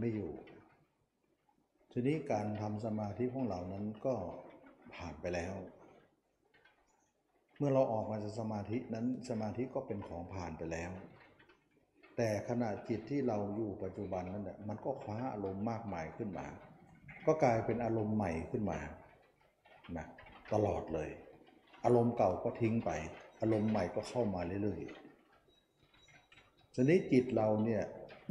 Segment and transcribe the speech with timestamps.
[0.00, 0.32] ไม่อยู่
[1.92, 4.14] ทีนี้การทำสมาธิของเรานั้นก็
[4.94, 5.54] ผ่านไปแล้ว
[7.58, 10.90] เมื่อเราออกมาจากสมาธินั้นสมาธิก็เป็นของผ่านไปแล้ว
[12.16, 16.46] แต่ขณะจิตที่เราอยู่ปัจจุบันนั้นเนี่ยมันก็คว้าอารมณ์มากมายขึ้นมา
[17.26, 18.78] ก็กลายเป็นอารมณ์ใหม่ขึ้นมา
[19.96, 20.06] นะ
[20.52, 21.10] ตลอดเลย
[21.84, 22.90] อารมณ์เก่าก็ทิ้งไป
[23.40, 25.05] อารมณ์ใหม่ก็เข้ามาเรื่อยๆ
[26.78, 27.82] ทีนี้จิตเราเนี่ย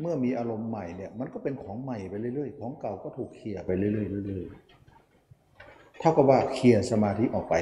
[0.01, 3.91] เมื่อมีอารมณ์ใหม่เนี่ยมันก็เป็นของใหม่ไปเรื่อยๆ ของเก่าก็ถูกเคลียร์ไปเรื่อ
[4.23, 7.55] ยๆเรื่อยๆเท่ากับว่าเคลียร์สมาธิออกไป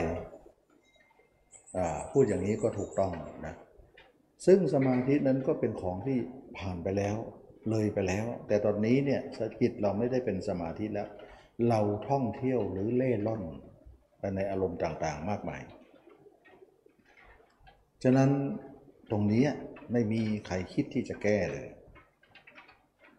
[2.11, 3.11] พูดอย่างนี้ก็ถูกต้อง
[3.45, 3.55] นะ
[4.45, 6.17] ซึ่งสมาธินั้นก็เป็นของที่
[6.57, 7.15] ผ่านไปแล้ว
[7.69, 9.21] เลยไปแล้ว แต่ตอนนี้เนี่ย
[9.61, 11.07] จิตเราไม่ได้เป็นสมาธิแล้ว
[11.69, 13.43] เราท่องเที่ยวหรือเล่ร่อน
[14.19, 15.61] ไปในอารมณ์ต่างๆ มากมาย
[18.03, 18.29] ฉะนั้น
[19.11, 19.45] ตรงนี้
[19.91, 21.69] ไม่มีใครคิดที่จะแก้เลย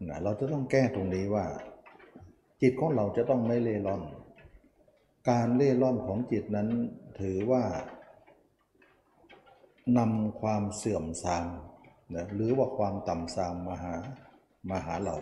[0.09, 1.47] นะเราจะต้องแก้ตรงนี้ว่า
[2.63, 4.03] จิตของเราจะต้องไม่เล่ร่อน
[5.31, 6.69] การเล่ร่อนของจิตนั้น
[7.21, 7.65] ถือว่า
[9.99, 11.47] นำความเสื่อมทราม
[12.15, 13.95] นะหรือว่าความต่ำทรามมาหา
[14.71, 15.17] มาหาเรา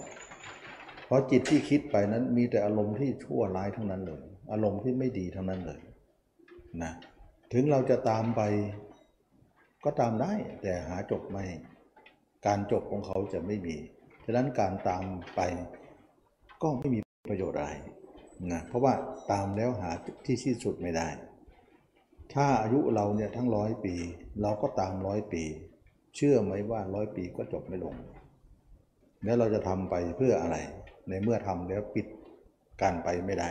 [1.06, 4.22] เพราะจิตที่คิดไปนั้นมีแต่อารมณ์ที่ชั่วร้ายทั้งนั้นเลย
[4.52, 5.80] อารมณ์ที่ไม่ดีทั้งนั้นเลย
[6.82, 6.92] นะ
[7.52, 8.40] ถึงเราจะตามไป
[9.84, 11.44] ก็ตามได้แต่หาจบไม่
[12.46, 13.76] การจบของเขาจะไม่มี
[14.24, 15.02] ฉะนั้นการตาม
[15.36, 15.40] ไป
[16.62, 17.70] ก็ไม่มีประโยชน์อะไร
[18.52, 18.92] นะเพราะว่า
[19.32, 19.90] ตามแล้วหา
[20.26, 21.08] ที่สิ้นสุดไม่ได้
[22.34, 23.94] ถ้าอายุเราเนี่ยทั้งร้อยปี
[24.42, 25.42] เราก็ตามร้อยปี
[26.16, 27.96] เชื่อไหมว่าร้อยปีก็จบไม่ลง
[29.24, 30.56] แล้วเราจะทำไปเพื่ออะไร
[31.08, 32.06] ในเมื่อทำแล้วปิด
[32.82, 33.48] การไปไม่ได้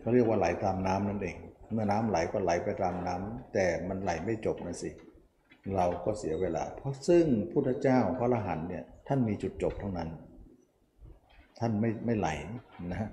[0.00, 1.36] เขาเรียกว่าไหลตามน้ำนั่นเอง
[1.72, 4.90] เมื่อน้ำไหลก็ไหลไปตามน้ำแต่มันไหลไม่จบนะสิ
[5.76, 10.08] เราก็เสียเวลา เพราะซึ่งพุทธเจ้าพระอรหันต์เนี่ยท่านมีจุดจบเท่านั้น
[11.58, 12.28] ท่านไม่ไม่ไหล
[12.92, 13.08] นะ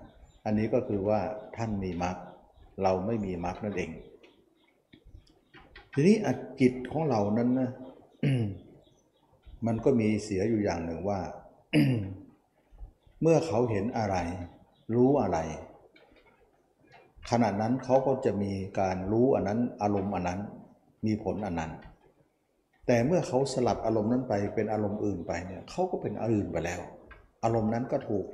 [0.46, 1.20] อันนี้ก็คือว่า
[1.58, 2.16] ท่านมีมรรค
[2.84, 3.92] เราไม่มีมรรคนั่นเอง
[5.94, 6.28] ทีนี้อ
[6.62, 7.70] จิตของเรานั้นนะ
[9.68, 11.20] มันก็มีเสียอยู่อย่างหนึ่งว่า
[13.22, 14.18] เมื่อเขาเห็นอะไร
[14.96, 15.38] รู้อะไร
[17.32, 20.40] ขณะนั้นเขาก็จะมีการรู้อันนั้นอารมณ์อันนั้น
[21.06, 21.72] มีผลอันนั้น
[22.88, 26.82] แต่เมื่อเขาสลัดอารมณ์นั้นไปเป็นอารมณ์อื่นไปเนี่ยเขาก็เป็นอื่นไปแล้ว
[27.44, 28.26] อารมณ์นั้นก็ถูก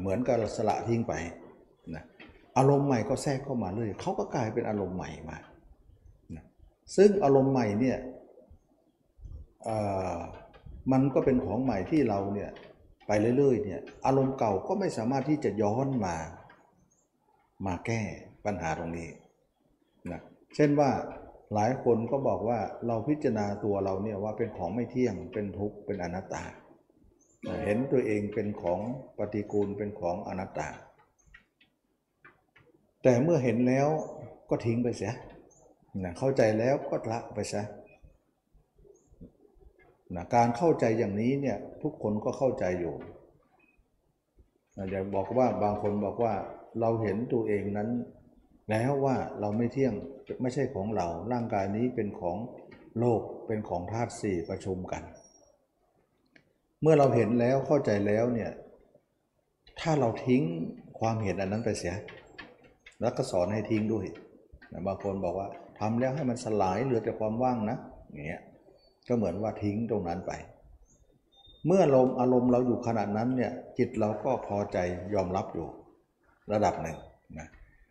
[0.00, 1.14] เหมือนกับสละทิ้งไป
[1.94, 2.04] นะ
[2.58, 5.38] อารมณ์ใหม่ก็แทรกเข้ามาเลยเขาก็กลายเป็นอารมณ์ใหม่มา
[6.36, 6.44] นะ
[6.96, 7.98] ซึ่งอารมณ์ใหม่เนี่ย
[10.92, 12.50] มันก็เป็นของใหม่ที่เราเนี่ย
[13.06, 16.16] ไปเรื่อยๆเนี่ยอารมณ์เก่าก็ไม่สามารถที่จะย้อนมา
[17.66, 18.00] มาแก้
[18.44, 19.08] ปัญหาตรงนี้
[20.10, 20.20] นะ
[20.54, 20.90] เช่นว่า
[21.54, 26.44] หลายคนก็บอกว่าเราพิจารณาตัวเราเนี่ยว่าเป็นของไม่เที่ยงเป็นทุกข์เป็นอนัตตา
[27.64, 28.80] เห็นตัวเองเป็นของ
[29.18, 30.68] ปฏิกูลเป็นของอนัตตา
[33.02, 33.88] แต่เมื่อเห็นแล้ว
[34.50, 35.12] ก็ทิ้งไปเสีย
[36.04, 37.62] นะเข้าใจแล้วก็ละไปซะ
[40.14, 42.94] นะการเข้าใจอย่างนี้เนี่ยทุกคนก็เข้าใจอยู่
[44.76, 46.34] นะอย่าบอกว่าบางคนบอกว่า
[46.80, 47.88] เราเห็นตัวเองนั้น
[48.70, 49.94] แล้วว่าเราไม่เที่ยง
[50.42, 52.36] ไม่ใช่ของเรา ร่างกายนี้เป็นของ
[52.98, 55.02] โลกเป็นของธาตุสี่ประชุมกัน
[56.82, 58.50] เมื่อเราเห็นแล้วเข้าใจแล้วเนี่ย
[59.80, 60.42] ถ้าเราทิ้ง
[60.98, 61.94] ความเห็นอันนั้นไปเสีย
[63.00, 64.06] แล้วก็สอนให้ทิ้งด้วย
[64.72, 65.48] นะบางคนบอกว่า
[65.80, 67.76] ทำแล้วให้มันสลายเหลือแต่ความว่างนะ
[68.12, 68.42] อย่างเงี้ย
[69.08, 70.32] ก็เหมือนว่าทิ้งตรงนั้นไป
[71.66, 74.78] เมื่อลมอารมณ์เราอยู่ขนาดนั้นเนี่ยจิตเราก็พอใจ
[75.14, 75.66] ยอมรับอยู่
[76.52, 76.96] ระดับหนึ่ง
[77.38, 77.48] นะ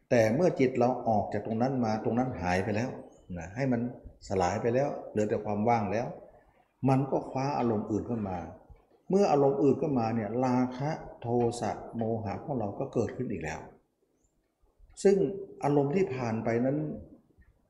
[0.09, 2.89] แต่เมื่อจิตเราออกจากตรงนั้นมาตรงนั้นหายไปแล้ว
[3.37, 3.81] นะให้มัน
[4.27, 6.07] สลายไปแล้วเหลือแต่ความว่างแล้ว
[6.89, 8.37] มันก็คว้าอารมณ์อื่นขึ้นมา
[9.09, 10.91] เมื่ออารมณ์อื่นขึ้นมาเนี่ยราคะ
[11.21, 11.27] โท
[11.61, 13.59] สะโมหะของเราก็เกิดขึ้นอีกแล้ว
[15.03, 15.17] ซึ่ง
[15.63, 16.77] อารมณ์ที่ผ่านไปนั้น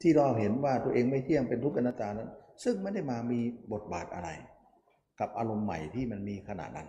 [0.01, 2.29] ที่เราเห็นว่าตัวเองไม่เที่ยงเป็นทุกข์อนัตตานั้น
[2.63, 3.39] ซึ่งไม่ได้มามี
[3.73, 4.29] บทบาทอะไร
[5.19, 6.87] กับอารมณ์ใหม่ที่มันมีขนาดนั้น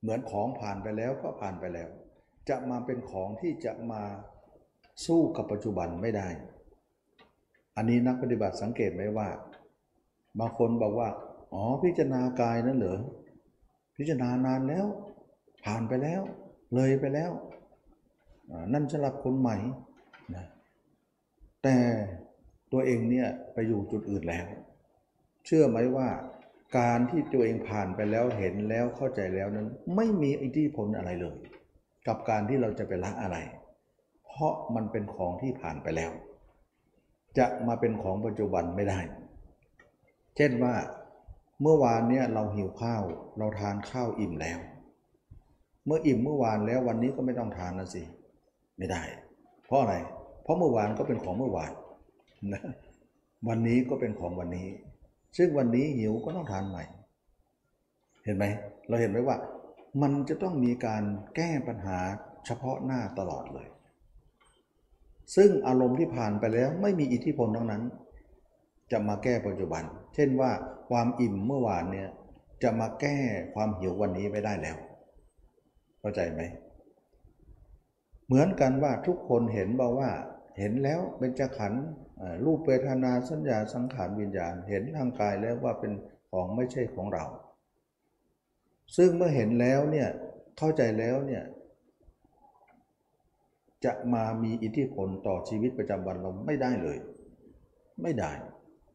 [0.00, 1.88] เหมือนของผ่านไปแล้วก็ผ่านไปแล้ว
[2.48, 4.02] จะมาเป็นของที่จะมา
[5.06, 6.28] สู้กับปัจจุบันไม่ได้
[7.76, 9.28] อันนี้นักปฏิบัติสังเกตไหมว่า
[10.38, 11.08] บางคนบอกว่า
[11.52, 13.00] อ๋อพิจารณากายนั่นเหรอ
[13.96, 14.86] พิจารณานานแล้ว
[15.64, 16.22] ผ่านไปแล้ว
[16.74, 17.30] เลยไปแล้ว
[18.72, 19.56] นั่นสำหรับคนใหม่
[20.34, 20.46] นะ
[21.62, 21.76] แต่
[22.72, 24.46] ตัวเองเนี่ยไปอยู่จุดอื่นแล้ว
[25.46, 26.08] เชื่อไหมว่า
[26.78, 31.36] การที่ตัวเองผ่านไปแล้วเห็นแล้วเข้าใจแล้วนั้น ไม่มีอิทธิพลอะไรเลย
[32.06, 33.36] กับการที่เราจะไปละอะไร
[34.26, 36.10] เพราะมันเป็นของที่ผ่านไปแล้ว
[37.38, 39.00] จะมาเป็นของปัจจุบันไม่ได้
[40.36, 40.74] เช่นว่า
[41.62, 43.02] เมื่อวานเนี่ยเราหิวข้าว
[43.38, 44.58] เราทานข้าวอิ่มแล้ว
[45.86, 48.02] เมื่ออิ่มเมื่อวานแล้ววันนี้ก็ไม่ต้องทานนะสิ
[48.78, 49.02] ไม่ได้
[49.66, 49.94] เพราะอะไร
[50.42, 51.72] เพราะเมื่อวานก็เป็นของเมื่อวาน
[52.52, 52.62] นะ
[53.48, 54.68] วันนี้ก็เป็นของวันนี้
[55.36, 56.84] ซึ่งวันนี้หิวก็ต้องทานใหม่
[58.24, 58.44] เห็นไหม
[58.88, 59.36] เราเห็นไหมว่า
[60.02, 61.04] มันจะต้องมีการ
[61.36, 61.98] แก้ปัญหา
[62.46, 63.68] เฉพาะหน้าตลอดเลย
[65.36, 67.82] ซึ่งอารมณ์ที่ผ่านไปแล้วไม่มีอิทธิพลทั้งนั้น
[68.92, 70.50] จะมาแก้ปัจจุบัน เช่นว่า
[70.90, 72.08] ความอิ่มเมื่อวานเนี่ย
[72.62, 73.18] จะมาแก้
[73.54, 74.76] ความหิววันนี้ไม่ได้แล้ว
[76.00, 76.40] เข้าใจไหม
[78.26, 80.10] เหมือนกันว่าทุกคนเห็นบอกว่า
[80.58, 81.72] เห็นแล้วเป็นจขัน
[82.44, 85.92] รูปเวทนาสัญญาสังขารวิญญาณ เห็นทางกายแล้วว่าเป็น
[86.30, 87.24] ของไม่ใช่ของเรา
[88.96, 90.08] ซึ่งเมื่อเห็นแล้วเนี่ย
[90.58, 91.42] เข้าใจแล้วเนี่ย
[93.84, 96.98] จะมามีอิทธิพลต่อชีวิตประจำวันเราไม่ได้เลย
[98.02, 98.32] ไม่ได้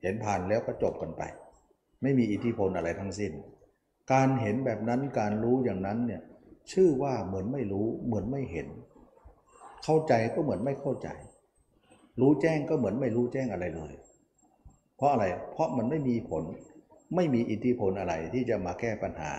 [0.01, 1.21] เห็นผ่านแล้วก็จบกันไป
[2.01, 3.31] ไม่มีอิทธิพลอะไรทั้งสิ้น
[4.11, 6.21] การเห็นแบบนั้นการรู้อย่างนั้นเนี่ย
[6.71, 8.67] ชื่อว่าเหมือนไม่รู้เหมือนไม่เห็น
[9.83, 11.09] เข้าใจก็เหมือนไม่เข้าใจ
[12.19, 13.93] รู้แจ้งก็เหมือนไม่รู้แจ้งอะไรเลย
[14.95, 16.43] เพราะอะไรเพราะมันไม่มีผล
[17.15, 19.31] ไม่มีอิทธิพลอะไรที่จะมาแก้ปัญหา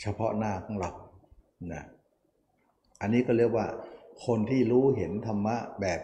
[0.00, 0.90] เฉพาะหน้าของเรา
[1.72, 1.82] นะ
[3.00, 3.66] อันนี้ก็เรียกว่า
[4.26, 6.00] คนที่รู้เห็นธรรมะแบบ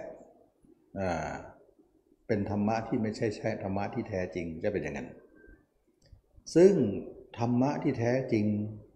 [2.26, 5.08] เป็นธรรมะที่ไม่ใช่ใช่ธรรมะที่แท้จริงจะเป็นอย่างนั้น
[6.54, 6.72] ซึ่ง
[7.38, 8.44] ธรรมะที่แท้จริง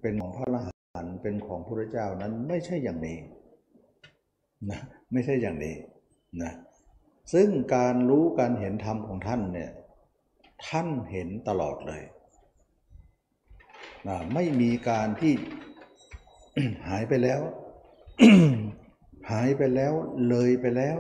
[0.01, 3.19] เป็นของพระอรหันต์เป็นของพระเจ้านั้นไม่ใช่อย่างนี้
[4.71, 4.81] นะ
[5.13, 5.75] ไม่ใช่อย่างนี้
[6.43, 6.53] นะ
[7.33, 9.71] ซึ่งการรู้การเห็นธรรมของท่านเนี่ย
[10.67, 12.03] ท่านเห็นตลอดเลย
[14.35, 15.33] ไม่มีการที่
[16.87, 17.41] หายไปแล้ว
[19.31, 19.93] หายไปแล้ว
[20.29, 20.97] เลยไปแล้ว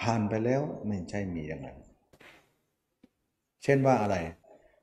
[0.00, 1.78] ผ่านไปแล้วไม่ใช่มีอย่างนั้น
[3.62, 4.16] เช่นว่าอะไร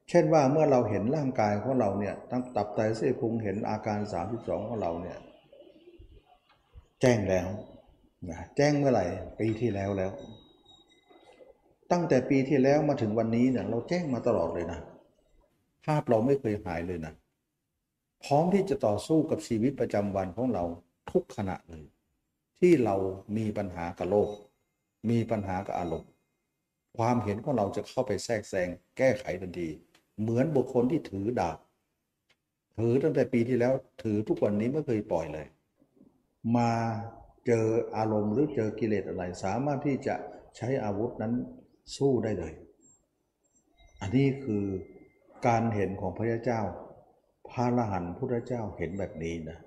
[0.09, 3.99] เช่นว่าเมื่อเราเห็นร่างกายของเราเนี่ยตั้งตับไตเส้นพุงเห็นอาการ
[4.33, 5.17] 32 ของเราเนี่ย
[7.01, 7.47] แจ้งแล้ว
[8.29, 9.05] นะแจ้งเมื่อไหร่
[9.39, 10.11] ปีที่แล้วแล้ว
[11.91, 14.79] ตั้งแต่ปีที่แล้วมาถึงวันนี้เนี่ยเราแจ้งมาตลอดเลยนะ
[15.85, 17.13] ภาพเราไม่เคยหายเลยนะ
[18.23, 20.63] พร้อมที่จะต่อสู้กับชีวิตประจำวันของเรา
[21.11, 21.85] ทุกขณะเลย
[22.59, 22.95] ที่เรา
[23.37, 24.29] มีปัญหากับโลก
[25.09, 26.11] มีปัญหากับอารมณ์
[26.97, 29.69] ความเห็นของเราจะเข้าไปแทรกแซงแก้ไขทันที
[30.21, 31.57] เหมือนบุคคลที่ถือดาบ
[32.77, 33.73] ถือตั้งแต่ปีที่แล้ว
[34.03, 35.47] ถือทุกวันนี้ไม่เคยปล่อยเลย
[36.57, 36.71] มา
[37.45, 37.65] เจอ
[37.97, 40.15] อารมณ์หรือเจอกิเลสอะไร สามารถที่จะ
[40.57, 41.33] ใช้อาวุธนั้น
[41.97, 42.53] สู้ได้เลย
[44.01, 44.65] อันนี้คือ
[45.47, 46.61] การเห็นของพระเจ้า
[47.49, 49.57] พระอรหันต์พุทธเจ้าเห็นแบบนี้นะ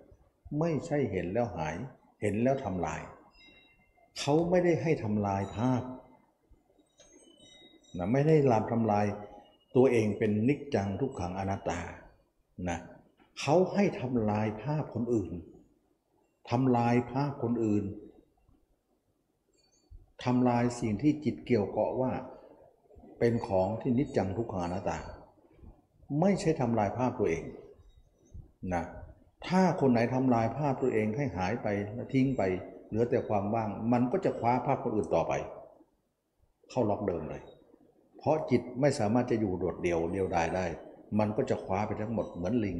[0.58, 1.74] ไม่ใช่เห็นแล้วหาย
[2.20, 3.00] เห็นแล้วทำลาย
[4.18, 5.82] เขาไม่ได้ให้ทำลายภาพ
[7.98, 9.06] นะไม่ได้ลามทำลาย
[9.76, 11.80] ตัวเองเป็นนิจจังทุกขังอนัตตา
[12.68, 12.78] นะ
[13.40, 15.32] เขาให้ทำลายภาพคนอื่น
[16.50, 17.84] ทำลายภาพคนอื่น
[20.24, 22.12] ทำลายสิ่งที่จิตเกี่ยวเกาะว่า
[23.18, 24.98] เป็นของที่นิจจังทุกขังอนัตตา
[26.20, 27.44] ไม่ใช่ทำลายภาพตัวเอง
[28.74, 28.84] นะ
[29.46, 32.42] ถ้าคนไหนทำลายภาพตัวเองให้หายไปและทิ้งไป
[32.88, 35.32] เหลือแต่ความว่าง มันก็จะคว้าภาพคนอื่นต่อไป
[36.70, 37.42] เข้าล็อกเดิมเลย
[38.18, 40.66] เพราะจิตไม่สามารถจะอยู่โดดเดี่ยวเดียวดายได้
[41.18, 42.76] มันก็จะคว้าไปทั้งหมดเหมือนลิง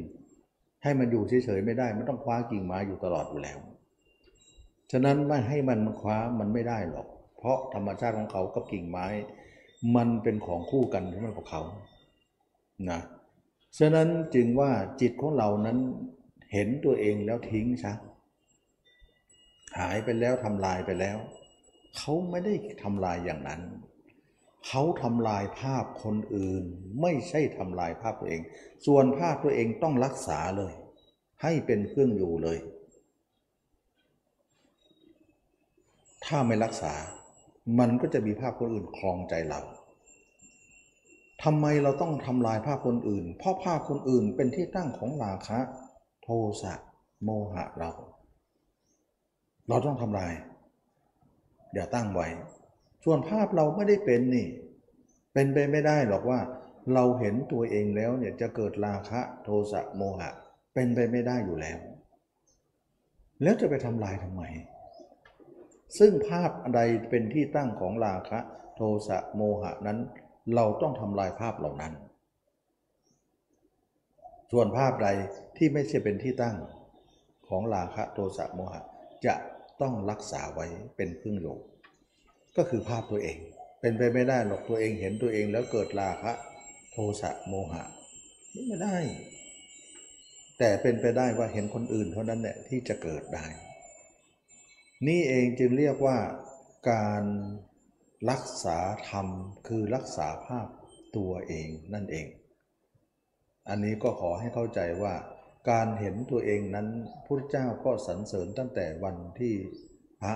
[0.83, 3.57] ให้มันอยู่เฉยๆไม่ได้ มันต้องคว้ากิ่งไม้อยู่ตลอดอยู่แล้ว
[4.91, 9.07] ฉะนั้นไม่ให้มันคว้ามันไม่ได้หรอก เพราะธรรมชาติของเขากับกิ่งไม้
[9.95, 11.61] มันเป็นของคู่กันสำหรับเขา
[12.89, 12.99] นะ
[13.77, 14.71] ฉะนั้นจึงว่า
[15.01, 15.77] จิตของเรานั้น
[16.53, 17.93] เห็นตัวเองแล้วทิ้งซะ
[19.79, 21.17] หายไปแล้วทำลายไปแล้ว
[21.97, 23.61] เขาไม่ได้ทำลายอย่างนั้น
[24.67, 26.63] เขาทำลายภาพคนอื่น
[27.01, 28.41] ไม่ใช่ทำลายภาพตัวเอง
[28.85, 30.73] ส่วนภาพตัวเองต้องรักษาเลย
[31.43, 32.59] ให้เป็นเครื่องอยู่เลย
[36.25, 36.93] ถ้าไม่รักษา
[37.79, 39.61] มันก็จะมีภาพคนอื่นคลองใจเรา
[41.43, 45.59] ทำไมเราต้องทำลายภาพคนอื่น เพราะภาพคนอื่นเป็นที่ตั้งของราคะ
[46.23, 46.29] โท
[46.61, 46.73] สะ
[47.23, 47.91] โมหะเรา
[49.67, 50.33] เราต้องทำลาย
[51.73, 52.27] อย่าตั้งไว้
[53.03, 54.47] ส่วนภาพเราไม่ได้เป็นนี่
[55.33, 56.39] เป็นไปไม่ได้หรอกว่า
[56.93, 60.29] เราเห็นตัวเองแล้วเนี่ยจะเกิดราคะโทสะโมหะ
[60.73, 61.79] เป็นไปไม่ได้อยู่แล้ว
[63.43, 64.43] แล้วจะไปทำลายทำไม
[65.99, 66.79] ซึ่งภาพใด
[67.09, 68.39] เป็นที่ตั้งของราคะ
[68.75, 69.99] โทสะโมหะนั้น
[70.55, 71.93] เราต้องทำลายภาพเหล่านั้น
[74.51, 75.07] ส่วนภาพใด
[75.57, 76.55] ที่ไม่ใช่เป็นที่ตั้ง
[77.47, 78.81] ของราคะโทสะโมหะ
[79.25, 79.35] จะ
[79.81, 81.57] ต้องรักษาไว้เป็นเครื่องอยู่
[82.57, 83.37] ก็คือภาพตัวเอง
[83.81, 86.31] เป็นไปไม่ได้หรอกตัวเองเห็นตัวเองแล้วเกิดราคะ
[86.91, 87.83] โทสะโมหะ
[88.67, 88.97] ไม่ได้
[90.59, 93.45] แต่เป็นไปได้ว่าเห็นคนอื่นเท่านั้นแหละที่จะเกิดได้
[95.07, 96.17] นี่เองจึงเรียกว่า
[96.91, 97.23] การ
[98.29, 98.77] รักษา
[99.09, 99.27] ธรรม
[99.67, 100.67] คือรักษาภาพ
[101.17, 102.27] ตัวเองนั่นเอง
[103.69, 105.13] อันนี้ก็ขอให้เข้าใจว่า
[105.69, 106.87] การเห็นตัวเองนั้น
[107.25, 109.53] พุทธเจ้าก็สรรเสริญตั้งแต่วันที่
[110.21, 110.33] พระ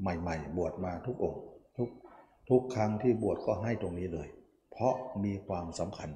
[0.00, 1.42] ใหม่ๆ บวชมาทุกองค์
[1.78, 1.88] ทุก
[2.50, 4.28] ทุกครั้งที่บวชก็ให้ตรงนี้เลย
[4.72, 4.94] เพราะ
[5.24, 6.10] มีความสำคัญ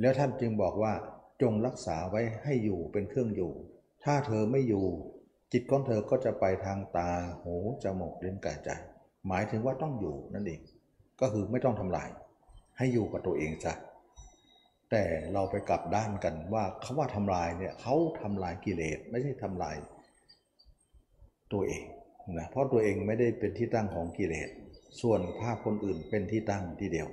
[0.00, 0.92] แล้วท่านจึงบอกว่า
[1.42, 3.52] จงรักษาไว้ให้อยู่เป็นเครื่องอยู่
[4.04, 4.84] ถ้าเธอไม่อยู่
[5.52, 7.10] จิตของเธอก็จะไปทางตา
[7.42, 8.70] หู จมูก ลิ้นกายใจ
[9.28, 10.60] หมายถึงว่าต้องอยู่นั่นเอง
[11.20, 12.08] ก็คือไม่ต้องทำลาย
[12.78, 13.72] ให้อยู่กับตัวเองจ้ะ
[14.90, 19.76] แต่เราไปกลับด้านกันว่าเขาว่าทำลายเนี่ยเขาทำลายกิเลสไม่ใช่ทำลาย
[21.52, 21.84] ตัวเอง
[22.38, 24.48] นะเพราะตัวเองไม่ได้เป็นที่ตั้งของกิเลส
[25.00, 27.08] ส่วนภาพคนอื่นเป็นที่ตั้งที่เดียว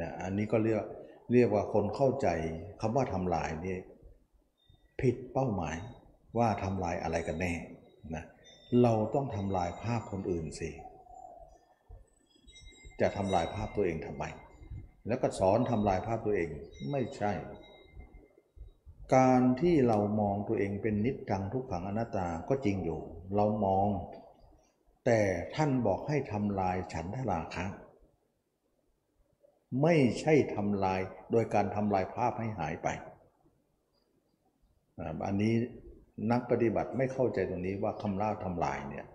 [0.00, 0.82] นะอันนี้ก็เรียก
[1.32, 2.28] เรียกว่าคนเข้าใจ
[2.80, 3.76] คำว่าทำลายนี่
[5.00, 5.76] ผิดเป้าหมาย
[6.38, 7.52] ว่าทำลายอะไรกันแน่
[8.14, 8.24] นะ
[8.82, 10.70] เราต้องทำลายภาพคนอื่นสิ
[13.00, 14.24] จะทำลายภาพตัวเองทำไม
[15.06, 16.48] แล้วก็สอนทำลายภาพตัวเอง
[16.90, 17.32] ไม่ใช่
[19.14, 23.00] การที่เรามองตัวเองเป็นนิจจังทุกขังอนัตตาก็จริงอยู่
[23.36, 23.88] เรามอง
[25.06, 25.20] แต่
[25.54, 27.66] ท่านบอกให้ทำลายฉันทราคะ
[29.82, 31.00] ไม่ใช่ทำลาย
[31.32, 32.88] โดยการทำลายภาพให้หายไป
[35.26, 35.54] อันนี้
[36.30, 39.06] นักปฏิบัติไม่เข้าใจตรงนี้ว่าคำล่าทำลายเนี่ย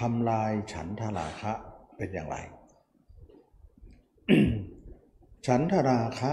[0.00, 1.52] ทำลายฉันทราคะ
[1.96, 2.36] เป็นอย่างไร
[5.50, 6.32] ฉันทราคะ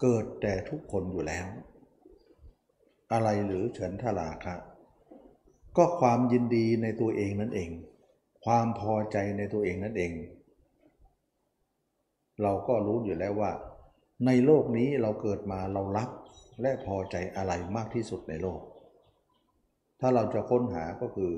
[0.00, 1.46] เกิดแต่ทุกคนอยู่แล้ว
[3.12, 4.54] อะไรหรือฉันทราคะ
[5.76, 7.70] ก็ความยินดีในตัวเองนั่นเอง
[8.44, 10.12] ความพอใจในตัวเองนั่นเอง
[12.42, 13.52] เราก็รู้อยู่แล้วว่า
[14.26, 16.10] ในโลกนี้เราเกิดมาเรารัก
[16.62, 18.60] และพอใจอะไรมากที่สุดในโลก
[20.00, 21.32] ถ้าเราจะค้นหาก็คือ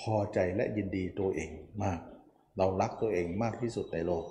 [0.00, 1.50] พอใจและยินดีตัวเอง
[1.82, 2.00] มาก
[2.58, 4.26] เรารักตัวเองมากที่สุดในโลก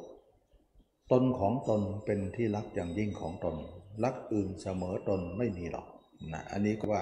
[1.15, 3.55] ตนของตนเป็นที่รักอย่างยิ่งของตน
[4.03, 5.88] รักอื่นเสมอตนไม่มีหรอก
[6.34, 7.01] นะอันนี้ก็ว่า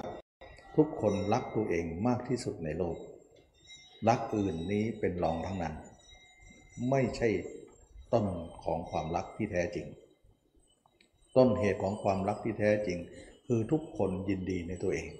[0.76, 2.96] ทุกคนรักตัวเองมากที่สุดในโลก
[4.08, 5.74] รักอื่นนี้เป็นรองทั้งนั้น
[6.90, 7.28] ไม่ใช่
[8.12, 8.26] ต้น
[8.64, 9.86] ของความรักที่แท้จริง
[11.36, 12.98] ต้นเหตุของความรักที่แท้จริง
[13.46, 15.10] คือทุกคนยินดีในตัวเอง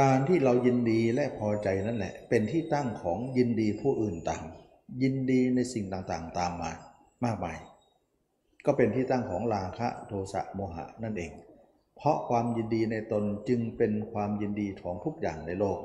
[0.00, 4.44] การที่เรายินดีและพอใจนั่นแหละ เป็นที่ตั้งของยินดีผู้อื่นตาม
[5.02, 6.72] ยินดีในสิ่งต่างๆ ตามมา
[7.24, 7.58] มากมาย
[8.66, 11.32] ก็เป็นที่ตั้งของราคะโทสะโมหะนั่นเอง
[11.96, 15.80] เพราะความยินดีในตนจึงเป็นความยินดีของทุกอย่างในโลก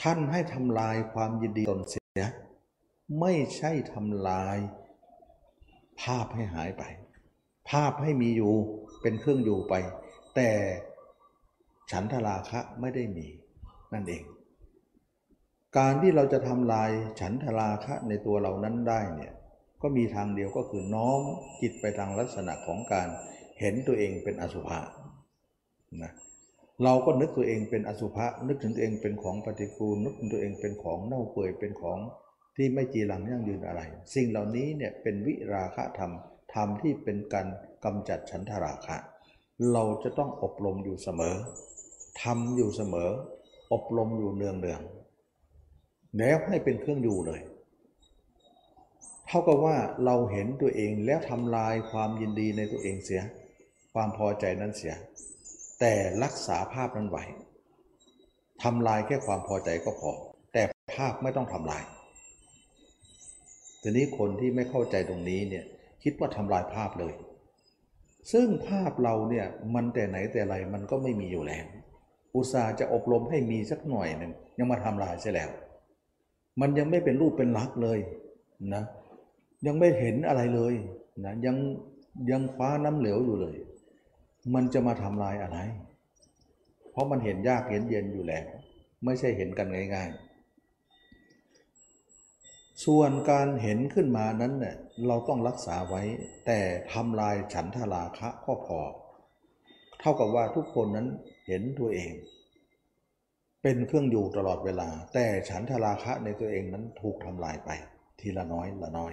[0.00, 2.22] ท่านให้ทำลายความยินดีตนเสีย
[3.20, 4.58] ไม่ใช่ทำลาย
[6.00, 6.82] ภาพให้หายไป
[7.70, 8.54] ภาพให้มีอยู่
[9.02, 9.74] เป็นเครื่องอยู่ไป
[10.34, 10.50] แต่
[11.90, 13.26] ฉันทราคะไม่ได้มี
[13.92, 14.24] นั่นเอง
[15.78, 19.32] การที่เราจะทำลายฉันทราคะในตัวเรานั้นได้เนี่ย
[19.82, 21.20] ก็มีทางเดียวก็คือน้อม
[21.60, 23.08] จิตไปทางลักษณะของการ
[23.60, 24.78] เห็นตัวเองเป็นอสุภะ
[26.02, 26.12] นะ
[26.84, 31.98] เราก็นึกตัวเองเป็นอสุภะนึกถึงตัวเองเป็นของปฏิกูล นึกถึงตัวเองเป็นของเน่าเปื่อยเป็นของ
[32.56, 33.80] ที่ไม่จีรังยั่งยืนอะไร
[34.14, 36.12] สิ่งเหล่านี้เนี่ยเป็นวิราคะธรรม
[36.54, 37.46] ธรรมที่เป็นการ
[37.84, 38.96] กำจัดฉันทราคะ
[39.72, 41.36] เราจะต้องอบรมอยู่เสมอ
[42.22, 43.10] ทำอยู่เสมอ
[43.72, 44.80] อบรมอยู่เนืองเนือง
[46.18, 47.40] แล้วให้เป็นเครื่องอยู่เลย
[49.34, 53.22] ท่ากับว่าเราเห็นตัวเองแล้วทำลายความยินดีในตัวเองเสีย
[53.94, 54.94] ความพอใจนั้นเสีย
[55.80, 57.24] แต่รักษาภาพนั้นไว้
[58.62, 60.10] ทำลายแค่ความพอใจก็พอ
[60.52, 60.62] แต่
[60.94, 61.82] ภาพไม่ต้องทำลาย
[63.82, 65.64] ทีนี้คนที่ไม่เข้าใจตรงนี้เนี่ย
[66.02, 67.14] คิดว่าทำลายภาพเลย
[68.32, 71.64] ซึ่งภาพเราเนี่ยมันแต่ไหนแต่ไรมันก็ไม่มีอยู่แล้ว
[72.34, 75.50] อุตส่าห์จะอบรมให้มีสักหน่อยหนึ่งยังมาทำลายใช่แล้ว
[76.60, 77.98] มันยังไม่เป็นรูปเป็นลักษณ์เลย
[78.74, 78.84] นะ
[79.66, 80.74] ยังไม่เห็นอะไรเลย
[81.24, 81.56] นะยัง
[82.30, 83.56] ยังคว้าน้ำเหลวอยู่เลย
[84.54, 85.58] มันจะมาทำลายอะไร
[86.90, 88.44] เพราะมันเห็นยากเห็นเย็นอยู่แล้ว
[89.04, 90.32] ไม่ใช่เห็นกันง่าย ๆ
[92.84, 94.76] ส่วนการเห็นขึ้นมานั้นเนี่ย
[95.06, 96.02] เราต้องรักษาไว้
[96.46, 96.58] แต่
[96.92, 98.80] ทำลายฉันทราคะก็พอ
[100.00, 101.06] เท่ากับว่าทุกคนนั้น
[101.46, 102.12] เห็นตัวเอง
[103.62, 107.70] เป็นเครื่องอยู่ตลอดเวลา แต่ฉันทราคะในตัวเองนั้นถูกทำลายไป
[108.20, 109.12] ทีละน้อยละน้อย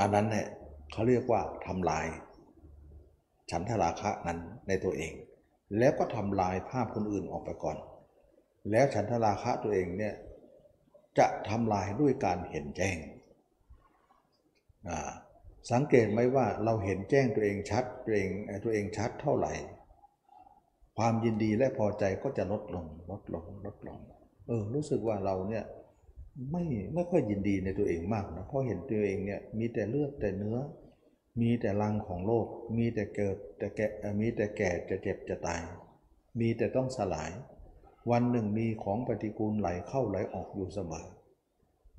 [0.00, 0.46] อันนั้นเนี่ย
[0.92, 2.06] เขาเรียกว่าทำลาย
[3.50, 4.38] ฉันทราคะนั้น
[4.68, 5.12] ในตัวเอง
[5.78, 7.76] แล้วก็ทำลายภาพคนอื่นออกไปก่อน
[8.70, 10.14] แล้วฉันทราคะตัวเองเนี่ย
[11.18, 12.96] จะทำลายด้วยการเห็นแจ้ง
[15.72, 18.30] สังเกตไหมว่าเราเห็นแจ้งตัวเองชัดตัวเอง
[18.64, 19.52] ตัวเองชัดเท่าไหร่
[20.96, 23.98] ความยินดีและพอใจก็จะลดลงลดลงลดลง
[24.46, 25.64] เออรู้สึกว่าเราเนี่ย
[26.50, 26.64] ไม่
[26.94, 30.58] ไม่ค่อยยินดีในตัวเองมากนะเพราะเห็นตัวเองเนี่ยมีแต่เลือดแต่เนื้อ
[31.40, 33.86] มีแต่รังของโลก มีแต่เกิดแต่แก่
[34.20, 35.62] มีแต่แก่จะเจ็บจะตาย
[36.40, 37.30] มีแต่ต้องสลาย
[38.10, 41.06] วันหนึ่งมีของปฏิกูลไหลเข้าไหลออกอยู่เสมอ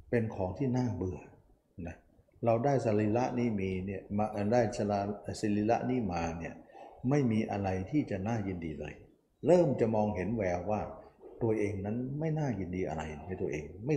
[0.10, 1.20] เป็นของที่น่าเบื่อ
[1.88, 1.96] นะ
[2.46, 5.00] เราได้สรีระนี้มีเนี่ยมาได้ชลา
[5.42, 6.54] สรีระนี้มาเนี่ย
[7.10, 8.94] ไม่มีอะไรที่จะน่ายินดีเลย
[9.46, 10.82] เริ่มจะมองเห็นแววว่า
[11.42, 13.96] ตัวเองนั้นไม่น่ายินดีอะไรในตัวเองไม่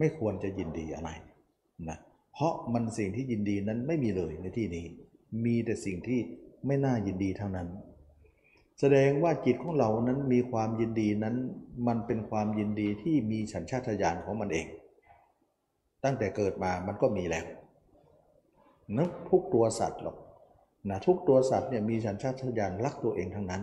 [0.00, 1.10] ไม่ควรจะยินดีอะไร
[1.88, 1.98] นะ
[2.34, 4.86] เพราะมันสิ่งที่ยินดีนั้นไม่มีเลยในที่นี้
[5.44, 6.20] มีแต่สิ่งที่
[6.66, 7.68] ไม่น่ายินดีเท่านั้น
[8.80, 11.36] แสดงว่าจิตของเรานั้นมีความยินดีนั้น
[11.86, 14.66] มันเป็นความยินดีที่มีสัญชาตญาณของมันเอง
[16.04, 17.44] ตั้งแต่เกิดมามันก็มีแล้ว
[18.96, 20.16] นะทุกตัวสัตว์หรอก
[20.88, 23.62] นะทุกตัวสัตว์เนี่ยมีสัญชาตญาณรักตัวเองทั้งนั้น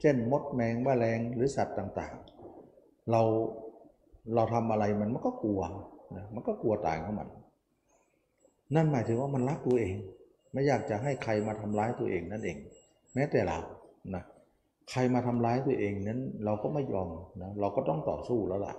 [0.00, 3.22] เช่น มดแมงแมลงหรือสัตว์ต่างๆ เรา
[4.34, 5.60] เราทำอะไรมันมันก็กลัว
[6.16, 7.28] นะมันก็กลัวตายของมัน
[8.74, 9.94] นั่นหมายถึงว่ามันรักตัวเอง
[10.52, 12.56] ไม่อยากจะให้ใครมาทำร้ายตัวเองนั่นเอง
[13.14, 13.58] แม้แต่เรา
[14.14, 14.22] นะ
[14.90, 17.08] ใครมาทำร้ายตัวเองนั้นเราก็ไม่ยอม
[17.42, 18.74] นะเราก็ต้องต่อสู้แล้วล่ะ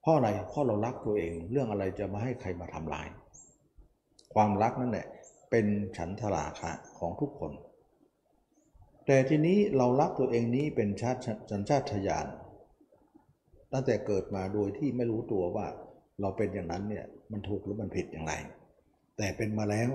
[0.00, 3.08] เพราะอะไรเพราะเรารักตัวเอง เรื่องอะไรจะมาให้ใครมาทำร้าย
[4.34, 5.06] ความรักนั่นแหละ
[5.50, 5.66] เป็น
[5.96, 7.52] ฉันทราคะของทุกคน
[9.06, 12.26] แต่ทีนี้เรารักตัวเองนี้เป็นชาติสัญชาตญาณ
[13.72, 15.66] ตั้งแต่เกิดมาโดยที่ไม่รู้ตัวว่า
[16.20, 18.32] เราเป็นอย่างนั้นเนี่ย มันถูกหรือมันผิดอย่างไร
[19.16, 19.90] แต่เป็นมาแล้ว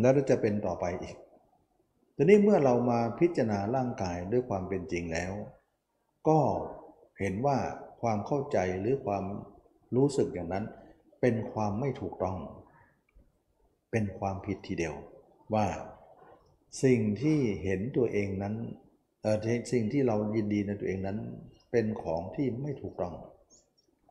[0.00, 1.16] แล้วจะเป็นต่อไปอีก
[2.16, 5.32] ทีนี้เมื่อเรามาพิจารณาร่างกายด้วยความเป็นจริงแล้ว
[6.28, 6.38] ก็
[7.18, 7.58] เห็นว่า
[8.02, 9.24] ความเข้าใจหรือความ
[9.96, 10.64] รู้สึกอย่างนั้น
[11.20, 12.36] เป็นความไม่ถูกต้อง
[13.90, 14.94] เป็นความผิดทีเดียว
[15.54, 15.66] ว่า
[16.84, 18.54] สิ่งที่เห็นตัวเองนั้น
[19.22, 19.36] เออ
[19.72, 21.18] สิ่งที่เรายินดีในตัวเองนั้น
[21.78, 23.14] เป็นของที่ไม่ถูกต้อง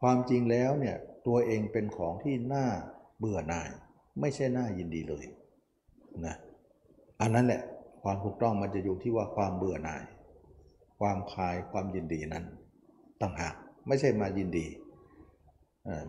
[0.02, 0.96] ความจริงแล้วเนี่ย
[1.28, 2.66] ตัวเองเป็นของที่น่า
[3.18, 3.70] เบื่อหน่าย
[4.20, 5.26] ไม่ใช่น่ายินดีเลย
[6.26, 6.36] นะ
[7.22, 7.62] อันนั้นแหละ
[8.04, 10.04] ความถูกต้องมันจะอยู่ที่ว่าความเบื่อหน่าย
[11.00, 12.46] ความคลายความยินดีนั้น
[13.22, 13.54] ต่างหาก
[13.88, 14.66] ไม่ใช่มายินดี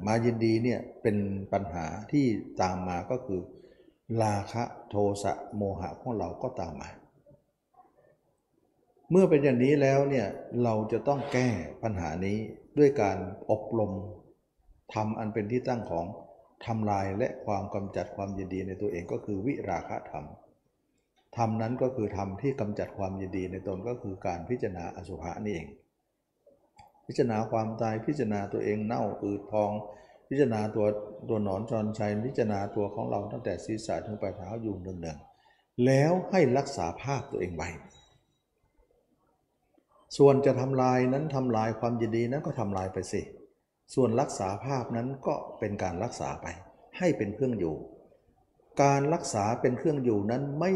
[0.06, 1.16] มายินดีเนี่ยเป็น
[1.52, 2.26] ปัญหาที่
[2.60, 3.40] ตามมาก็คือ
[4.22, 6.90] ราคะโทสะโมหะของเราก็ตามมา
[9.10, 10.26] เมื่อเป็นอย่างนี้แล้วเนี่ย
[10.64, 11.48] เราจะต้องแก้
[11.82, 12.38] ปัญหานี้
[12.78, 13.18] ด้วยการ
[13.50, 13.92] อบรม
[14.94, 16.06] ทำอันเป็นที่ตั้งของ
[16.66, 20.24] ทำลายและความกำจัดความยินดีในตัวเองก็คือวิราคะธรรม
[21.36, 25.68] ธรรมนั้นก็คือธรรมที่กำจัดความยินดีในตนก็คือการพิจารณาอสุภะนี่เอง
[27.06, 29.70] พิจารณาความตายพิจารณาตัวเองเน่าอืดพอง
[30.28, 30.86] พิจารณาตัว
[31.28, 37.68] ตัวหนอนจรชัยพิจารณาตัวของเราตั้งแต่ศีรษะถึงปลายเท้าอยู่หนึ่งๆแล้วให้รักษาภาพตัวเองไว้
[40.16, 43.22] ส่วนจะทำลายนั้นทำลายความยินดีนั้นก็ทำลายไปสิ
[43.94, 46.46] ส่วนรักษาภาพนั้นก็เป็นการรักษาไป
[46.98, 47.76] ให้เป็นเครื่องอยู่
[48.82, 50.72] การรักษาเป็นเครื่องอยู่นั้นไม่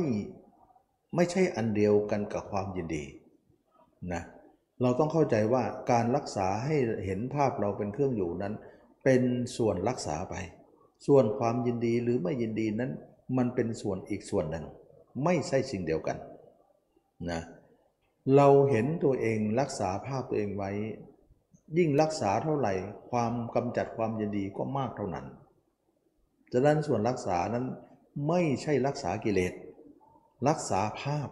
[1.17, 3.05] ไม่ใช่อันเดียวกันกับความยินดี
[4.13, 4.23] นะ
[4.83, 8.55] เราต้องเข้าใจว่าการรักษาให้เห็นภาพเราเป็นเครื่องอยู่นั้น
[9.05, 9.23] เป็น
[9.57, 10.35] ส่วนรักษาไป
[11.07, 12.91] ส่วนความยินดีหรือไม่ยินดีนั้น
[13.37, 14.65] มันเป็นส่วนอีกส่วนหนึ่ง
[15.25, 16.17] ไม่ใช่สิ่งเดียวกัน
[17.31, 20.71] นะเเราเห็นตัวเองรักษาภาพตัวเองไว้
[21.79, 22.73] ยิ่งรักษาเท่าไหร่
[23.11, 25.27] ความกำจัดความยินดีก็มากเท่านั้น
[26.53, 27.65] ฉะนั้นส่วนรักษานั้น
[28.29, 29.53] ไม่ใช่รักษากิเลส
[30.49, 31.29] รักษาภาพ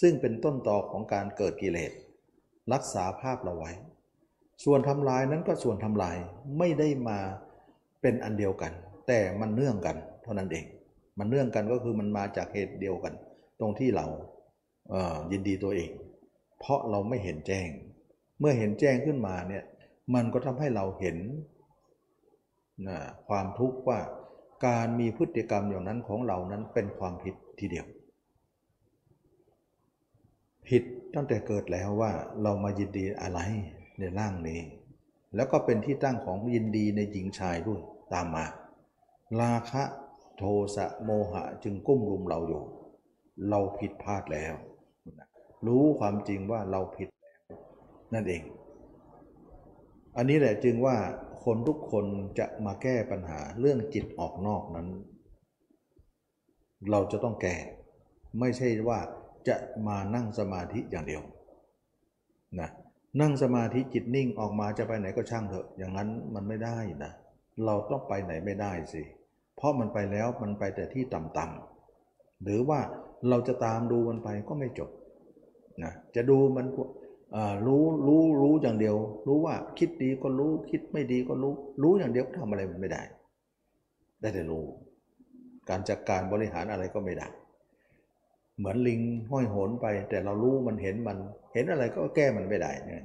[0.00, 1.92] ซึ่งเป็นต้นตอของการเกิดกิเลส
[2.72, 3.72] รักษาภาพเราไว้
[4.64, 6.16] ส่วนทำลายนั้นก็ส่วนทำลาย
[6.58, 7.18] ไม่ได้มา
[8.00, 8.72] เป็นอันเดียวกัน
[9.06, 10.64] แต่มันเนื่องกัน เท่านั้นเอง
[11.18, 13.14] มันเนื่องกันก็คือมันมาจากเหตุเดียวกัน
[13.60, 14.06] ตรงที่เรา
[15.30, 15.90] ยินดีตัวเอง
[16.58, 17.68] เพราะเราไม่เห็นแจ้ง
[18.38, 19.64] เมื่อเห็นแจ้งขึ้นมาเนี่ย
[20.14, 21.16] มันก็ทำให้เราเห็น
[22.88, 23.98] นะความทุกข์ว่า
[24.66, 27.86] การมีพฤติกรรมอย่างนั้นของเรานั้นเป็นความผิดทีเดียว
[30.68, 30.82] ผิด
[31.14, 33.40] ตั้งแต่เกิดแล้วว่าเรามายินดีอะไร
[33.98, 34.60] ในร่างนี้
[35.34, 37.80] แล้วก็เป็นที่ตั้งของยินดีในหญิงชายด้วย
[38.12, 38.46] ตามมา
[39.40, 39.82] ราคะ
[40.36, 40.42] โท
[40.76, 42.62] สะโมหะจึงกุ้มรุมเราอยู่
[43.48, 44.54] เราผิดพลาดแล้ว
[45.66, 47.60] รู้ความจริงว่าเราผิดแล้ว
[48.14, 48.42] นั่นเอง
[50.16, 50.96] อันนี้แหละจึงว่า
[51.44, 52.06] คนทุกคน
[52.38, 54.88] จะมาแก้ปัญหาเรื่องจิตออกนอกนั้น
[56.90, 57.56] เราจะต้องแก้
[58.40, 59.00] ไม่ใช่ว่า
[59.48, 59.56] จะ
[59.88, 61.22] มานั่งสมาธิอย่างเดียว
[62.60, 62.68] นะ
[63.20, 67.12] นั่งสมาธิจิตนิ่งออกมาจะไปไหนก็ช่างเถอะ อย่างนั้นมันไม่ได้นะ
[67.64, 69.02] เราต้องไปไหนไม่ได้สิ
[69.56, 72.80] เพราะมันไปแล้วมันไปแต่ที่ต่ำๆหรือว่า
[73.28, 74.90] เราจะตามดูมันไปก็ไม่จบ
[75.82, 76.66] นะจะดูมัน
[77.66, 83.02] รู้รู้รู้อย่างเดียว รู้ว่าคิดดีก็รู้คิดไม่ดีก็รู้ รู้อย่างเดียวก็ทำอะไรมันไม่ได้
[84.20, 84.64] ได้แต่รู้
[85.68, 87.28] การจัดการบริหารอะไรก็ไม่ได้
[88.58, 91.18] เหมือนลิงห้อยโหนไป แต่เรารู้มันเห็นมัน
[91.52, 93.02] เห็นอะไรก็แก้มันไม่ได้เนี่ย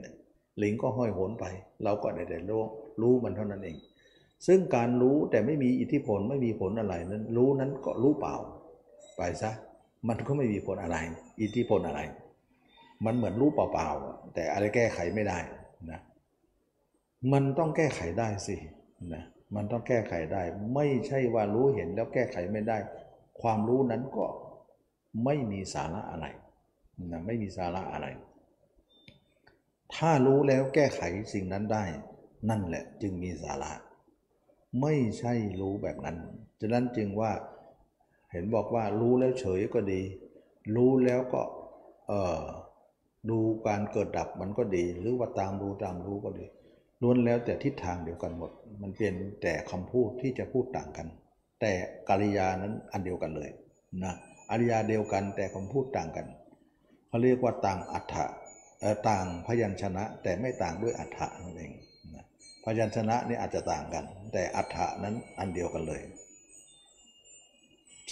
[0.61, 1.45] ลิงก็ห้อยโหนไป
[1.83, 2.61] เราก็ได้แต่รู้
[3.01, 3.77] รู้มันเท่านั้นเอง
[4.47, 8.35] ซึ่งการรู้แต่ไม่มีอิทธิพลไม่มีผลอะไรนั้น รู้นั้นก็รู้เปล่า
[9.17, 9.51] ไปซะ
[10.07, 10.97] มันก็ไม่มีผลอะไร
[11.41, 12.01] อิทธิพลอะไร
[13.05, 15.39] มันเหมือนรู้เปล่าๆแต่อะไรแก้ไขไม่ได้
[15.91, 15.99] นะ
[17.31, 18.57] มันต้องแก้ไขได้สิ
[19.13, 19.23] นะ
[19.55, 20.41] มันต้องแก้ไขได้
[20.75, 22.77] ไม่ใช่ว่ารู้เห็นแล้วแก้ไขไม่ได้
[23.41, 24.25] ความรู้นั้นก็
[25.25, 26.25] ไม่มีสาระอะไร
[27.11, 28.07] นะไม่มีสาระอะไร
[29.95, 31.01] ถ้ารู้แล้วแก้ไข
[31.33, 31.83] สิ่งนั้นได้
[32.49, 33.71] นั่นแหละจึงมีสาระ
[34.81, 36.17] ไม่ใช่รู้แบบนั้น
[36.59, 37.31] ฉะนั้นจึงว่า
[38.31, 40.01] เห็นบอกว่ารู้แล้วเฉยก็ดี
[40.75, 41.41] รู้แล้วก็
[42.07, 42.43] เออ
[43.29, 46.45] ดูการเกิดดับมันก็ดี หรือว่าตามรู้ตามรู้ก็ดี
[47.01, 51.07] ล้วนแล้วแต่ทิศทางเดียวกันหมด มันเป็นแต่คำพูดที่จะพูดต่างกัน
[51.61, 51.73] แต่
[52.09, 53.49] กิริยานั้นอันเดียวกันเลย
[54.03, 54.13] นะ
[54.51, 56.27] อริยาเดียวกันแต่คำพูดต่างกัน
[57.07, 58.25] เขาเรียกว่าต่างอัฏฐะ
[59.09, 61.71] ต่างพยัญชนะ แต่ไม่ต่างด้วยอัฏฐะนั่นเอง
[62.15, 62.25] นะ
[62.65, 66.01] พยัญชนะนี่อาจจะต่างกัน แต่อัฏฐะนั้นอันเดียวกันเลย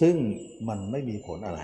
[0.01, 0.15] ซึ่ง
[0.67, 1.61] มันไม่มีผลอะไร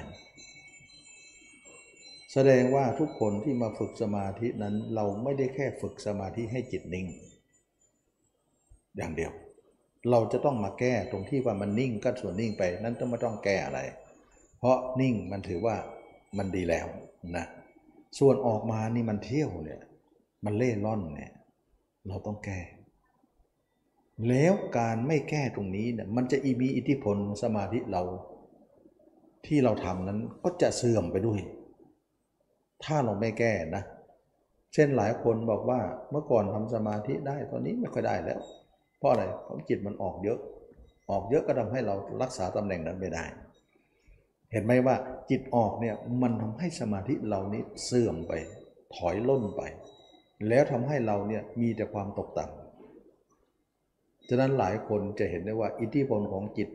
[2.34, 7.08] แสดงว่าทุกคนที่มาฝึกสมาธินั้นเราไม่ได้แค่ฝึกสมาธิให้จิตนิ่ง
[8.98, 9.32] อย่างเดียว
[10.10, 13.80] เราจะต้องมาแก้ตรงที่ว่ามันนิ่งก็ส่วนนิ่งไป นั้นต้องไม่ต้องแก้อะไร
[14.60, 15.76] เพราะนิ่งมันถือว่า
[16.38, 16.88] มันดีแล้ว
[17.38, 17.46] นะ
[18.20, 19.82] ส่วนออกมานี่มันเที่ยวเนี่ย
[20.46, 21.32] มันเล่ร่อนเนี่ย
[22.08, 22.60] เราต้องแก้
[24.28, 28.04] แล้วการไม่แก้ตรงนี้เนี่ยมันจะมีอิทธิพลสมาธิเรา
[29.46, 31.42] ที่เราทำนั้นก็จะเสื่อมไปด้วย
[32.86, 33.84] ถ้าเราไม่แก้นะ
[34.74, 35.80] เช่นหลายคนบอกว่า
[36.12, 38.40] เมื่อก่อนทำสมาธิได้ตอนนี้ไม่ค่อยได้แล้ว
[38.98, 40.40] เพราะอะไรเพราะจิตมันออกเยอะ
[41.12, 43.26] ออกเยอะก็ทำให้เรารักษาตำแหน่งนั้นไม่ได้
[44.52, 44.96] เห็นไหมว่า
[45.30, 48.34] จิตออกเนี่ยมันทำให้สมาธิเรานี้เสื่อมไป
[48.96, 49.62] ถอยล่นไป
[50.48, 56.70] แล้วทำให้เราเนี่ยมีแต่ความตกต่ำฉะนั้นหลายคนจะเห็นได้ว่าอิทธิพลของจิต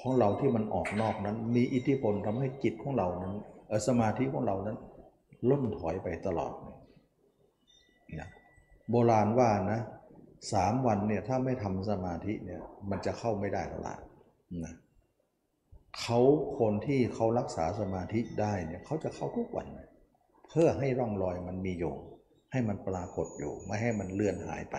[0.00, 3.34] ของเราที่มันออกนอกนั้น มีอิทธิพลทำให้จิตของเรานั้น
[3.88, 4.76] สมาธิของเรานั้น
[5.48, 6.54] ล่นถอยไปตลอด
[8.18, 8.28] นะ
[8.90, 9.80] โบราณว่านะ
[10.52, 13.96] สามวันเนี่ยถ้าไม่ทำสมาธิเนี่ยมันจะเข้าไม่ได้ละ
[14.64, 14.74] นะ
[16.00, 16.20] เขา
[16.58, 19.66] คนที่เขารักษาสมาธิได้เนี่ยเขาจะเข้าทุกวัน
[20.50, 21.94] เพื่อให้ร่องรอยมันมีอยู่
[22.52, 24.76] ให้มันปรากฏอยู่ ไม่ให้มันเลื่อนหายไป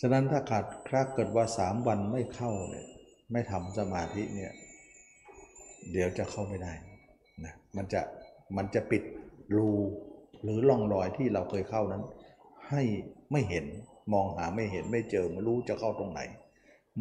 [0.00, 2.86] ฉะนั้นถ้าขาดคราเกิดว่าสามวันไม่เข้าเนี่ย
[3.32, 4.52] ไม่ทำสมาธิเนี่ย
[5.92, 6.72] เดี๋ยวจะเข้าไม่ได้
[7.44, 8.00] นะมันจะ
[8.56, 9.02] มันจะปิด
[9.54, 9.68] รู
[10.42, 12.02] หรือร่องรอยที่เราเคยเข้านั้น
[12.70, 12.82] ให้
[13.32, 13.64] ไม่เห็น
[14.12, 16.20] มองหาไม่เห็นไม่เจอไม่รู้จะเข้าตรงไหน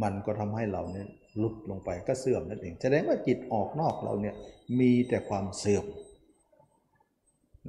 [0.04, 4.36] มันก็ทำให้เราเนี่ยหลุดลงไปก็เสื่อมนั่นเองแสดงว่าจิตออกนอกเราเนี่ย
[4.80, 5.86] มีแต่ความเสื่อม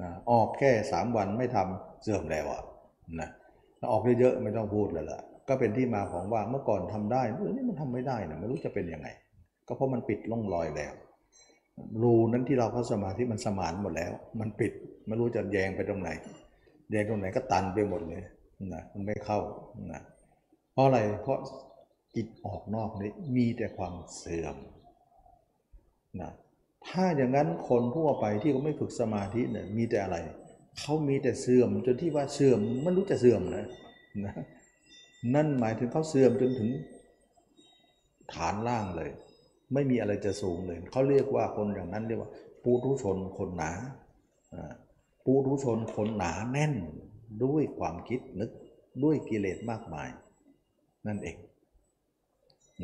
[0.01, 2.61] นะออกแค่สามวันไม่ทำเสื่อมแล้วอะ
[3.21, 3.29] นะ
[3.91, 9.07] ออกเยอะๆไม่ต้องพูดเลยล่ะก็เป็นที่มาของว่าเมื่อก่อนทำได้เออนี่มันทำไม่ได้นะไม่รู้จะเป็นยังไง
[9.67, 10.93] ก็เพราะมันปิดล่องรอยแล้ว
[12.01, 14.71] รูนั้นที่เราเข้าสมาธิมันสมานหมดแล้ว มันปิด
[15.07, 16.09] ไม่รู้จะแยงไปตรงไหน
[16.91, 18.23] แยงตรงไหนก็ตันไปหมดเลย
[18.73, 19.39] นะมันไม่เข้า
[19.91, 20.01] นะ
[20.71, 21.39] เพราะอะไรเพราะ
[22.15, 24.55] จิตออกนอกนี้มีแต่ความเสื่อม
[26.21, 26.31] นะ
[26.87, 30.17] ถ้าอย่างนั้นคนทั่วไปที่เขาไม่ฝึกสมาธิเนี่ยมีแต่อะไร
[30.79, 33.65] เขามีแต่เสื่อมจนที่ว่าเสื่อมไม่รู้จะเสื่อมนะ
[34.25, 34.33] นะ
[35.35, 36.69] นั่นหมายถึงเขาเสื่อมจนถึง
[38.33, 39.11] ฐานล่างเลย
[39.73, 42.31] ไม่มีอะไรจะสูงเลยเขาเรียกว่าคนอย่างนั้นเรียกว่า
[42.63, 43.71] ปูทุชนคนหนา
[45.25, 46.73] ปูทุชนคนหนาแน่น
[47.43, 48.51] ด้วยความคิดนึก
[49.03, 50.09] ด้วยกิเลสมากมาย
[51.07, 51.37] นั่นเอง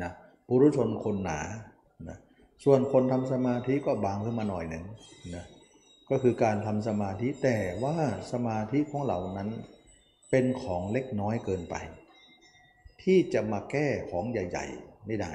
[0.02, 0.10] นะ
[0.46, 1.40] ปุรุชนคนหนา
[2.08, 2.18] นะ
[2.64, 4.84] ส่วนคนทำสมาธิก็บางขึ้นมาหน่อยหนึ่ง
[5.34, 5.44] นะ
[6.10, 7.96] ก็คือการทำสมาธิแต่ว่า
[8.32, 9.50] สมาธิของเรานั้น
[10.30, 11.74] เป็นของเล็กน้อยเกินไป
[13.02, 15.32] ที่จะมาแก้ของใหญ่ ๆ ไม่ได้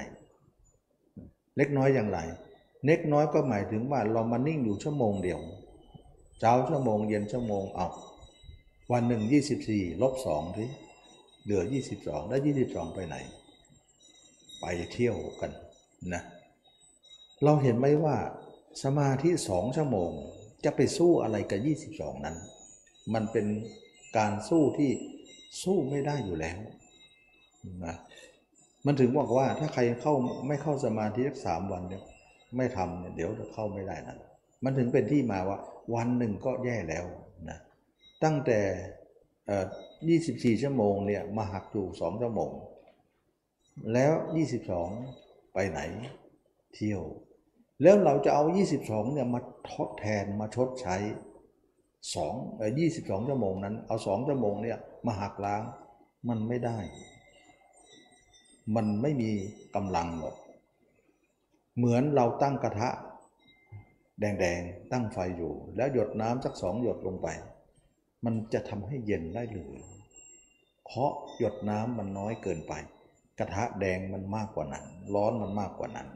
[1.59, 2.19] เล็กน้อยอย่างไร
[2.85, 5.39] เล็กน้อยก็หมายถึงว่าเรามานิ่งอยู่ชั่วโมงเดียว
[6.39, 7.87] เช้าชั่วโมงเย็นชั่วโมงเอา
[8.91, 9.23] วันหนึ่ง
[9.63, 10.65] 24ลบสองที
[11.43, 11.63] เหลือ
[11.97, 13.15] 22แล้ว22 ไปไหน
[14.59, 15.51] ไปเที่ยวกัน
[16.13, 16.23] นะ
[17.43, 18.17] เราเห็นไหมว่า
[18.83, 20.11] สมาธิสองชั่วโมง
[20.63, 21.59] จะไปสู้อะไรกับ
[21.91, 22.37] 22 นั้น
[23.13, 23.47] มันเป็น
[24.17, 24.91] การสู้ที่
[25.63, 26.59] สู้ไม่ได้อยู่แล้ว
[27.85, 27.95] นะ
[28.85, 30.13] มันถึงบอกว่าถ้าใครเข้า
[30.47, 32.03] ไม่เข้าสมาธิสักสามวันเนี่ย
[32.57, 34.17] ไม่ทำเนี่ยเดี๋ยวจะเข้าไม่ได้นะ
[34.63, 35.57] มันถึงเป็นที่มาว่า
[35.95, 37.05] วันหนึ่งก็แย่แล้ว
[37.49, 37.57] นะ
[38.23, 38.59] ตั้งแต่
[40.55, 42.51] 24 ชั่วโมงเนี่ยมาหักอยู่2ชั่วโมง
[43.93, 44.13] แล้ว
[44.83, 45.79] 22 ไปไหน
[46.73, 47.03] เที่ยว
[47.81, 48.43] แล้วเราจะเอา
[48.79, 49.39] 22เนี่ยมา
[49.71, 50.95] ทดแทนมาชดใช้
[51.77, 55.61] 2เอ่อ22 ชั่วโมงนั้น เอา 2 ชั่วโมงเนี่ยมาหักล้าง
[56.29, 56.77] มันไม่ได้
[58.75, 59.31] มันไม่มี
[59.75, 60.35] กำลังหรอก
[61.77, 62.89] เหมือนเราตั้งกระทะ
[64.19, 67.27] แดงๆ ตั้งไฟอยู่ แล้วหยดน้ำสักสองหยดลงไป
[68.25, 69.73] มันจะทำให้เย็นได้หรือ
[70.85, 72.73] เพราะหยดน้ำมันน้อยเกินไป
[73.39, 76.07] กระทะแดงมันมากกว่านั้น ร้อนมันมากกว่านั้น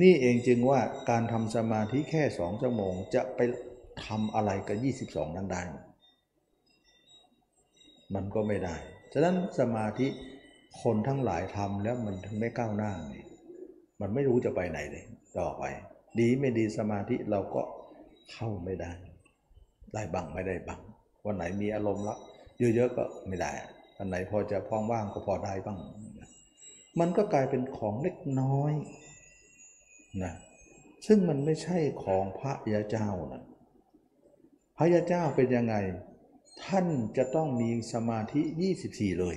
[0.00, 0.80] นี่เองจึงว่า
[1.10, 3.40] การทำสมาธิแค่สองชั่วโมงจะไป
[4.04, 4.76] ทำอะไรกับ
[5.28, 5.62] 22 นั้นได้
[8.14, 8.74] มันก็ไม่ได้
[9.12, 10.06] ฉะนั้นสมาธิ
[10.82, 13.16] คนทั้งหลายทำแล้วมันถึงไม่ก้าวหน้าไง
[14.00, 15.04] มันไม่รู้จะไปไหนเลย
[15.38, 15.64] ต่อไป
[16.18, 17.62] ดีไม่ดีสมาธิเราก็
[18.32, 18.92] เข้าไม่ได้
[19.94, 20.80] ได้บ้างไม่ได้บ้าง
[21.24, 22.16] วันไหนมีอารมณ์ละ
[22.74, 23.52] เยอะๆก็ไม่ได้
[23.96, 25.78] วันไหนพอจะพองว่างก็พอได้บ้าง
[27.00, 28.72] มันก็กลายเป็นของเล็กน้อย
[30.22, 30.32] นะ
[31.06, 33.42] ซึ่งมันไม่ใช่ของพระยาเจ้านะ
[34.76, 35.74] พระยาเจ้าเป็นยังไง
[36.64, 38.42] ท่านจะต้องมีสมาธิ
[38.80, 39.36] 24 เลย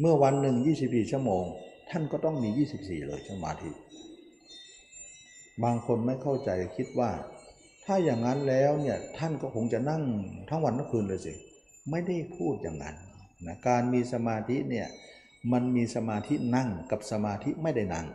[0.00, 1.44] เมื่อวันหนึ่ง 24 ชั่วโมง
[1.90, 3.70] ท่านก็ต้องมี 24 เลยสมาธิ
[5.64, 7.10] บางคนไม่เข้าใจคิดว่า
[7.84, 10.02] ถ้าอย่างนั้นแล้วเนี่ยท่านก็คงจะนั่ง
[10.48, 11.32] ทั้งวันทั้งคืนเลยสิ
[11.90, 12.96] ไม่ได้พูดอย่างนั้น
[13.46, 14.88] นะการมีสมาธิเนี่ย
[15.52, 18.06] มันมีสมาธินั่งกับสมาธิไม่ได้นั่ง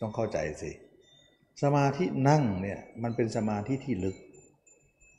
[0.00, 0.70] ต้องเข้าใจสิ
[1.62, 4.16] สมาธินั่งเนี่ยมันเป็นสมาธิที่ลึก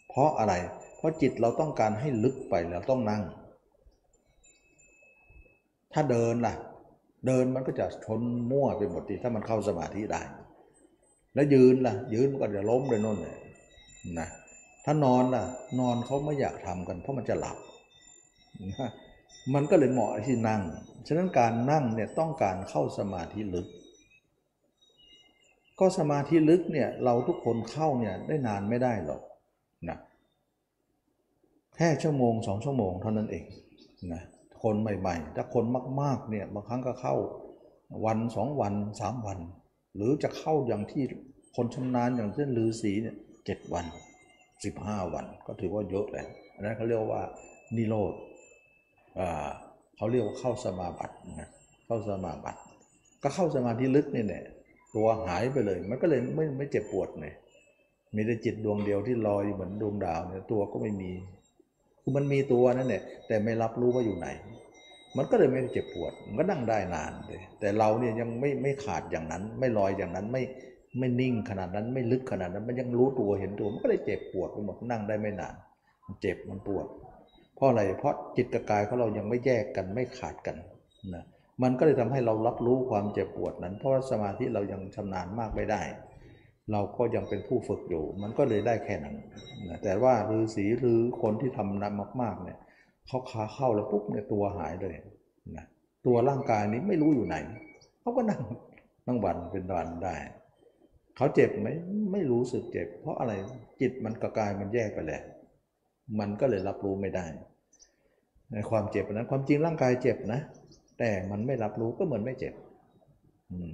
[0.09, 0.53] เพราะอะไร
[0.97, 3.23] เพราะจิตเราต้องการให้ลึกไปเราต้องนั่ง
[5.93, 6.55] ถ้าเดินล่ะ
[7.27, 10.21] เดินมันก็จะชนมั่วไปหมดทีถ้ามันเข้าสมาธิได้
[11.33, 13.37] แล้วยืนล่ะ ยืนมันก็จะล้มเลยน่นเลย
[14.19, 14.27] นะ
[14.85, 15.43] ถ้านอนล่ะ
[15.79, 17.57] นอนเขาไม่อยากทำกัน เพราะมันจะหลับ
[19.53, 20.61] มันก็เลยเหมาะที่นั่ง
[21.07, 23.67] ฉะนั้นการนั่งเนี่ยต้องการเข้าสมาธิลึก
[25.79, 29.21] ก็สมาธิลึกเนี่ยเราทุกคนเข้าเนี่ยได้นานไม่ได้หรอก
[29.89, 29.97] นะ
[31.75, 33.43] แค่ชั่วโมงสองชั่วโมงเท่านั้นเอง
[34.13, 34.21] นะ
[34.63, 35.63] คนใหม่ ๆ ถ้าคน
[36.01, 37.15] มากๆเนี่ยบางครั้งก็เข้า
[38.05, 39.39] วันสองวันสามวัน
[39.95, 41.03] หรือจะเข้าอย่างที่
[41.55, 43.85] คนชำนาญอย่างเช่นลือสีเนี่ยเจ็ดวัน
[44.63, 47.23] สิบห้าวัน ก็ถือว่าเยอะแล้วอันนั้นเขาเรียกว่า
[47.75, 48.13] นิโรธ
[49.97, 51.49] เขาเรียกว่าเข้าสมาบัตินะ
[51.85, 52.59] เข้าสมาบัติ
[53.23, 54.43] ก็เข้าสมาธิลึกนี่แหละ
[54.95, 57.33] ตัวหายไปเลย มันก็เลยไม่ไม่เจ็บปวดเลย
[58.15, 61.11] มีแต่จิตดวงเดียวที่ลอยเหมือนดวงดาวเนี่ยตัวก็ไม่มี
[62.01, 64.27] คือมันมีตัวนั่นแหละแต่ไม่รับรู้ว่าอยู่ไหน
[65.17, 70.43] มันก็เลยไม่เจ็บปวด มันก็นั่งได้นานเลยแต่เราเนี่ยยังไม่ไม่ขาดอย่างนั้น ไม่ลอยอย่างนั้นไม่
[70.99, 75.55] ไม่นิ่งขนาดนั้นไม่ลึกขนาดนั้น มันยังรู้ตัวเห็นตัว มันก็เลยเจ็บปวดไปหมดนั่งได้ไม่นาน
[76.05, 76.85] มันเจ็บมันปวด
[77.55, 80.55] เพราะอะไรเพราะจิตกับกายของเรายังไม่แยกกันไม่ขาดกัน
[81.13, 81.23] นะ
[81.63, 85.81] มันก็เลยทำให้เรารับรู้ความเจ็บปวดนั้น เพราะสมาธิเรายังชำนาญมากไม่ได้
[86.71, 89.15] เราก็ยังเป็นผู้ฝึกอยู่ มันก็เลยได้แค่นั้น
[89.69, 92.57] นะแต่ว่าฤาษีหรือคนที่ทำนำมากๆเนี่ย
[93.07, 94.95] เขาขาเข้าแล้วปุ๊บเนี่ยตัวหายเลย
[95.57, 95.65] นะ
[96.05, 97.37] ตัวร่างกายนี้ไม่รู้อยู่ไหน
[98.01, 98.41] เขาก็นั่ง
[99.07, 100.15] นั่งวันเป็นวันได้
[101.15, 101.67] เขาเจ็บไหม
[102.11, 103.33] ไม่รู้สึกเจ็บ เพราะอะไร
[103.81, 105.23] จิตมันกับกายมันแยกไปแล้ว
[106.19, 107.25] มันก็เลยรับรู้ไม่ได้
[108.51, 110.39] ในความเจ็บนั้นความจริงร่างกายเจ็บนะ
[110.99, 112.53] แต่มันไม่รับรู้ก็เหมือนไม่เจ็บ
[113.51, 113.71] อืม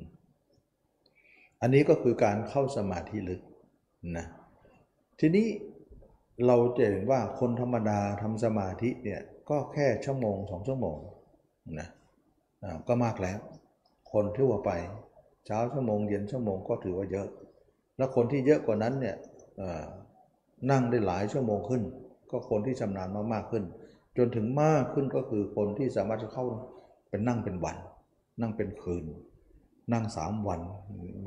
[1.62, 3.42] อันนี้ก็คือการเข้าสมาธิลึก
[4.18, 4.26] นะ
[5.20, 5.48] ทีนี้
[6.48, 10.98] เราจะเห็นว่าคนธรรมดาทำสมาธิเนี่ยก็แค่ชั่วโมงสองชั่วโมง
[11.80, 11.88] นะ
[12.88, 13.38] ก็มากแล้ว
[14.12, 14.72] คนทั่วไป
[15.46, 17.28] เช้าชั่วโมงเย็นชั่วโมงก็ถือว่าเยอะ
[17.98, 19.16] แล้วคนที่เยอะกว่านั้นเนี่ย
[20.72, 21.82] นั่งได้หลายชั่วโมงขึ้น
[22.32, 23.64] ก็คนที่ชำนาญมากๆขึ้น
[24.18, 26.46] จนถึงมากขึ้นก็คือคนที่สามารถจะเข้า
[27.10, 27.78] เป็นนั่งเป็นวัน
[28.42, 29.04] นั่งเป็นคืน
[29.94, 30.62] นั่งสามวัน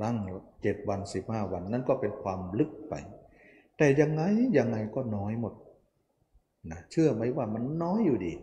[0.03, 0.17] นั่ง
[0.61, 2.93] เจ็ดวันสิบห้าวัน นั่นก็เป็นความลึกไป
[3.77, 4.21] แต่ยังไง
[4.57, 5.53] ยังไงก็น้อยหมด
[6.71, 8.33] นะเชื่อไหมว่ามันน้อยอยู่ดี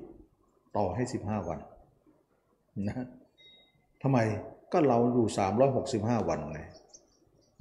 [0.77, 1.59] ต่อให้สิบห้าวัน
[2.89, 3.07] นะ
[4.03, 4.19] ทำไม
[4.73, 6.61] ก็เราอยู่สามร้อยหกสิบห้าวันไง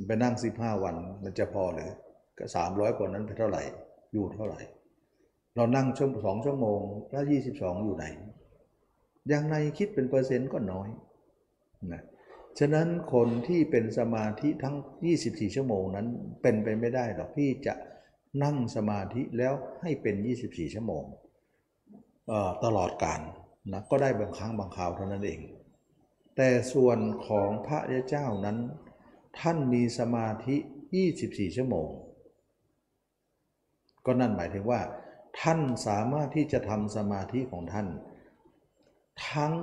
[0.07, 1.91] ไปนั่งสิบห้าวันมันจะพอหรือ
[2.37, 3.63] ก็สามร้อยกว่านั้นไปเท่าไหร่
[4.13, 4.59] อยู่เท่าไหร่
[5.55, 8.05] เรานั่งชั่วสองชั่วโมงแล้วยี่สิบสองอยู่ไหน
[9.31, 10.89] ยังไงคิดเป็นเปอร์เซ็นต์ก็น้อย
[11.93, 12.01] นะ
[12.59, 14.75] ฉะนั้นคนที่เป็นสมาธิทั้ง
[15.15, 16.07] 24 ชั่วโมงนั้น
[16.41, 17.73] เป็นไปไม่ได้หรอกที่จะ
[18.43, 20.15] นั่งสมาธิแล้วให้เป็น
[20.45, 21.03] 24 ชั่วโมง
[22.63, 23.19] ตลอดการ
[23.73, 25.39] นะก็ได้บางครั้งบางคราวเท่านั้นเอง
[26.35, 28.57] แต่ส่วนของพระเจ้านั้น
[29.39, 30.55] ท่านมีสมาธิ
[31.07, 31.87] 24 ชั่วโมง
[34.05, 34.81] ก็นั่นหมายถึงว่า
[35.41, 37.87] ท่านสามารถที่จะทำสมาธิของท่าน
[39.29, 39.53] ทั้ง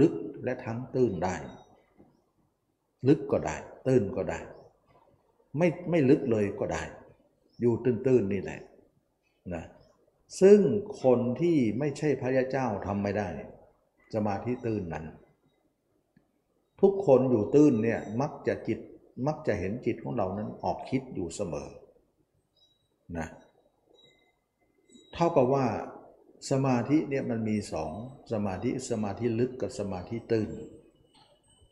[0.00, 1.36] ลึกและทั้งตื้นได้
[3.08, 4.38] ลึกก็ได้ ตื้นก็ได้
[5.58, 6.82] ไม่ไม่ลึกเลยก็ได้
[7.60, 8.60] อยู่ตื้นๆนี่แหละ
[9.54, 9.64] นะ
[10.40, 10.60] ซึ่ง
[11.02, 13.28] คนที่ไม่ใช่พระยาเจ้าทำไม่ได้
[14.14, 15.04] สมาธิตื้นนั้น
[16.80, 18.78] ทุกคนอยู่ตื้นเนี่ยมักจะจิต
[19.26, 21.68] มักจะเห็นจิตของเรานั้นออกคิดอยู่เสมอ
[23.18, 23.28] นะ
[25.14, 25.66] เท่ากับว่า
[26.50, 27.92] สมาธิเนี่ยมันมีสอง
[28.32, 30.48] สมาธิสมาธิลึกกับสมาธิตื้น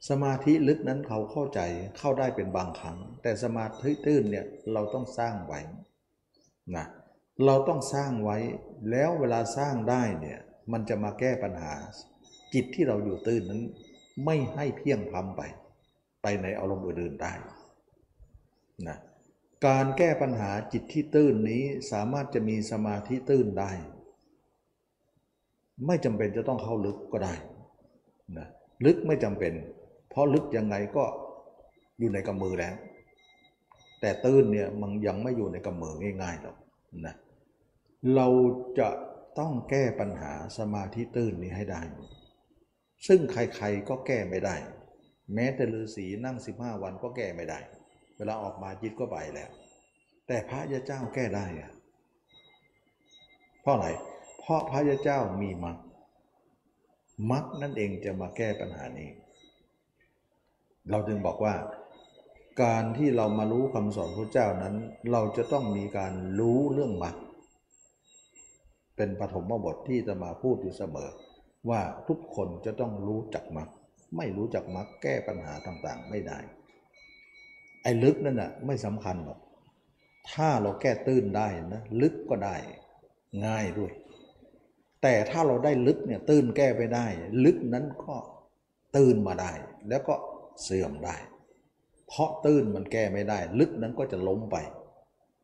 [0.08, 1.60] สมาธิลึกนั้นเขาเข้าใจ
[1.98, 5.60] เข้าได้เป็นบางครั้ง แต่สมาธิตื้นเนี่ยเราต้องสร้างไว้
[6.76, 6.86] นะ
[7.46, 8.38] เราต้องสร้างไว้
[8.90, 10.38] แล้วเวลาสร้างได้เนี่ย
[10.72, 11.72] มันจะมาแก้ปัญหา
[12.54, 13.62] จิตที่เราอยู่ตื้นนั้น
[14.24, 15.42] ไม่ให้เพียงพำไป
[16.22, 17.32] ไปในอารมณ์อื่นได้
[18.88, 18.98] นะ
[19.66, 21.62] การแก้ปัญหาจิตที่ตื้นนี้
[21.92, 23.70] สามารถจะมีสมาธิตื้นได้
[25.86, 27.34] ไม่จำเป็นจะต้องเข้าลึกก็ได้
[28.38, 28.46] นะ
[28.84, 29.52] ลึกไม่จำเป็น
[30.12, 31.04] เพราะลึกยังไงก็
[31.98, 32.74] อยู่ในกำมือแล้ว
[34.00, 36.56] แต่ตื้นเนี่ยมันยังไม่อยู่ในกำมือง่ายๆหรอก
[37.06, 37.14] นะ
[38.14, 38.26] เรา
[38.78, 38.88] จะ
[39.38, 41.80] ต้องแก้ปัญหาสมาธิตื้นนี้ให้ได้
[43.06, 44.56] ซึ่งใครๆก็แก้ไม่ได้
[45.34, 47.58] แม้แต่ฤาษีนั่ง 15 วันก็แก้ไม่ได้
[48.16, 49.50] เวลาออกมาจิตก็ไปแล้ว
[50.26, 51.70] แต่พระยาเจ้าแก้ได้อะ
[53.62, 53.88] เพราะอะไร
[54.40, 55.76] เพราะพระยาเจ้ามีมรรค
[57.30, 59.10] มรรคนั่นเองจะมาแก้ปัญหานี้
[60.90, 61.54] เราจึงบอกว่า
[62.62, 64.74] การที่เรามารู้คำสอนพระเจ้านั้น
[65.12, 67.16] เราจะต้องมีการรู้เรื่องมรรค
[68.96, 71.10] เป็นปฐมบทที่จะมาพูดอยู่เสมอ
[71.70, 73.68] ว่าทุกคนจะต้องรู้จักมรรค
[74.16, 76.38] ไม่รู้จักมรรคแก้ปัญหาต่างๆ ไม่ได้
[77.82, 79.38] ไอ้ลึกนั่นน่ะไม่สำคัญหรอก
[80.32, 82.56] ถ้าเราแก้ตื้นได้นะลึกก็ได้
[83.46, 83.92] ง่ายด้วย
[85.02, 87.06] แต่ถ้าเราได้ลึกเนี่ยตื้นแก้ไปได้
[87.44, 88.16] ลึกนั้นก็
[88.96, 89.52] ตื้นมาได้
[89.88, 90.14] แล้วก็
[90.62, 91.16] เสื่อมได้
[92.08, 94.56] เพราะตื้นมันแก้ไม่ได้ ลึกนั้นก็จะล้มไป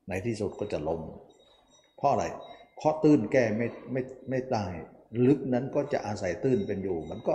[0.09, 1.01] ในที่สุดก็จะล้ม
[1.97, 2.25] เพราะอะไร
[2.77, 4.67] เพราะตื้นแก้ไม่ไม่ไม่ได้
[5.27, 7.35] ลึกนั้นก็จะอาศัยตื้นเป็นอยู่ มันก็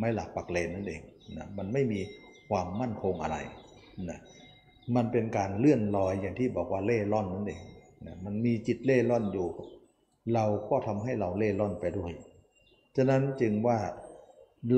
[0.00, 1.02] ไม่หลักปักเลนนั่นเอง
[1.36, 2.00] นะมันไม่มี
[2.50, 3.36] ความมั่นคงอะไร
[4.10, 4.20] นะ
[4.96, 7.62] มันเป็นการเลื่อนลอยอย่างที่บอกว่าเล่ร่อนนั่นเอง
[8.06, 9.48] นะมันมีจิตเล่ร่อนอยู่
[10.34, 12.12] เราก็ทำให้เราเล่ร่อนไปด้วย
[12.96, 13.78] ฉะนั้นจึงว่า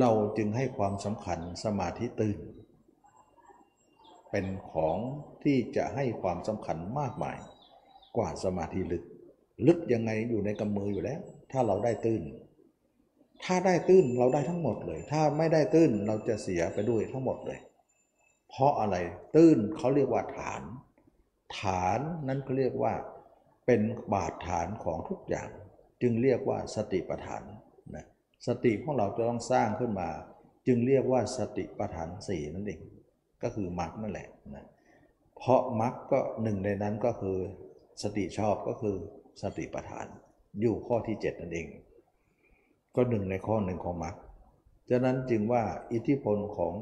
[0.01, 2.39] เราจึงให้ความสำคัญสมาธิตื่น
[4.31, 4.97] เป็นของ
[5.43, 7.37] ที่จะให้ความสำคัญมากมาย
[8.17, 9.05] กว่าสมาธิลึก
[9.67, 11.21] ลึกยังไงอยู่ในกำมืออยู่แล้ว
[11.53, 12.23] ถ้าเราได้ตื้น
[13.45, 17.59] ถ้าได้ตื้นเราได้ทั้งหมดเลย ถ้าไม่ได้ตื้นเราจะเสียไปด้วยทั้งหมดเลย
[18.49, 18.97] เพราะอะไร
[19.35, 20.63] ตื้นเขาเรียกว่าฐาน
[21.59, 22.95] ฐานนั้นเขาเรียกว่า
[23.67, 23.81] เป็น
[24.13, 25.49] บาดฐานของทุกอย่าง
[26.03, 27.43] จึงเรียกว่าสติปัฏฐาน
[28.47, 30.09] สติของเราจะต้องสร้างขึ้นมา
[30.67, 32.81] จึงเรียกว่าสติปัฏฐานสี่นั่นเอง
[33.43, 34.67] ก็คือมรรคนั่นแหละนะ
[35.37, 37.39] เพราะมรรคก็หนึ่งในนั้นก็คือ
[38.03, 38.97] สติชอบก็คือ
[39.43, 40.07] สติปัฏฐาน
[40.61, 41.67] อยู่ข้อที่ 7 นั่นเอง
[42.97, 44.17] ก็หนึ่งในข้อหนึ่งของมรรค
[44.91, 46.75] ฉะนั้นจึงว่าอิทธิพลของ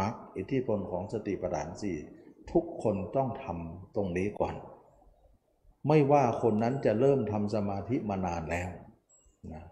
[0.00, 1.96] มรรคอิทธิพลของสติปัฏฐานสี่
[2.52, 4.54] ทุกคนต้องทำตรงนี้ก่อน
[5.88, 8.68] ไม่ว่าคนนั้นจะเริ่มทำสมาธิมานานแล้ว
[9.52, 9.64] นะ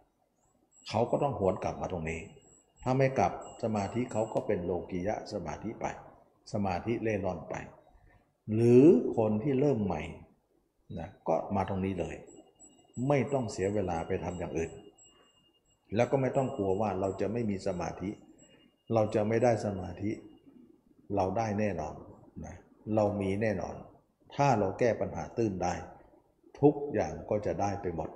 [0.88, 2.20] เขาก็ต้องหวนกลับมาตรงนี้
[2.82, 5.86] ถ้าไม่กลับสมาธิเขาก็เป็นโลกียะสมาธิไป
[6.52, 7.54] สมาธิเล่ร่อนไป
[8.54, 8.84] หรือ
[9.16, 10.02] คนที่เริ่มใหม่
[10.98, 12.16] นะก็มาตรงนี้เลย
[13.08, 14.72] ไม่ต้องเสียเวลาไปทำอย่างอื่น
[15.94, 18.10] แล้วก็ไม่ต้องกลัวว่าเราจะไม่มีสมาธิ
[18.94, 20.10] เราจะไม่ได้สมาธิ
[21.16, 21.94] เราได้แน่นอน
[22.44, 22.56] นะ
[22.94, 23.74] เรามีแน่นอน
[24.34, 25.74] ถ้าเราแก้ปัญหาตื้นได้
[26.60, 28.10] ทุกอย่างก็จะได้ไปหมด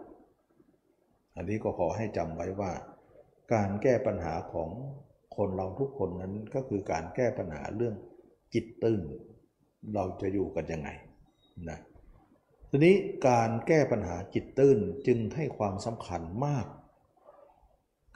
[1.37, 2.73] อันนี้ก็ขอให้จำไว้ว่า
[3.55, 4.71] การแก้ปัญหาของ
[5.37, 7.95] คนเราทุกคนนั้นก็คือการแก้ปัญหาเรื่อง
[8.55, 9.01] จิตตื้น
[9.95, 10.89] เราจะอยู่กันยังไง
[11.71, 11.79] นะ
[12.71, 12.95] ทีนี้
[13.29, 16.67] การแก้ปัญหาจิตตื้นจึงให้ความสำคัญมาก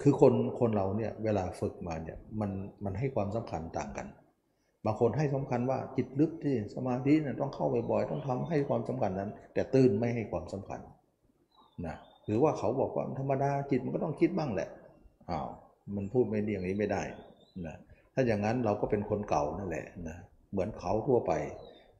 [0.02, 2.50] คือคนคนเราเนี่ยเวลาฝึกมาเนี่ยมัน
[2.84, 4.06] มันให้ความสำคัญต่างกัน
[4.84, 10.80] บางคนให้สำคัญว่าจิตลึกที่สมาธิเนี่ยต้องเข้าบ่อยๆต้องทำให้ความสำคัญนั้น แต่ตื้นไม่ให้ความสำคัญ
[11.86, 14.68] นะห รือว่าเขาบอกว่าธรรมดาจิตมันก็ต้องคิดบ้างแหละ
[15.30, 15.48] อ้าว
[15.96, 17.02] มันพูดไม่ดีอย่างนี้ไม่ได้
[17.66, 17.76] นะ
[18.14, 20.16] ถ้าอย่างนั้นเราก็เป็นคนเก่านั่นแหละนะ
[20.52, 21.32] เหมือนเขาทั่วไป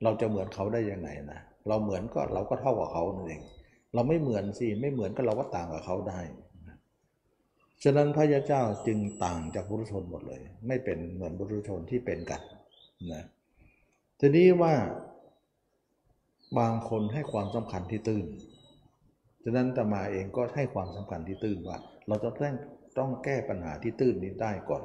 [0.03, 3.43] เราจะเหมือนเขาได้ยังไงนะเราเหมือนก็เราก็เท่ากับเขานั่นเอง
[3.95, 6.21] เราไม่เหมือนสิไม่เหมือนก็เราก็ต่างกับเขาได้
[7.85, 12.41] ฉะนั้นพระยาเจ้าจึงต่างจากบุรุษชนหมดเลย ไม่เป็นเหมือนบุรุษชนที่เป็นกัน
[13.13, 13.25] นะ
[14.21, 14.75] ทีนี้ว่า
[16.59, 18.27] บางคนให้ความสำคัญที่ตื้น
[19.45, 21.79] ฉะนั้นตมาเองก็ให้ความสำคัญที่ตื้นว่า
[22.09, 22.55] เราจะต้อง
[22.99, 24.83] ต้องแก้ปัญหาที่ตื้นนี้ได้ก่อน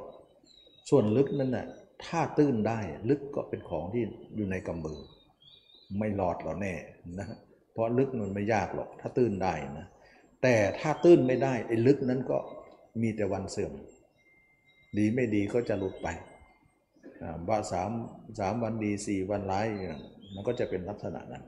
[0.90, 1.66] ส่วนลึกนั้นน่ะ
[2.04, 2.80] ถ้าตื้นได้
[3.10, 4.04] ลึกก็เป็นของที่
[4.36, 4.98] อยู่ในกำมือ
[5.98, 6.74] ไม่รอดหรอแน่
[7.18, 7.26] นะ
[7.72, 9.86] เพราะลึกมันไม่ยากหรอก ถ้าตื้นได้นะ
[10.42, 12.38] แต่ถ้าตื้นไม่ได้ไอ้ลึกนั้นก็
[13.02, 13.72] มีแต่วันเสื่อม
[14.98, 16.08] ดีไม่ดีก็จะหลุดไป
[17.48, 17.90] ว่าสาม
[18.40, 19.66] สามวันดีสี่วันร้าย
[20.34, 21.44] มันก็จะเป็นลักษณะนั้น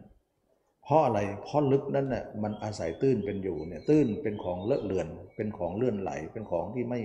[0.89, 7.01] เพราะอะไรเพราะลึกนั้นน่ะมันอาศัยตื้นเป็นอยู่เนี่ยตื้นเป็นของเลอะเลือน เป็นของเลื่อนไหล เป็นของที่ไม่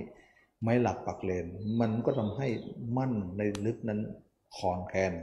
[0.64, 1.46] ไม่หลักปักเลน
[1.80, 2.48] มันก็ทำให้
[2.96, 4.00] มั่นในลึกนั้น
[4.56, 5.14] คอนแคน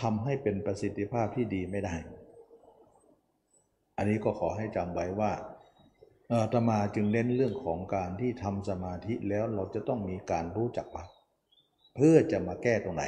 [0.00, 1.94] ทำให้เป็นประสิทธิภาพที่ดีไม่ได้
[3.96, 5.32] อันนี้ก็ขอให้จำไว้ว่า
[6.32, 11.08] อาตมาจึงเน้นเรื่องของการที่ทำสมาธิแล้วเราจะต้องมีการรู้จักปัก
[11.96, 13.04] เพื่อจะมาแก้ตรงไหน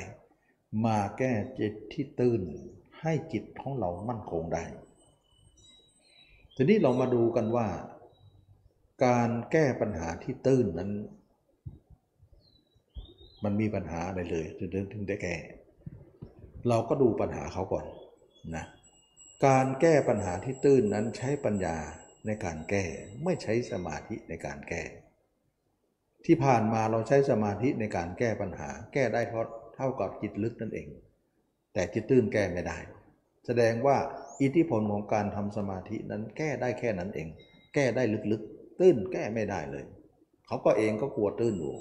[0.86, 2.42] มาแก้จิตที่ตื่น
[3.03, 4.64] ให้จิตของเรามั่นคงได้
[6.57, 7.66] ทีนี้เรามาดูกันว่า
[9.05, 10.90] การแก้ปัญหาที่ตื้นนั้น
[13.44, 15.36] มันมีปัญหาอะไรเลยถึงถึงได้แก้
[16.68, 17.86] เราก็ดูปัญหาเขาก่อน
[18.57, 18.64] นะ
[19.46, 21.76] การแก้ปัญหาที่ตื้นนั้นใช้ปัญญา
[22.26, 22.84] ในการแก้
[23.24, 24.82] ไม่ใช้สมาธิในการแก้
[26.26, 29.46] ที่ผ่านมาเราใช้สมาธิในการแก้ปัญหา แก้ได้เพราะ
[29.76, 30.88] เท่ากับจิตลึกนั่นเอง
[31.74, 32.78] แต่จิตตื้นแก้ไม่ได้
[33.46, 33.96] แสดงว่า
[34.40, 37.28] อิทธิพลของการทำสมาธินั้นแก้ได้แค่นั้นเอง
[37.74, 38.02] แก้ได้
[38.32, 39.84] ลึกๆ ตื้นแก้ไม่ได้เลย
[40.46, 41.74] เขาก็เองก็กลัวตื้นอยู่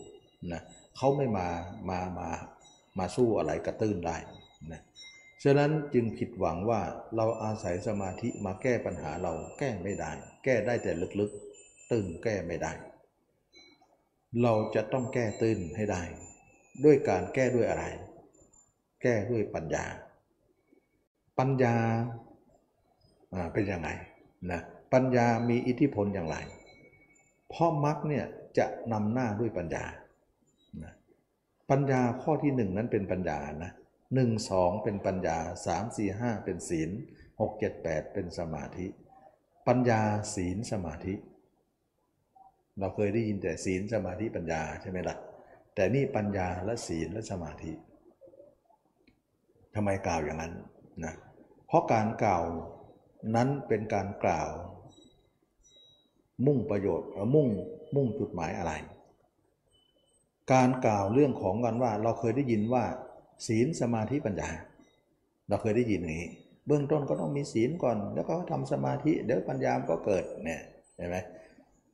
[0.51, 0.61] นะ
[0.97, 1.47] เขาไม่มา
[1.89, 2.29] มามา
[2.97, 4.17] มาสู้อะไรกับตื้นได้
[4.71, 4.81] นะ
[5.43, 6.81] ฉะนั้นจึงผิดหวังว่า
[7.15, 10.11] เราอาศัยสมาธิมาแก้ปัญหาเราแก้ไม่ได้
[10.43, 12.71] แก้ได้แต่ลึกๆ ตื้นแก้ไม่ได้
[14.43, 16.01] เราจะต้องแก้ตื้นให้ได้
[16.83, 17.85] ด้วยการแก้ด้วยอะไร
[19.02, 19.86] แก้ด้วยปัญญา
[21.39, 21.76] ปัญญา
[23.54, 23.89] เป็นยังไง
[24.52, 24.62] นะ
[24.93, 26.38] ปัญญามีอิทธิพลอย่างไร
[27.49, 28.26] เพราะมรรคเนี่ย
[28.58, 29.86] จะนำหน้าด้วยปัญญา
[30.84, 30.93] นะ
[31.70, 33.72] ปัญญาข้อที่หนึ่งนั้นเป็นปัญญานะ
[34.16, 36.89] หนึ่งสองเป็นปัญญาสามสี่ห้าเป็นศีล
[37.39, 38.88] หกเจ็ดแปดเป็นสมาธิ
[39.68, 40.02] ปัญญา
[40.36, 41.14] ศีลสมาธิ
[42.80, 45.18] เราเคยได้ยินแต่ศีลสมาธิปัญญาใช่ไหมละ่ะ
[45.76, 47.72] แต่นี่ปัญญาและศีลและสมาธิ
[49.76, 50.53] ทำไมกล่าวอย่างนั้น
[51.05, 51.13] นะ
[51.67, 52.43] เพราะการกล่าว
[53.36, 54.49] นั้นเป็นการกล่าว
[56.45, 57.47] มุ่งประโยชน์มุ่ง
[57.95, 58.74] มุ่งจุดหมายอะไร
[60.53, 62.84] การกล่าวเรื่องของกันว่าเราเคยได้ยินว่า
[63.47, 64.49] ศีลสมาธิปัญญา
[65.49, 66.32] เราเคยได้ยินอย่างนี้
[66.67, 70.61] เบื้องต้นก็ต้องมีศีลก่อน แล้วก็ทำสมาธิเดี๋ยวปัญญาก็เกิดเนี่ย
[70.95, 71.17] เห็นไหม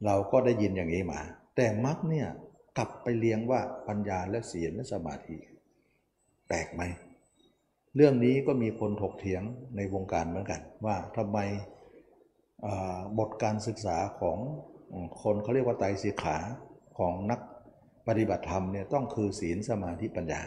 [0.05, 1.21] เราก็ได้ยินอย่างนี้มา
[1.55, 2.27] แต่มรรคเนี่ย
[2.77, 5.37] กลับไปเรียงว่าปัญญาและศีลและสมาธิ
[6.47, 6.81] แปลกไหม
[7.95, 9.43] เรื่องนี้ก็มีคนถกเถียง
[9.75, 11.37] ในวงการเหมือนกัน ว่าทำไม
[13.19, 14.37] บทการศึกษาของ
[15.21, 16.37] คนเขาเรียกว่าไตรสิกขา
[16.97, 17.39] ของนัก
[18.07, 20.43] ปฏิบัติธรรมเนี่ยต้องคือศีลสมาธิปัญญา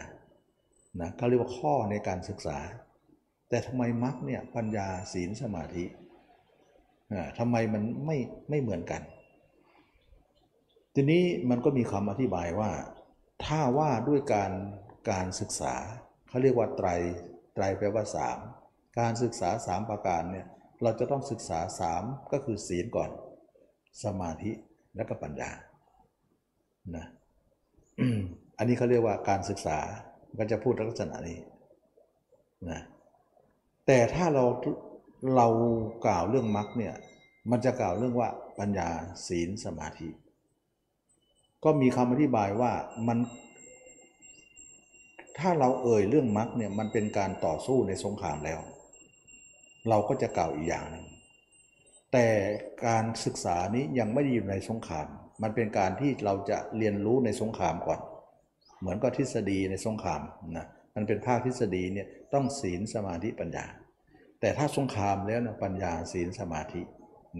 [1.01, 2.57] นะเขาเรียกว่าข้อในการศึกษา
[3.49, 5.85] แต่ทำไมมรรคเนี่ยปัญญาศีลสมาธิ
[7.39, 8.17] ทำไมมันไม่
[8.49, 9.01] ไม่เหมือนกัน
[10.95, 12.71] ทีนี้มันก็มีคำอธิบายว่า
[13.45, 14.51] ถ้าว่าด้วยการ
[15.09, 15.73] การศึกษา
[16.27, 16.89] เขาเรียกว่าไตร
[17.53, 18.37] ไตรแปลว่าสาม
[18.99, 20.47] การศึกษาสามประการเนี่ย
[20.83, 23.09] เราจะต้องศึกษาสามก็คือศีลก่อน
[24.03, 24.51] สมาธิ
[24.95, 25.51] และก็ปัญญา
[26.95, 27.05] นะ
[28.57, 29.77] อันนี้เขาเรียกว่าการศึกษา
[30.39, 31.39] ก็จะพูดลักษณะนี้
[32.69, 32.81] นะ
[33.85, 34.45] แต่ถ้าเรา
[35.35, 35.47] เรา
[36.05, 36.95] กล่าวเรื่องมรรคเนี่ย
[37.51, 38.29] มันจะกล่าวเรื่องว่า
[38.59, 38.89] ปัญญา
[39.27, 40.09] ศีลสมาธิ
[41.63, 42.71] ก็มีคำอธิบายว่า
[43.07, 43.17] มัน
[45.39, 48.59] ถ้าเราเอ่ยเรื่องมรรคเนี่ยมันเป็นการต่อสู้ในสงครามแล้ว
[49.89, 51.05] เราก็จะกล่าวอีกอย่างหนึ่ง
[52.13, 52.27] แต่
[52.87, 55.07] การศึกษานี้ยังไม่ได้อยู่ในสงคราม
[55.43, 57.99] มันเป็นการที่เราจะเรียนรู้ในสงครามก่อน
[58.79, 60.21] เหมือนกับทฤษฎีในสงคราม
[60.57, 60.65] นะ
[60.95, 63.65] มันเป็นภาคทฤษฎีเนี่ยต้องศีลสมาธิปัญญา
[64.39, 66.81] แต่ถ้าสงครามแล้วนะปัญญาศีลสมาธิ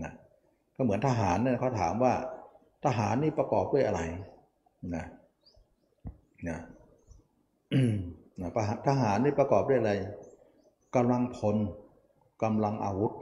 [0.04, 0.12] นะ
[0.76, 2.14] ก็เหมือนทหารเนี่ยเขาถามว่า
[2.86, 4.02] ทหารนี่ประกอบด้วยอะไร
[4.96, 5.06] นะ
[6.48, 6.81] นะนะ
[8.88, 9.94] ทหารนี่ประกอบด้วยอะไร
[10.96, 11.58] กำลังพล
[12.44, 13.14] กำลังอาวุธ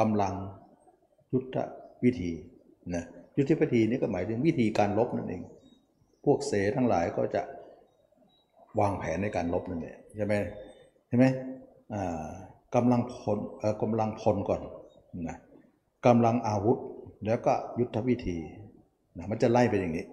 [0.00, 0.34] กำลัง
[1.32, 1.56] ยุทธ
[2.04, 2.32] วิธี
[2.94, 3.04] นะ
[3.38, 5.42] ยุทธวิธีนี่ก็หมายถึงวิธีการลบนั่นเอง
[6.24, 7.42] พวกเสทั้งหลายก็จะ
[8.80, 10.34] วางแผนในการลบนั่นเองใช่ไหม
[11.08, 11.24] ใช่ไหม
[12.74, 13.38] กำลังพล
[13.82, 14.60] กำลังพลก่อน
[15.28, 15.36] นะ
[16.06, 16.78] กำลังอาวุธ
[17.26, 18.38] แล้วก็ยุทธวิธี
[19.16, 20.06] นะมันจะไล่ไปอย่างนี้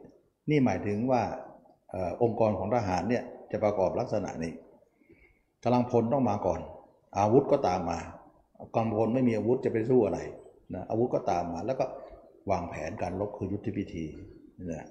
[0.50, 1.22] นี่หมายถึงว่า
[2.24, 4.54] องค์กรของทหารเนี่ยจะประกอบลักษณะนี้
[5.64, 6.60] กำลังพลต้องมาก่อน
[7.18, 8.00] อาวุธก็ตามมา
[8.74, 10.20] กำลังพลไม่มีอาวุธจะไปสู้อะไร
[10.74, 11.86] นะอาวุธก็ตามมา แล้วก็
[12.52, 14.06] วางแผนการรบคือยุทธพิธี
[14.72, 14.86] นะ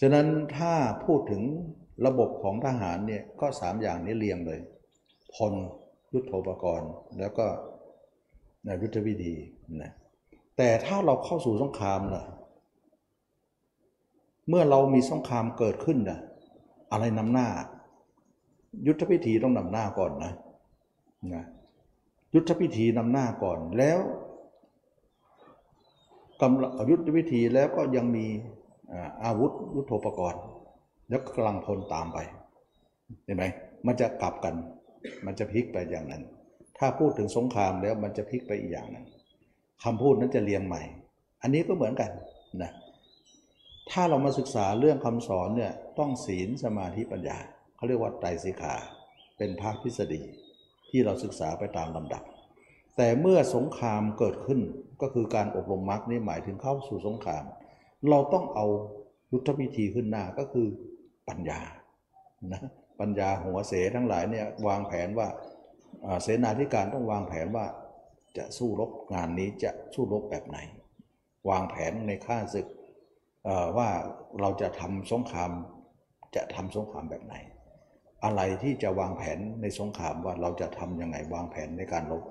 [0.00, 0.26] ฉะนั้น
[0.56, 0.72] ถ้า
[1.04, 1.42] พูดถึง
[2.06, 4.60] ระบบของทหารเนี่ยก็สามอย่างนี้เรียงเลย
[5.34, 5.52] พล
[6.12, 7.46] ยุทธโธปกรณ์แล้วก็
[8.82, 9.34] ยุทธวิธี
[9.82, 9.92] นะ
[10.56, 12.24] แต่ถ้าเราเข้าสู่สงครามล่ะ
[14.48, 16.18] เมื่อเรามีสงครามเกิดขึ้นนะ
[16.92, 17.48] อะไรนำหน้า
[18.86, 20.32] ยุทธพิธีต้องนำหน้าก่อนนะ
[21.34, 21.44] นะ
[22.34, 23.98] ยุทธพิธีนำหน้าก่อนแล้ว
[26.42, 28.26] กำลังยุทธพิธีแล้วก็ยังมี
[29.24, 30.42] อาวุธยุทโธปกรณ์
[31.08, 32.18] แล้วกำลังพลตามไป
[33.24, 33.44] เห็นไหม
[33.86, 34.54] มันจะกลับกัน
[35.24, 36.22] มันจะพลิกไปอย่างนั้น
[36.78, 39.04] ถ้าพูดถึงสงครามแล้วมันจะพลิกไปอีกอย่างนึง
[39.84, 40.82] คำพูดนั้นจะเรียงใหม่
[41.42, 42.10] อันนี้ก็เหมือนกัน
[42.62, 42.70] นะ
[43.90, 47.38] ถ้าเรามาศึกษาเรื่องคำสอนเนี่ยต้องศีลสมาธิปัญญา
[47.76, 48.74] เขาเรียกว่าไตรสิกขา
[49.36, 50.22] เป็นภาคทฤษฎี
[50.90, 52.22] ที่เราศึกษาไปตามลำดับ
[52.96, 54.60] แต่เมื่อสงครามเกิดขึ้น
[55.02, 57.44] ก็คือการอบรมมรรคนี่หมายถึงเข้าสู่สงคราม
[58.10, 58.66] เราต้องเอา
[59.32, 60.66] ยุทธพิธีขึ้นหน้าก็คือ
[61.28, 61.60] ปัญญา
[62.52, 62.62] นะ
[63.00, 65.28] ปัญญาหัวเสทั้งหลายเนี่ยวางแผนว่า
[66.22, 67.66] เสนาธิการต้องวางแผนว่า
[68.38, 70.58] จะสู้รบงานนี้จะสู้รบแบบไหน
[71.50, 72.66] วางแผนในข้าศึก
[73.76, 73.88] ว่า
[74.40, 75.50] เราจะทำสงคราม
[76.36, 77.34] จะทำสงครามแบบไหน
[78.24, 82.22] อะไรที่จะวางแผนในสงครามว่าเราจะทำยังไงวางแผนในการรบ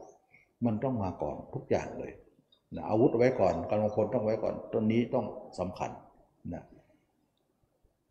[0.66, 2.12] มันต้องมาก่อนทุกอย่างเลย
[2.76, 5.26] นะอาวุธไว้ก่อนกำลังพลต้องไว้ก่อนต้นนี้ต้อง
[5.60, 5.92] สำคัญ
[6.54, 6.64] นะ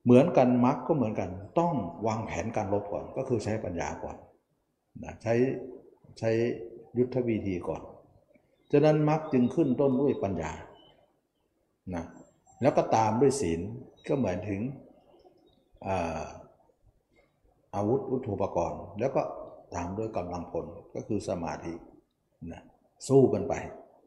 [0.05, 1.75] เหมือนกันมักก็เหมือนกันต้อง
[2.07, 4.17] วางแผนการรบก่อน ก็คือใช้ปัญญาก่อน
[5.03, 5.35] นะใช้
[6.19, 6.31] ใช้
[6.99, 7.83] ยุทธวิธีก่อน
[8.73, 10.53] ฉะนั้นมักจึงขึ้นต้นด้วยปัญญา
[11.95, 12.05] นะ
[12.63, 13.61] แล้วก็ตามด้วยศีล
[14.09, 14.61] ก็เหมือนถึง
[17.75, 19.23] อาวุธอุถุปกรณ์ แล้วก็
[19.75, 21.75] ตามด้วยกำลังพลก็คือสมาธิ
[22.53, 22.63] นะ
[23.09, 23.55] สู้กันไป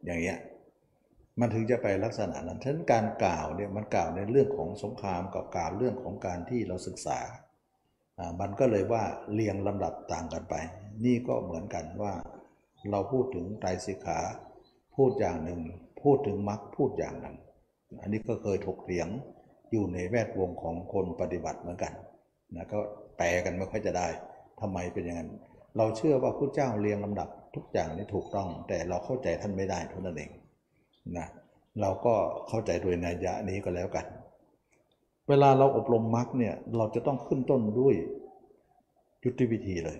[0.05, 0.39] อย่างเงี้ย
[1.39, 7.19] มันถึงจะไปลักษณะนั้นฉะนั้นการกล่าวเนี่ยมันกล่าวในเรื่องของสงครามกับกล่าวเรื่องของการที่เราศึกษา
[8.39, 10.55] มันก็เลยว่าเรียงลำดับต่างกันไป
[11.05, 12.13] นี่ก็เหมือนกันว่า
[12.91, 14.19] เราพูดถึงไตรสิกขา
[14.95, 15.61] พูดอย่างหนึ่ง
[16.03, 17.37] พูดถึงมรรคพูดอย่างหนึ่ง
[18.01, 19.07] อันนี้ก็เคยถกเถียง
[19.71, 21.93] อยู่ในแวดวงของคนปฏิบัติเหมือนกัน
[22.55, 22.79] นะก็
[23.17, 24.07] แปลกันไม่ค่อยจะได้
[24.61, 25.29] ทำไมเป็นอย่างนั้น
[25.77, 30.31] เราเชื่อว่าพระเจ้าเรียงลำดับทุกอย่างนี่ถูกต้อง แต่เราเข้าใจท่านไม่ได้เท่านั้นเอง
[31.17, 31.27] นะ
[31.81, 32.13] เราก็
[32.47, 34.05] เข้าใจโดยนัยยะนี้ก็แล้วกัน
[35.29, 37.95] เวลาเราอบรมมรรคเนี่ยเราจะต้องขึ้นต้นด้วย
[39.23, 39.99] ยุทธวิธีเลย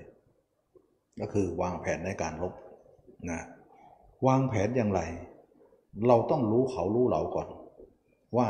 [1.20, 2.54] ก็คือวางแผนในการรบ
[3.32, 3.40] นะ
[4.28, 5.02] วางแผนอย่างไร
[6.08, 7.48] เราต้องรู้เขารู้เราก่อน
[8.38, 8.50] ว่า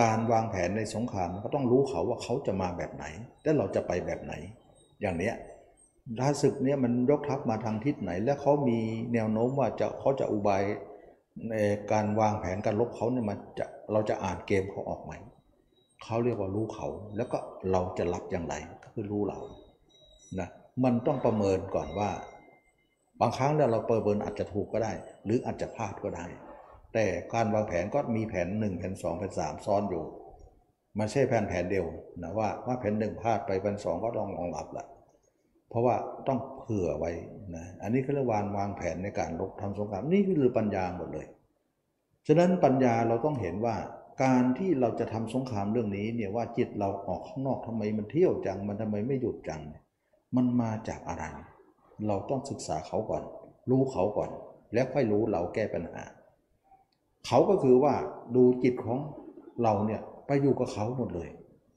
[0.00, 3.04] การวางแผนในสงครามก็ต้องรู้เขาว่าเขาจะมาแบบไหน
[3.42, 4.34] และเราจะไปแบบไหน
[5.00, 5.34] อย่างเนี้ย
[6.20, 8.78] ถ้าศึกเนี้ยมันยกทัพมาทางทิศไหน และเขามี
[9.14, 10.62] แนวโน้มว่าจะเขาจะอุบาย
[11.50, 11.54] ใน
[11.92, 15.12] การวางแผนการลบเขาเนี่ยมันจะเราจะอ่านเกมเขาออกไหม
[16.04, 17.38] เขาเรียกว่ารู้เขา แล้วก็
[17.72, 19.38] เราจะรับอย่างไรก็คือรู้เรา
[20.38, 20.48] นะ
[20.84, 22.10] มันต้องประเมินก่อนว่า
[23.20, 24.92] บางครั้งเราประเมินอาจจะถูกก็ได้
[25.24, 26.26] หรืออาจจะพลาดก็ได้
[26.94, 30.04] แต่การวางแผนก็มีแผน1แผน2แผน3ซ้อนอยู่
[30.98, 31.86] มันใช่แผนแผนเดียว
[32.22, 34.86] นะว่าว่าแผนหนึ่งพลาดไปแผนสองก็ต้องรองรับละ
[35.68, 35.96] เพราะว่า
[36.28, 37.12] ต้องเผื่อไว้
[37.56, 41.26] นะอันนี้ก็เรียกวางวางแผนในการลบทำสงครามนี่คือปัญญาหมดเลย
[42.26, 43.76] ฉะนั้นปัญญาเราต้องเห็นว่า
[44.24, 49.60] การที่เราจะทำสงครามเรื่องนี้เนี่ยว่าจิตเราออกข้างนอกทำไมมันเที่ยวจังมันทำไมไม่หยุดจัง
[50.36, 51.24] มันมาจากอะไร
[52.08, 53.22] เราต้องศึกษาเขาก่อน
[53.70, 54.30] รู้เขาก่อน
[54.74, 56.02] แล้วค่อยรู้เราแก้ปัญหา
[57.26, 57.94] เขาก็คือว่า
[58.36, 58.98] ดูจิตของ
[59.62, 61.28] เราเนี่ยไปอยู่กับเขาหมดเลย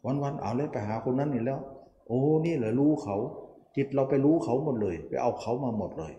[0.06, 1.60] วันๆเอาเลยไปหาคนนั้นนี่แล้ว
[2.08, 3.18] โอ้นี่เหรอรู้เขา
[3.76, 6.14] จิตเราไปรู้เขาหมดเลย ไปเอาเขามาหมดเลย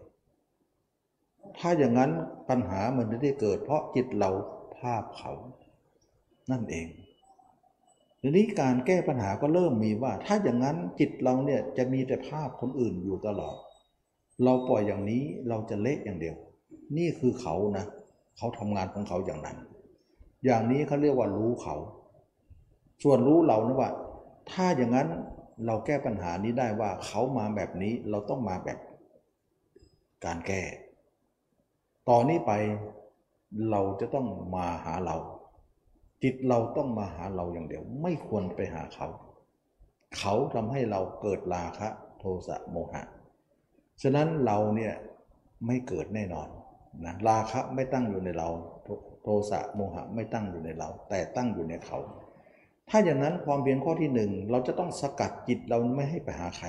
[1.58, 2.10] ถ้าอย่างนั้น
[2.48, 4.30] ปัญหามันจะได้เกิด เพราะจิตเรา
[4.78, 5.32] ภาพเขา
[6.50, 6.86] นั่นเอง
[8.20, 13.56] ทีนี้การแก้ปัญหาก็เริ่มมีว่า ถ้าอย่างนั้นจิตเราเนี่ยจะมีแต่ภาพคนอื่นอยู่ตลอด
[14.44, 16.36] เราปล่อยอย่างนี้เราจะเละอย่างเดียว
[16.96, 19.57] นี่คือเขานะเเขาทำงานของเขาอย่างนั้น
[20.45, 21.76] อย่างนี้เขาเรียกว่ารู้เขา
[23.03, 23.91] ส่วนรู้เรานะว่า
[24.51, 25.09] ถ้าอย่างนั้น
[25.66, 28.78] เราแก้ปัญหานี้ได้ว่าเขามาแบบนี้เราต้องมาแบบ
[30.24, 30.62] การแก้
[32.09, 32.53] ตอนนี้ไป
[33.70, 34.26] เราจะต้อง
[34.57, 35.16] มาหาเรา
[36.22, 39.09] จิตเราต้องมาหาเราอย่างเดียว ไม่ควรไปหาเขา
[40.18, 43.03] เขาทำให้เราเกิดราคะ โทสะโมหะ
[44.03, 44.95] ฉะนั้นเราเนี่ย
[45.66, 46.49] ไม่เกิดแน่นอน
[47.03, 48.49] นะราคะไม่ตั้งอยู่ในเรา
[49.22, 51.99] โทสะโมหะไม่ตั้งอยู่ในเรา แต่ตั้งอยู่ในเขา
[52.90, 56.66] ถ้าอย่างนั้นความเพียรข้อที่หนึ่งเราจะต้องสกัดจิตเราไม่ให้ไปหาใคร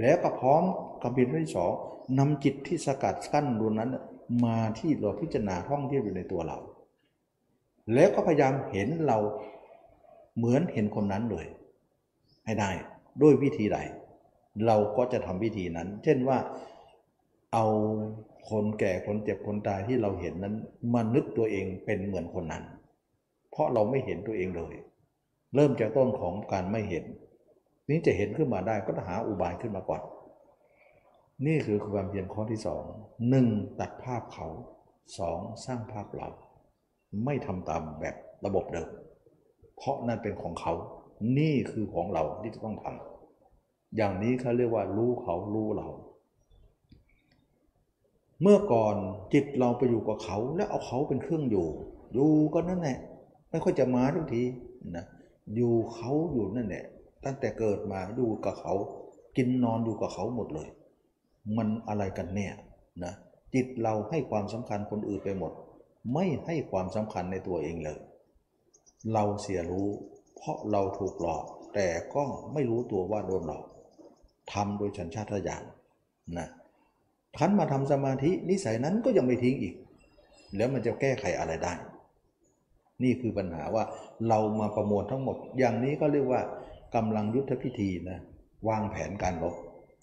[0.00, 0.62] แล้วก็พร้อม
[1.02, 1.72] กับเพียรข้อที่สอง
[2.18, 3.90] นำจิตที่สกัดกั้นดวงนั้น
[4.44, 6.58] มาที่เราพิจารณาท่องเที่ยวอยู่ในตัวเรา
[7.94, 9.18] แล้วก็พยายามเห็นเรา
[10.36, 11.46] เหมือนเห็นคนนั้นเลย
[12.44, 12.70] ให้ได้
[13.22, 13.78] ด้วยวิธีใด
[14.66, 16.38] เราก็จะทำวิธีนั้น เช่นว่า
[17.52, 17.64] เอา
[18.48, 20.54] คนแก่คนเจ็บคนตายที่เราเห็นนั้น
[20.94, 22.64] มนึกตัวเองเป็นเหมือนคนนั้น
[23.50, 24.74] เพราะเราไม่เห็นตัวเองเลย
[25.54, 27.04] เริ่มจากต้นของการไม่เห็น
[27.88, 30.02] นี้จะเห็นขึ้นมาได้ก็ต้องหาอุบายขึ้นมาก่อน
[31.46, 32.82] นี่คือความเพียรข้อที่สอง
[33.28, 33.46] หนึ่ง
[33.80, 34.46] ตัดภาพเขา
[35.18, 36.28] สองสร้างภาพเรา
[37.24, 38.16] ไม่ทำตามแบบ
[38.46, 38.88] ระบบเดิม
[39.76, 40.72] เพราะนั่นเป็นของเขา
[41.38, 45.88] นี่คือของเราที่จะต้องทำอย่างนี้เขาเรียกว่ารู้เขารู้เรา
[48.42, 48.96] เมื่อก่อน
[49.32, 51.68] จิตเราไปอยู่กับเขา แล้วเอาเขาเป็นเครื่องอยู่
[52.14, 52.98] อยู่ก็นั่นแหละ
[53.50, 54.42] ไม่ค่อยจะมาทุกที
[54.96, 55.04] นะ
[55.54, 56.84] อยู่เขาอยู่นั่นแหละ
[57.24, 58.74] ตั้งแต่เกิดมาอยู่กับเขา
[59.36, 60.68] กินนอนอยู่กับเขาหมดเลย
[61.56, 62.54] มันอะไรกันเนี่ย
[63.04, 63.12] นะ
[63.54, 65.52] จิตเราให้ความสำคัญคนอื่นไปหมด
[66.14, 67.98] ไม่ให้ความสำคัญในตัวเองเลย
[69.12, 69.88] เราเสียรู้
[70.36, 73.64] เพราะเราถูกหลอก แต่ก็ไม่รู้ตัวว่าโดนหลอก
[74.52, 75.64] ทำโดยฉันชาติญาณ
[76.38, 76.48] นะ
[77.38, 79.74] ขันมาทำสมาธินิสัยนั้นก็ยังไม่ทิ้งอีก
[80.56, 81.72] แล้วมันจะแก้ไขอะไรได้
[83.02, 83.84] นี่คือปัญหาว่า
[84.28, 86.40] เรามาประมวลทั้งหมด อย่างนี้ก็เรียกว่า
[86.94, 88.18] กำลังยุทธพิธีนะ
[88.68, 89.54] วางแผนการลบ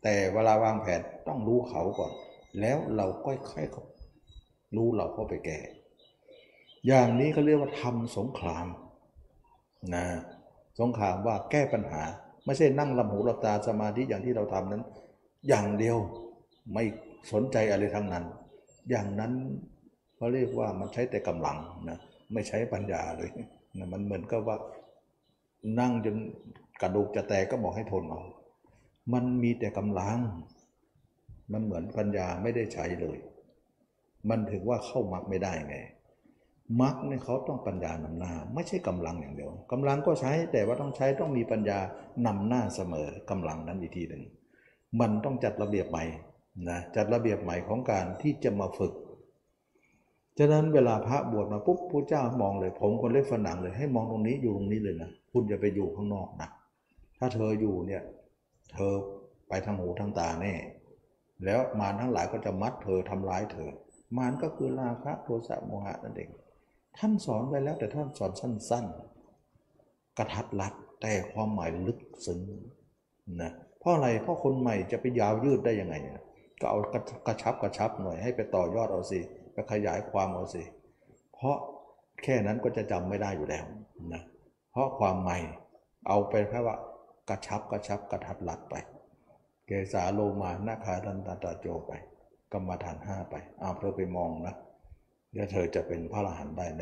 [0.04, 2.12] แต่เวลาวางแผนต้องรู้เขาก่อน
[2.60, 5.60] แล้วเราก็ค่อยๆรู้เราก็ไปแก้
[6.88, 8.68] อย่างนี้เขาเรียกว่าทำสงคราม
[9.96, 10.06] นะ
[10.80, 12.04] สงครามว่าแก้ปัญหา
[12.46, 14.84] ไม่ใช่นั่งลำหูลับตาสมาธิอย่างที่เราทำนั้น
[15.48, 15.98] อย่างเดียว
[16.74, 16.86] ไม่
[17.32, 18.26] สนใจอะไรทั้งนั้น
[18.90, 19.32] อย่างนั้น
[20.16, 21.58] เขาเรียกว่ามันใช้แต่กำลัง
[21.90, 22.00] นะ
[22.34, 23.30] ไม่ใช้ปัญญาเลย
[23.78, 24.58] นะมันเหมือนกับว่า
[25.80, 26.18] นั่งจน
[26.82, 28.22] กระดูกจะแตกก็บอกให้ทนเอา
[29.14, 30.20] มันมีแต่กำลัง
[31.54, 33.18] มันเหมือนปัญญาไม่ได้ใช้เลย
[34.30, 35.78] มันถึงว่าเข้ามักไม่ได้ไง
[36.82, 41.80] มักเนี่ยเขาต้องปัญญานำหน้า ไม่ใช่กำลังอย่างเดียวกำลังก็ใช้แต่ว่าต้องใช้ต้องมีปัญญา
[42.28, 44.24] นำหน้าเสมอกำลังนั้นอีกทีหนึ่ง
[45.00, 46.04] มันต้องจัดระเบียบใหม่
[46.70, 48.94] นะจัดระเบียบใหม่ของการที่จะมาฝึก
[50.38, 56.50] ฉะนั้นเวลาพระบวชมาปุ๊บพระเจ้ามองเลย ผมคนเล็กฝนังเลยให้มองตรงนี้อยู่ตรงนี้เลยนะคุณอย่าไปอยู่ข้างนอกนะ
[57.18, 58.04] ถ้าเธออยู่เนี่ย
[58.74, 58.94] เธอ
[59.50, 60.54] ไปทางหูทางตาแน่
[61.46, 63.70] แล้วมารทั้งหลายก็จะมัดเธอทำร้ายเธอ
[64.18, 66.30] มารก็คือราคะโทสะโมหะนั่นเอง
[66.98, 68.86] ท่านสอนไปแล้วแต่ท่านสอนสั้น
[69.52, 72.40] ๆ กระทัดรัดแต่ความหมายลึกซึ้ง
[73.42, 76.24] นะเพราะอะไรเพราะคนใหม่จะไปยาวยืดได้ยังไงเนี่ย
[76.62, 76.80] ก็เอา
[77.28, 79.20] กระชับกระชับหน่อยให้ไปต่อยอดเอาสิ
[79.54, 80.64] ไปขยายความเอาสิ
[81.34, 81.58] เพราะ
[82.24, 83.66] แค่นั้นก็จะจำไม่ได้อยู่แล้ว
[84.14, 84.24] นะ
[84.72, 85.38] เพราะความใหม่
[86.08, 86.76] เอาไปแค่ว่า
[87.30, 88.76] กระชับกระชับกระทัดรัดไป
[89.66, 91.94] เกสาโลมานาคาทันตาตาโจไป
[92.54, 94.56] กรรมฐานห้าไปเอาเธอไปมองนะ
[95.32, 96.82] เดี๋ยวเธอจะเป็นพระอรหันต์ได้ใน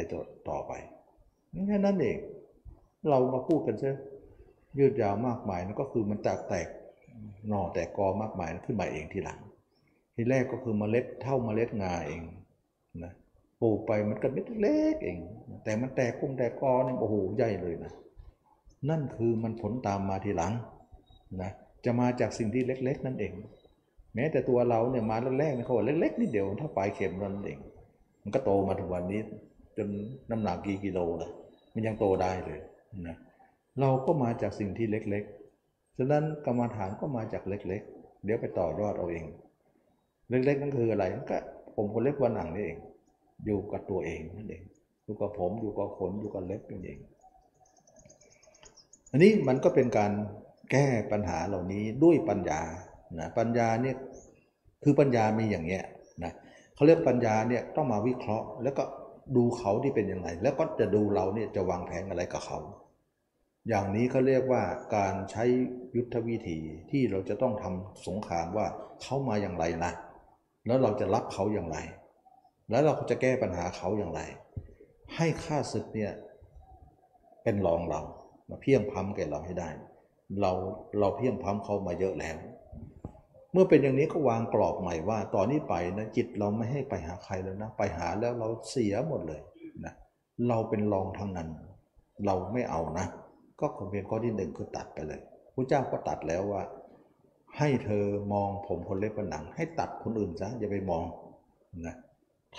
[0.49, 0.73] ต่อไป
[1.67, 2.17] แค่นั้นเอง
[3.09, 3.95] เรามาพูดกันซะ
[4.77, 6.67] ยืดยาวมากมายนั่นก็คือมันแตกแตก
[7.47, 9.39] หน่อแตกกอมากมายขึ้นมาเองทีหลัง
[10.15, 12.21] ทีแรกก็คือเมล็ดเท่าเมล็ดงาเอง
[13.03, 13.11] นะ
[13.61, 15.19] ปลูกไปมันก็เม็ดเล็กเอง
[15.63, 17.93] แต่มันแตกกุ้งแตกกอนี่โอ้โหใหญ่เลยนะ
[18.89, 20.53] นั่นคือมันผลตามมาทีหลัง
[21.41, 21.51] นะ
[21.85, 23.33] จะมาจากสิ่งที่เล็ก ๆ นั่นเอง
[24.15, 27.59] แม้แต่ตัวเราเนี่ยมาแรกๆเนี่ยเขาบอกเล็กๆนิดเดียวเท่าปลายเข็มนั่นเอง
[28.23, 29.21] มันก็โตมาถึงวันนี้
[29.77, 29.87] จน
[30.31, 31.31] น้ำหนักกี่กิโลละ
[31.73, 32.59] มันยังโตได้เลย
[33.07, 33.15] นะ
[33.79, 39.25] เราก็มาจากสิ่งที่เล็กๆ ฉะนั้นกรรมฐานก็มาจากเล็กๆ เดี๋ยวไปต่อยอดเอาเอง
[40.29, 41.37] เล็กๆนั่นคืออะไรก็
[41.75, 42.77] ผมคนเล็กวันหนังนี่เอง
[43.45, 44.63] อยู่กับตัวเองนั่นเอง
[45.03, 46.99] อยู่กับผมอยู่กับขนอยู่กับเล็บนั่นเอง
[49.11, 50.11] อันนี้มันก็เป็นการ
[50.71, 52.61] แก้ปัญหาเหล่านี้ด้วยปัญญา
[53.19, 53.95] นะปัญญาเนี่ย
[54.83, 55.83] คือปัญญามีอย่างเงี้ย
[56.23, 56.31] นะ
[56.75, 58.83] เขาเรียกปัญญาเนี่ยต้องมาวิเคราะห์ แล้วก็
[59.35, 62.59] ดูเขาที่เป็นยังไง แล้วก็จะดูเราเนี่ยจะวางแผนอะไรกับเขา
[63.69, 64.63] อย่างนี้เขาเรียกว่า
[64.95, 65.43] การใช้
[65.95, 66.57] ยุทธวิธี
[66.91, 68.67] ที่เราจะต้องทำสงครามว่า
[69.01, 69.91] เขามาอย่างไรนะ
[70.65, 71.77] แล้วเราจะรับเขาอย่างไร
[72.69, 74.21] แล้วเราจะแก้ปัญหาเขาอย่างไร
[75.15, 76.11] ให้ค่าศึกเนี่ย
[77.43, 78.01] เป็นรองเรา
[78.49, 79.69] มาเพียงพัมแก่เราให้ได้
[80.41, 80.51] เรา
[80.99, 82.37] เราเพียงพัมเขามาเยอะแล้ว
[83.51, 89.41] เมื่อเป็นอย่างนี้ก็วางกรอบใหม่ว่าตอนนี้ไปนะจิตเราไม่ให้ไปหาใครแล้วนะ ไปหาแล้วเราเสียหมดเลย
[89.85, 89.93] นะ
[90.47, 91.49] เราเป็นรองทั้งนั้น
[92.25, 93.05] เราไม่เอานะ
[93.59, 95.19] ก็คงเป็นข้อที่หนึ่งคือตัดไปเลย
[95.53, 96.61] พระเจ้าก็ตัดแล้วว่า
[97.57, 101.03] ให้เธอมองผมคนเล็บผนัง ให้ตัดคนอื่นซะอย่าไปมอง
[101.85, 101.95] นะ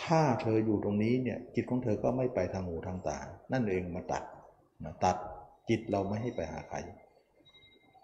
[0.03, 3.19] ถ้าเธออยู่ตรงนี้เนี่ยจิตของเธอก็ไม่ไปทางหูทางตา
[3.53, 4.23] นั่นเองมาตัด
[4.85, 5.17] นะตัด
[5.69, 6.79] จิตเราไม่ให้ไปหาใคร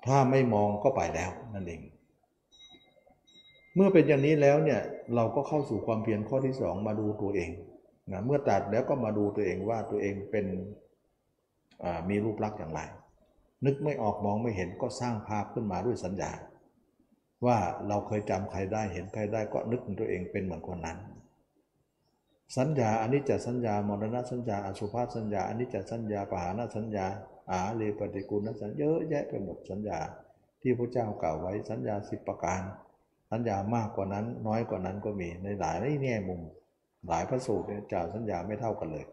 [0.06, 1.80] ถ้าไม่มองก็ไปแล้วนั่นเอง
[3.74, 4.80] เมื่อเป็นอย่างนี้แล้วเนี่ย
[5.14, 7.50] เราก็เข้าสู่ความเพียรข้อที่สองมาดูตัวเอง
[8.12, 10.46] นะเมื่อตัดแล้วก็มาดูตัวเองว่าตัวเองเป็น
[12.08, 12.80] มีรูปลักษณ์อย่างไร
[13.64, 16.32] นึกไม่ออกมองไม่เห็นก็สร้างภาพขึ้นมาด้วยสัญญา
[17.46, 20.98] ว่าเราเคยจำใครได้เห็นใครได้ก็นึกถึงตัวเองเป็นเหมือนคนนั้น
[22.58, 27.06] สัญญาอันนี้จะสัญญามรณะสัญญาอสุภาสัญญาอันนี้จะสัญญาปหานสัญญา
[27.50, 29.98] อาเลปฏิกูลสัญญาเยอะแยะไปหมดสัญญา
[30.60, 32.62] ที่พระเจ้ากล่าวไว้สัญญาสิบประการ
[33.30, 36.40] สัญญามากกว่านั้นน้อยกว่านั้นก็มีในหลายแง่มุม
[37.08, 39.04] หลายพระสูตรเนี่ยจ่าสัญญาไม่เท่ากันเลย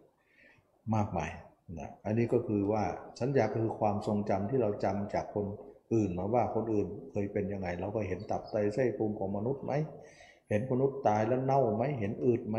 [0.95, 1.31] มากมาย
[1.79, 2.83] นะอันนี้ก็คือว่า
[3.19, 5.45] สัญญาคือความทรงจำที่เราจำจากคน
[5.93, 9.73] อื่นมาว่าคนอื่นเคยเป็นยังไง เราก็เห็นตับไตไส้พุงของมนุษย์ไหม
[10.49, 12.57] เห็นมนุษย์ตายแล้วเน่าไหมเห็นอืดไหม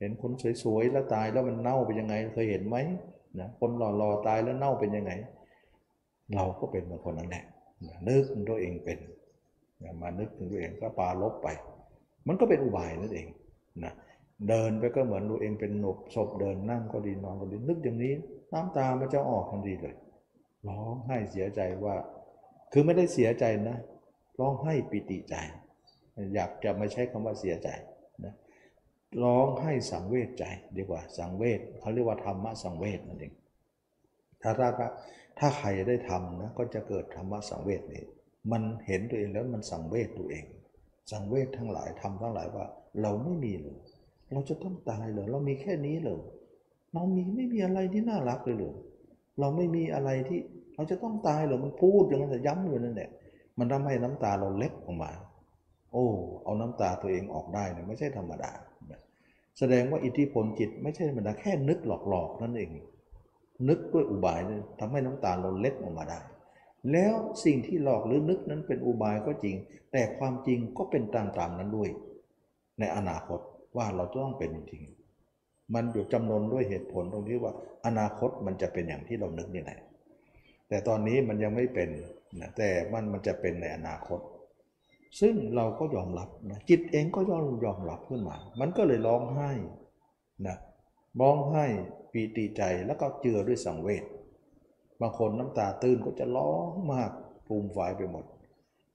[0.00, 2.76] เห็นคนสวยๆแล้วตายแล้วมันเน่าเป็นยังไง เคยเห็นไหม
[3.40, 5.12] นะคนหล่อๆตายแล้วเน่าเป็นยังไง
[6.34, 7.44] เราก็เป็นเหมือนคนนั้นแหละ
[8.08, 8.98] นึกตัวเองเป็น
[10.00, 11.48] มานึกถึงตัวเองก็ปาลบไป
[12.26, 13.28] มันก็เป็นอุบายนั่นเอง
[13.84, 13.92] นะ
[14.48, 18.12] เดินไปก็เหมือนตัวเองเป็นหนบศพเดินนั่งก็ดีนอนก็ดีนึกอย่างนี้
[18.52, 19.96] น้ำตามันจะออกทันทีเลย
[20.68, 21.94] ร้องไห้เสียใจว่า
[22.78, 23.78] คือไม่ได้เสียใจนะ
[24.40, 25.34] ร้องไห้ปิติใจ
[26.34, 27.68] อยากจะไม่ใช้คำว่าเสียใจ
[28.24, 28.34] นะ
[29.22, 30.44] ร้องไห้สังเวชใจ
[30.76, 33.34] ดีกว่าสังเวชเขาเรียกว่าธรรมะสังเวชนั่นเอง
[34.42, 34.68] ถ้าถ้า
[35.38, 38.02] ถ้าใครได้ทำนะก็จะเกิดธรรมะสังเวชนี้
[38.52, 40.44] มันเห็นตัวเองแล้วมันสังเวชตัวเอง
[41.12, 42.66] สังเวชทั้งหลายทำทั้งหลายว่า
[43.02, 43.78] เราไม่มีเลย
[44.32, 46.20] เราจะต้องตายเหรอเรามีแค่นี้เหรอ
[46.92, 48.74] เรามีไม่มีอะไรที่น่ารักเลยหรือ
[49.40, 50.40] เราไม่มีอะไรที่
[50.76, 53.10] เราจะต้องตายหรอมันพูดอย่างนั้นแต่ย้ำอยู่นั่นแหละ
[53.58, 55.12] มันทำให้น้ำตาเราเล็กออกมา
[55.92, 56.06] โอ้
[56.44, 58.52] เอาน้ำตาตัวเองออกได้เนี่ยไม่ใช่ธรรมดา
[59.58, 62.70] แสดงว่าอิทธิพลจิตไม่ใช่ธรรมดาแค่นึกหลอกๆนั่นเอง
[63.68, 66.18] นึกด้วยอุบายนี่ทำให้น้ำตาเราเล็ดออกมาได้
[66.92, 67.14] แล้ว
[67.44, 69.56] สิ่งที่หลอกหรือนึกนั้นเป็นอุบายก็จริง
[69.92, 71.90] แต่ความจริงก็เป็นตามๆนั้นด้วย
[72.78, 73.40] ในอนาคต
[73.76, 74.82] ว่าเราต้องเป็นจริง
[75.74, 77.52] มันอยู่จำนวนด้วยเหตุผลตรงที่ว่า
[77.86, 79.78] อนาคตมันจะเป็นอย่างที่เรานึกนี่แหละ
[80.68, 81.88] แต่ตอนนี้มันยังไม่เป็น
[82.40, 84.20] นะแต่มันมันจะเป็นในอนาคต
[85.20, 89.50] ซึ่งเราก็ยอมรับนะจิตเองก็ยอมยอมรับขึ้นมา มันก็เลยร้องไห้
[90.46, 90.56] นะ
[91.20, 91.64] ร้องไห้
[92.12, 94.04] ปีติใจแล้วก็เจือด้วยสังเวช
[95.00, 97.10] บางคนน้ำตาตื้นก็จะร้องมาก
[97.46, 98.24] ภูมิฝายไปหมด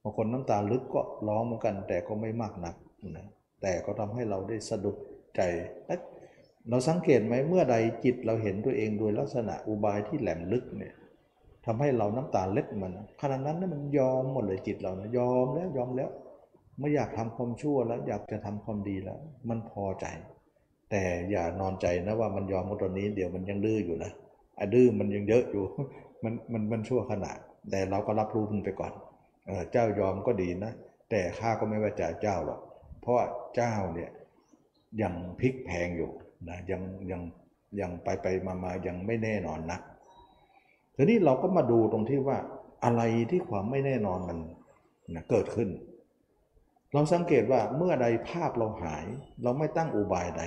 [0.01, 2.75] บางคนน้ำตาลึกก็ร้องเหมือนกัน แต่ก็ไม่มากนัก
[3.17, 3.27] นะ
[3.61, 4.97] แต่ก็ทำให้เราได้สะดุด
[5.35, 5.41] ใจ
[6.69, 10.93] เราสังเกตไหมเมื่อใดจิตเราเห็นตัวเองโดยลักษณะอุบายที่แหลมลึกเนี่ย
[11.65, 12.91] ทำให้เราน้ำตาเล็ดมัน
[13.21, 16.09] ขณะนั้นมันยอมหมดเลยจิตเรานะยอมแล้วยอมแล้ว
[16.79, 20.05] ไม่อยากทำความชั่วแล้ว อยากจะทำความดีแล้ว มันพอใจ
[20.91, 24.11] แต่อย่านอนใจนะว่ามันยอมเมื่อตอนนี้เดี๋ยวมันยังดื้ออยู่นะ
[24.57, 25.63] ไอ้ดื้อมันยังเยอะอยู่
[26.23, 27.37] มันมันมันชั่วขนาด
[27.71, 28.93] แต่เราก็รับรู้มันไปก่อน
[29.45, 30.71] เออเจ้ายอมก็ดีนะ
[31.09, 32.59] แต่ข้าก็ไม่ไว่าจเจ้าหรอก
[33.01, 33.15] เพราะ
[33.55, 34.09] เจ้าเนี่ย
[35.01, 36.11] ยังพลิกแพงอยู่
[36.49, 36.81] นะยัง
[37.11, 37.21] ยัง
[37.79, 39.79] ยังไปไปมามายังไม่แน่นอนนะ
[40.95, 42.37] ทีนี้เราก็มาดูตรงที่ว่า
[42.83, 44.37] อะไรที่ความไม่แน่นอนมัน
[45.15, 45.69] นะเกิดขึ้น
[46.93, 49.05] เราสังเกตว่าเมื่อใดภาพเราหาย
[49.43, 50.43] เราไม่ตั้งอุบายใด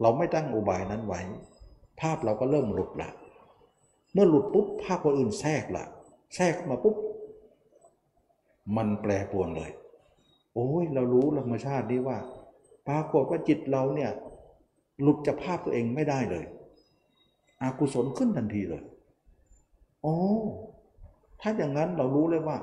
[0.00, 1.20] เราไม่ตั้งอุบายนั้นไว้
[2.00, 3.10] ภาพเราก็เริ่มหลุดละ
[4.12, 5.84] เมื่อหลุดปุ๊บภาพคนอื่นแทรกละ
[6.34, 6.96] แทรกมาปุ๊บ
[8.76, 9.70] มันแปรปรวนเลย
[10.54, 12.18] โอ้ยเรารู้ธรรมชาตินี้ว่า
[12.88, 14.10] ปรากฏว่าจิตเราเนี่ย
[15.02, 16.44] หลุดจากภาพตัวเองไม่ได้เลย
[17.62, 18.82] อากุศลขึ้นทันทีเลย
[20.06, 20.16] อ๋อ
[21.40, 22.56] ถ้าอย่างนั้นเรารู้เลยว่า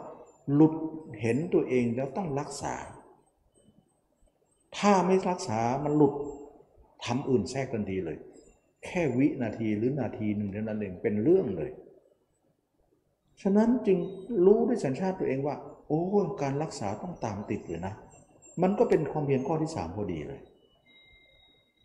[0.53, 0.73] หลุด
[1.21, 2.75] เห็นตัวเองแล้วต้องรักษา
[4.77, 6.13] ถ้าไม่รักษามันหลุด
[7.05, 8.17] ทำอื่นแทรกทันทีเลย
[8.85, 11.71] แค่วินาทีหรือนาทีหนึ่งเท่านั้นเองเป็นเรื่องเลย
[13.41, 13.97] ฉะนั้นจึง
[14.45, 15.55] รู้ด้วยสัญชาติตัวเองว่า
[15.87, 16.01] โอ้
[16.41, 17.93] การรักษาต้องตามติดเลยนะ
[18.61, 20.41] มันก็เป็นความเพียรข้อที่สามพอดีเลย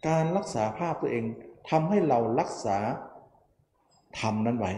[0.09, 1.25] การรักษาภาพตัวเอง
[1.71, 2.79] ทำให้เรารักษา
[4.21, 4.73] ทำนั้นไว้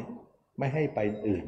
[0.60, 1.46] ไม่ให้ไปอื่น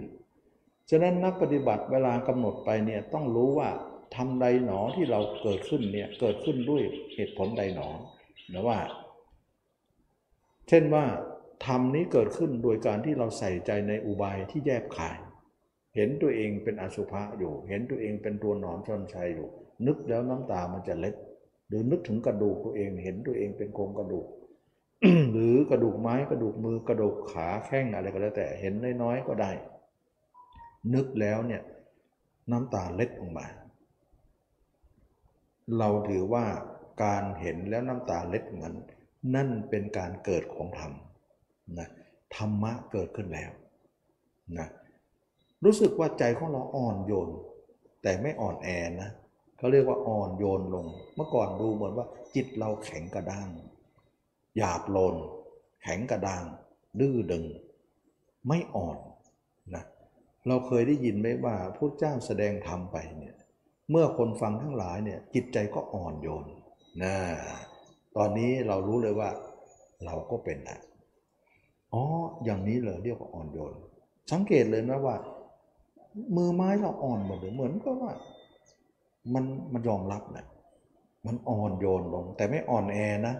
[0.91, 3.71] ฉะนั้นนักปฏิบัติเวลากำหนดไปเนี่ยต้องรู้ว่า
[4.17, 6.83] ทำใดหนอที่เราเกิดขึ้นเนี่ยเกิดขึ้นด้วย
[7.15, 7.89] เหตุผลใดหนอ
[8.53, 8.79] นะว่า
[10.69, 11.05] เช่นว่า
[11.67, 15.19] ธรรมนี้เกิดขึ้นโดยการที่เราใส่ใจในอุบายที่แยบขาย
[15.97, 19.49] เห็นตัวเองเป็นอสุภะอยู่ เห็นตัวเองเป็นตัวหนอนชนชัยอยู่
[19.87, 21.15] นึกแล้วน้ำตามันจะเล็ด
[21.69, 24.27] หรือนึกถึงกระดูกตัวเอง เห็นตัวเองเป็นโครงกระดูก
[25.31, 28.73] หรือกระดูกไม้กระดูกมือกระดูกขาแข้งอะไรก็แล้วแต่เห็น
[29.03, 29.51] น้อยๆก็ได้
[30.95, 31.63] นึกแล้วเนี่ย
[32.51, 33.47] น้ำตาเล็ดออกมา
[35.79, 36.45] เราถือว่า
[37.05, 38.73] การเห็นแล้วน้ำตาเล็ดเหมือน
[39.35, 40.93] นั่นเป็นการเกิดของธรรม
[41.79, 41.89] นะ
[42.37, 43.51] ธรรมะเกิดขึ้นแล้ว
[44.59, 44.69] นะ
[45.65, 47.29] รู้สึกว่าใจของเราอ่อนโยน
[48.03, 48.69] แต่ไม่อ่อนแอ
[49.03, 49.11] นะ
[49.57, 50.87] เขาเรียกว่าอ่อนโยนลง
[51.17, 53.49] เมื่อก่อนดูเหมือนว่าจิตเราแข็งกระด้าง
[54.57, 55.17] หยาบโลน
[55.83, 56.45] แข็งกระด้าง
[57.01, 57.45] ดื้อดึง
[58.49, 58.99] ไม่อ่อน
[59.75, 59.85] นะ
[60.47, 63.37] เราเคยได้ยินไหมว่าพระเจ้าแสดงธรรมไปเนี่ย
[63.91, 66.47] เมื่อคนฟังทั้งหลายเนี่ยจิตใจก็อ่อนโยน
[67.03, 67.15] นะ
[68.17, 69.31] ตอนนี้เรารู้เลยว่า
[70.05, 70.79] เราก็เป็นนะ
[71.93, 72.03] อ๋อ
[72.45, 73.73] อย่างนี้เลยเรียกว่าอ่อนโยน
[74.33, 75.17] สังเกตเลยนะว่า
[76.37, 78.13] มือไม้เราอ่อนหมดเลยเหมือนก็ว่า
[79.35, 80.47] มันมันยอมรับนะ
[81.27, 83.35] มันอ่อนโยนลง แต่ไม่อ่อนแอนะ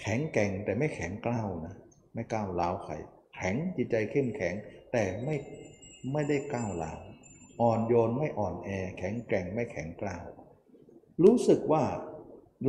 [0.00, 1.74] แข็งแกร่งแต่ไม่แข็งกล้าวนะ
[2.14, 2.94] ไม่ก้าวร้าวใคร
[3.36, 4.54] แข็งจิตใจเข้มแข็ง
[4.92, 5.36] แต่ไม่
[6.12, 6.98] ไม่ได้ก้าวร้าว
[7.60, 8.68] อ่อนโยนไม่อ่อนแอ
[8.98, 10.24] แข็งแกร่งไม่แข็งกร้าว
[11.22, 11.84] รู้สึกว่า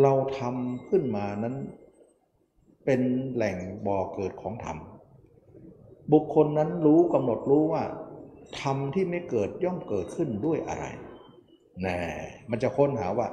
[0.02, 1.56] เราทำขึ้นมานั้น
[2.86, 3.02] เป็น
[3.34, 3.58] แหล่ง
[3.88, 4.78] บ่อเกิดของธรรม
[6.14, 7.84] บุคคลนั้นรู้กำหนดรู้ว่า
[8.62, 10.86] ธรรมที่ไม่เกิดย่อมเกิดขึ้นด้วยอะไร
[11.86, 11.98] นะ
[12.50, 13.28] มันจะค้นหาว่า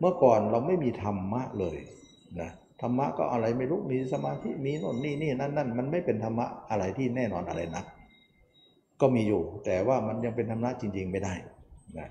[0.00, 1.78] เมื่อก่อนเราไม่มีธรรมะเลย
[2.40, 2.50] นะ
[2.82, 7.84] ธรรมะก็อะไรไม่รู้มีสมาธิมีโน่นนี่นี่นั่นนั่นมันไม่เป็นธรรมะอะไรที่แน่นอนอะไรนะ
[9.00, 11.34] ก็มีอยู่ แต่ว่ามันยังเป็นธรรมะจริง ๆ ไม่ได้
[11.98, 12.08] นะ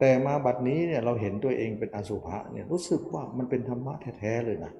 [0.00, 4.72] แต่มาบัดนี้เนี่ยเราเห็นตัวเองเป็นอสุภะเนี่ยรู้สึกว่ามันเป็นธรรมะแท้ๆเลยนะ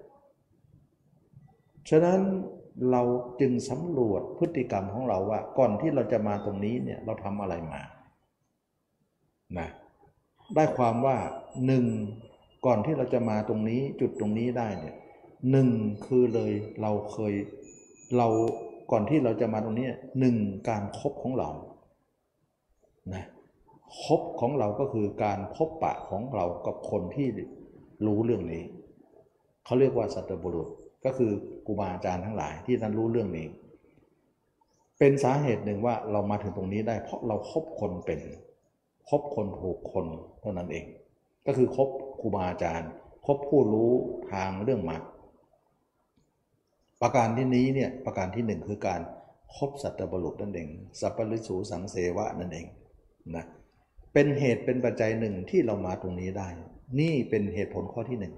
[1.91, 2.21] ฉะนั้น
[2.91, 3.03] เรา
[3.41, 7.81] จึงสำรวจพฤติกรรมของเราว่า ก่อนที่เราจะมาตรงนี้เนี่ยเราทำอะไรมา
[9.59, 9.69] นะ
[10.55, 11.17] ได้ความว่า
[11.67, 11.85] หนึ่ง
[12.67, 14.97] ก่อนที่เราจะมาตรงนี้จุดตรงนี้ได้เนี่ย
[15.51, 15.69] หนึ่ง
[16.07, 17.35] คือเลยเราเคย
[18.17, 18.29] เรา
[18.91, 19.89] ก่อนที่เราจะมาตรงนี้
[20.21, 20.37] หนึ่ง
[20.69, 21.51] การครบของเรา
[23.15, 23.25] นะ
[24.03, 27.29] คบของเราก็คือการพบปะของเรากับคนที่
[28.07, 28.63] รู้เรื่องนี้
[29.65, 30.69] เขาเรียกว่าสัตบุรุษ
[31.05, 31.31] ก็คือ
[31.67, 33.47] กูบาอาจารย์ทั้งหลายที่ท่านรู้เรื่องนี้
[34.99, 38.21] เป็นสาเหตุหนึ่งว่าเรามาถึงตรงนี้ได้ เพราะเราครบคนเป็น
[39.09, 40.07] คบคนถูกคน
[40.41, 40.87] เท่านั้นเอง
[41.47, 41.89] ก็คือคบ
[42.21, 42.91] ครูบาอาจารย์
[43.27, 43.93] คบผู้รู้
[44.33, 45.03] ทางเรื่องมรรค
[47.03, 49.01] ประการที่นี้เนี่ยประการที่หนึ่งคือการ
[49.57, 50.69] คบสัตบุรุษนั่นเอง
[51.01, 52.67] สัพพลิสูสังเสวะนั่นเอง
[53.37, 53.45] นะ
[54.13, 56.49] เป็นเหตุเป็นปัจจัยหนึ่งที่เรามาตรงนี้ได้
[57.01, 58.35] นี่เป็นเหตุผลข้อที่หนึ่ง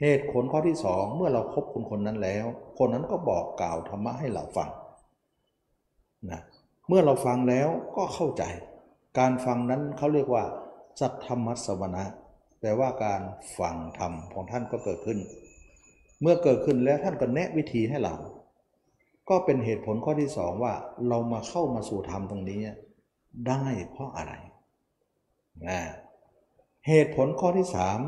[0.00, 2.44] เหตุผลข้อที่สองเมื่อเราครบคนคนนั้นแล้ว
[2.78, 4.70] คนนั้นก็บอกกล่าวธรรมะให้เราฟัง
[6.30, 6.40] นะ
[6.88, 8.42] เมื่อเราฟังแล้วก็เข้าใจ
[9.18, 10.44] การฟังนั้นเขาเรียกว่า
[11.00, 12.04] สัทธรรมสวนะ
[12.60, 13.22] แปลว่าการ
[13.58, 15.18] ฟังธรรมของท่านก็เกิดขึ้น
[16.20, 18.14] เมื่อเกิดขึ้นแล้วท่านก็แนะวิธีให้เรา
[19.28, 20.74] ก็เป็นเหตุผลข้อที่สองว่า
[21.08, 22.60] เรามาเข้ามาสู่ธรรมตรงนี้
[23.48, 24.32] ได้เพราะอะไร
[25.66, 25.80] นะ
[26.88, 28.00] เหตุผลข้อที่สาม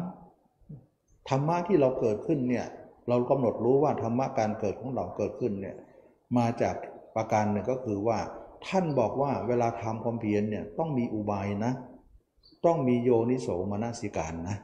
[1.29, 2.67] ธรรมะที่เราเกิดขึ้นเนี่ย
[3.09, 5.77] เรากำหนดรู้ว่าธรรมะการเกิดของเราเกิดขึ้นเนี่ย
[6.37, 6.75] มาจาก
[7.17, 8.19] ประการหนึ่งก็คือว่า
[8.67, 11.73] ท่านบอกว่าเวลาทำความเพียรเนี่ยต้องมีอุบายนะ
[12.67, 14.57] ต้องมีโยนิโสมนสิการนะ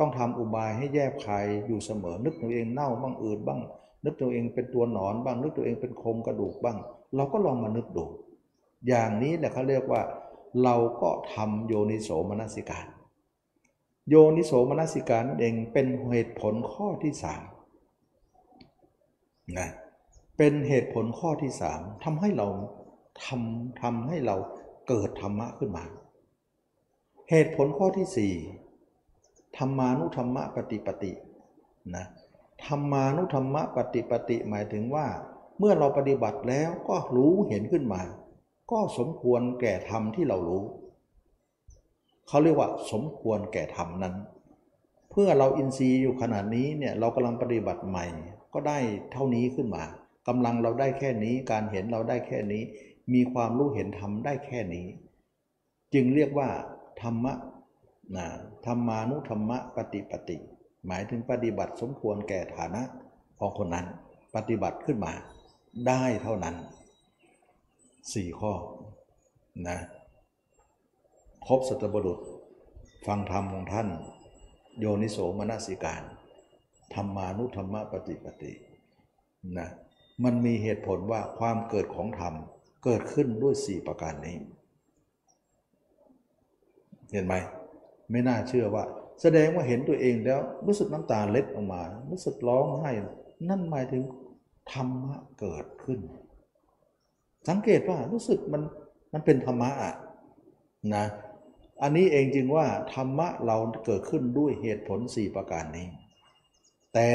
[0.00, 3.60] ต้องทำอุบายให้แยบคายอยู่เสมอ นึกตัวเองเน่าบ้างอืดบ้าง
[4.04, 6.78] นึกตัวเองเป็นตัวหนอนบ้าง นึกตัวเองเป็นโครงกระดูกบ้าง
[7.16, 8.04] เราก็ลองมานึกดู
[8.88, 10.02] อย่างนี้แหละเขาเรียกว่า
[10.62, 12.86] เราก็ทำโยนิโสมนสิการ
[14.08, 17.42] โยนิโสมนสิการนั่นเองเป็นเหตุผลข้อที่สาม
[19.58, 19.68] นะ
[20.36, 22.48] เป็นเหตุผลข้อที่สามทำให้เรา
[23.24, 24.36] ทำทำให้เรา
[24.88, 25.84] เกิดธรรมะขึ้นมา
[27.30, 28.34] เหตุผลข้อที่สี่
[29.56, 31.12] ธรรมานุธรรมะปฏิปติ
[31.94, 32.04] นะ
[32.66, 35.06] ธรรมานุธรรมะปฏิปติหมายถึงว่า
[35.58, 38.02] เมื่อเราปฏิบัติแล้วก็รู้เห็นขึ้นมา
[38.70, 40.64] ก็สมควรแก่ธรรมที่เรารู้
[42.28, 44.14] เขาเรียกว่า สมควรแก่ธรรมนั้น
[45.10, 48.06] เพื่อเราอินทรีย์อยู่ขนาดนี้เนี่ยเรากำลังปฏิบัติใหม่
[48.54, 48.78] ก็ได้
[49.12, 49.84] เท่านี้ขึ้นมา
[50.28, 52.62] กำลังเราได้แค่นี้การเห็นเราได้แค่นี้
[53.14, 54.86] มีความรู้เห็นธรรมได้แค่นี้
[55.94, 56.48] จึงเรียกว่า
[57.00, 57.34] ธรรมะ
[58.16, 58.26] นะ
[58.66, 60.36] ธรรมานุธรรมะปฏิปติ
[60.86, 62.82] หมายถึงปฏิบัติสมควรแก่ฐานะ
[63.38, 63.86] ของคนนั้น
[64.34, 65.12] ปฏิบัติขึ้นมา
[65.86, 66.56] ได้เท่านั้น
[68.12, 68.52] สี่ข้อ
[69.68, 69.78] นะ
[71.46, 72.20] ครบสัตบุรุษ
[73.06, 73.88] ฟังธรรมของท่าน
[74.78, 76.02] โยนิโสมนสิการ
[76.94, 78.52] ธรรมานุธรรมะปฏิปติ
[79.58, 79.68] นะ
[80.24, 82.34] มันมีเหตุผลว่าความเกิดของธรรม
[82.84, 84.36] เกิดขึ้นด้วยสี่ประการนี้
[87.12, 87.34] เห็นไหม
[88.10, 88.84] ไม่น่าเชื่อว่า
[89.22, 92.90] แสดงว่าเห็นตัวเองแล้วรู้สึกน้ำตาเล็ดออกมา รู้สึกร้องไห้
[93.48, 94.02] นั่นหมายถึง
[94.72, 96.00] ธรรมะเกิดขึ้น
[97.48, 98.62] สังเกตว่ารู้สึกมัน
[99.12, 99.94] มันเป็นธรรมะอะ
[100.96, 101.06] นะ
[101.82, 103.56] อันนี้เองจึงว่าธรรมะเรา
[103.86, 105.86] เกิดขึ้นด้วยเหตุผลสี่ประการนี้
[106.94, 107.10] แต่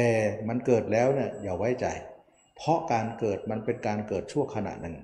[0.48, 1.86] มันเกิดแล้วเนี่ยอย่าไว้ใจ
[2.56, 4.96] เพราะการเกิดมันเป็นการเกิดชั่วขณะหนึ่ง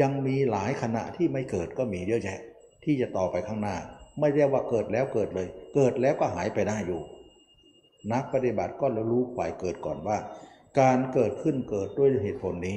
[0.00, 2.40] ยังมีหลายขณะที่ไม่เกิดก็มีเยอะแยะ
[2.84, 3.76] ที่จะต่อไปข้างหน้า
[4.20, 7.00] ไม่ได้ว่าเกิดแล้วเกิดเลย เกิดแล้วก็หายไปได้อยู่
[8.12, 10.18] นักปฏิบัติก็รู้ฝ่ายเกิดก่อนว่า
[10.80, 12.76] การเกิดขึ้นเกิดด้วยเหตุผลนี้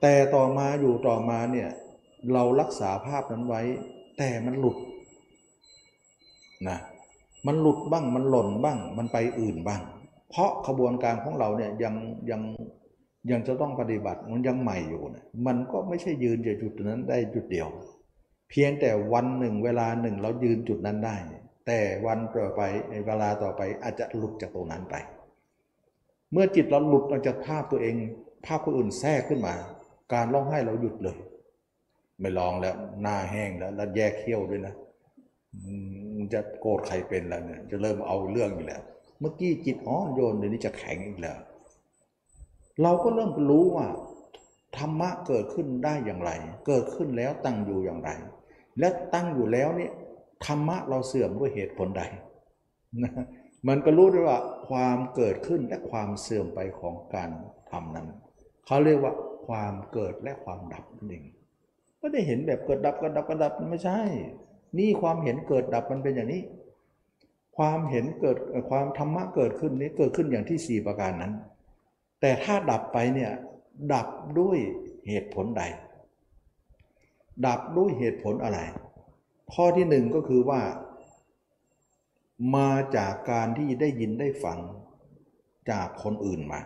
[0.00, 1.70] แต่ต่อมาอยู่ต่อมาเนี่ย
[2.32, 3.62] เรารักษาภาพนั้นไว้
[4.18, 4.76] แต่มันหลุด
[6.68, 6.78] นะ
[7.46, 9.82] มันหลุดบ้างมันหล่นบ้าง มันไปอื่นบ้าง
[10.30, 11.94] เพราะขบวนการของเราเนี่ยยัง
[12.30, 12.40] ยัง
[13.30, 17.68] ยังจะต้องปฏิบัติมันยังใหม่อยู่นะมันก็ไม่ใช่ยืนอยู่จุดนั้นได้จุดเดียว
[18.50, 21.16] เพียงแต่วันหนึ่งเวลาหนึ่งเรายืนจุดนั้นได้
[21.66, 24.94] แต่วันต่อไปในเวลาต่อไปอาจจะหลุดจากตรงนั้นไป
[26.32, 27.94] เมื่อจิตเราหลุดออกจากภาพตัวเอง
[28.46, 29.54] ภาพคนอื่นแทรกขึ้นมา
[30.12, 31.16] การร้องไห้เราหยุดเลย
[32.20, 34.74] ไม่ลองแล้วหน้าแห้งแล้วแล้วแยกเขี้ยวด้วยนะ
[36.32, 38.82] จะโกรธใครเป็นแล้วเนี่ยจะเริ่มเอาเรื่องอีกแล้ว
[39.20, 41.38] เมื่อกี้จิตอ่อโยนเดี๋ยวนี้จะแข็งอีกแล้ว
[42.82, 43.86] เราก็เริ่มรู้ว่า
[44.76, 46.30] ธรรมะเกิดขึ้นได้อย่างไร
[46.66, 48.10] เกิดขึ้นแล้วตั้งอยู่อย่างไร
[48.78, 49.92] และตั้งอยู่แล้วเนี่ย
[50.46, 52.02] ธรรมะเราเสื่อมด้วยเหตุผลใด
[53.02, 53.12] นะ
[53.68, 57.30] มันก็รู้ได้ว่าความเกิดขึ้นและความเสื่อมไปของการ
[57.70, 58.06] ทำนั้น
[58.66, 59.12] เขาเรียกว่า
[59.46, 61.24] ความเกิดและความดับนั่นเอง
[61.98, 63.98] ไม่ได้เห็นแบบเกิดดับเกิดดับเกิดดับไม่ใช่
[64.78, 66.42] นี่ความเห็นเกิดดับมันเป็นอย่างนี้
[67.56, 68.36] ความเห็นเกิด
[68.70, 71.32] ความธรรมะเกิดขึ้นนี้เกิดขึ้นอย่างที่สี่ประการนั้น
[72.20, 73.30] แต่ถ้าดับไปเนี่ย
[73.92, 74.06] ดับ
[74.40, 74.58] ด้วย
[75.08, 75.62] เหตุผลใด
[77.46, 78.58] ดับด้วยเหตุผลอะไร
[79.52, 80.60] ข้อที่หนึ่งก็คือว่า
[82.56, 84.58] มาจากการที่ได้ยินได้ฟัง
[85.70, 86.60] จากคนอื่นมา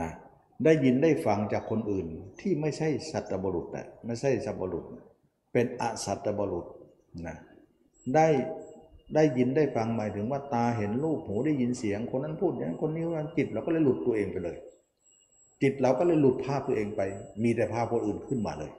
[0.00, 0.10] นะ
[0.64, 2.06] ได้ยินได้ฟังจากคนอื่น
[2.40, 4.84] ที่ไม่ใช่สัตบุรุษนะไม่ใช่สัตบุรุษ
[5.52, 6.66] เป็นอสัตบุรุษ
[7.26, 7.36] นะ
[8.14, 8.28] ได้
[9.14, 14.56] ได้ยินได้ฟังหมายถึงว่าตาเห็นรูปหูได้ยินเสียง คนนั้นพูดอย่างนั้นคนนี้ว่าจิตเราก็เลยหลุดตัวเองไปเลย
[15.62, 17.00] จิตเราก็เลยหลุดภาพตัวเองไป
[17.42, 18.70] มีแต่ภาพคนอื่นขึ้นมาเลย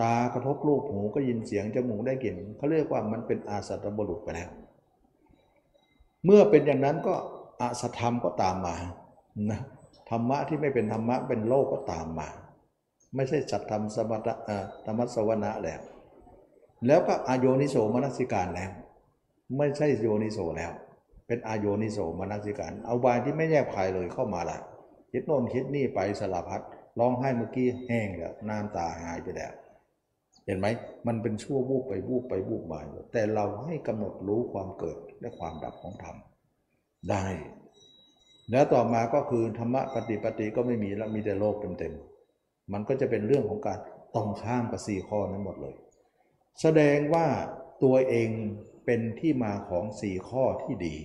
[0.00, 4.50] ตากระทบรูปหูก็ยินเสียงจมูกได้กลิ่นเขาเรียกว่ามันเป็นอาสัตบุรุษไปแล้ว
[6.24, 7.14] เมื่อเป็นอย่างนั้นก็
[7.60, 8.76] อาสัตธรรมก็ตามมา
[9.50, 9.60] นะ
[10.10, 12.28] ธรรมะที่ไม่เป็นธรรมะเป็นโลกก็ตามมา
[13.14, 14.34] ไม่ใช่สัตธรรมสมถะ
[14.86, 15.80] ธรรมสวนะแล้ว
[16.86, 18.70] แล้วก็อโยนิโสมนสิการแล้ว
[19.56, 20.72] ไม่ใช่โยนิโสแล้ว
[21.26, 24.58] เป็นอโยนิโสมนสิการ เอาวายที่ไม่แยกภายเลยเข้ามาละ
[25.10, 26.62] คิดโน่นคิดนี่ไปสลับพัด
[26.98, 29.52] ร้องไห้เมื่อกี้แห้งแล้วน้ำตาหายไปแล้ว
[30.48, 30.66] เห็นไหม
[31.06, 32.80] มันเป็นชั่ววูบไปวูบไปวูบมา
[33.12, 36.16] แต่เราให้กำหนดรู้ความเกิดและความดับของธรรม
[37.10, 37.26] ได้
[38.50, 43.78] แล้วต่อมาก็คือธรรมะปฏิปฏิก็ไม่มีแล้วมีแต่โลกเต็มๆมันก็จะเป็นเรื่องของการ
[44.14, 45.74] ตรงข้ามกับสี่ข้อนั้นหมดเลย
[46.60, 47.26] แสดงว่า
[47.82, 48.30] ตัวเอง
[48.84, 50.96] เป็นที่มาของสี่ข้อที่ดี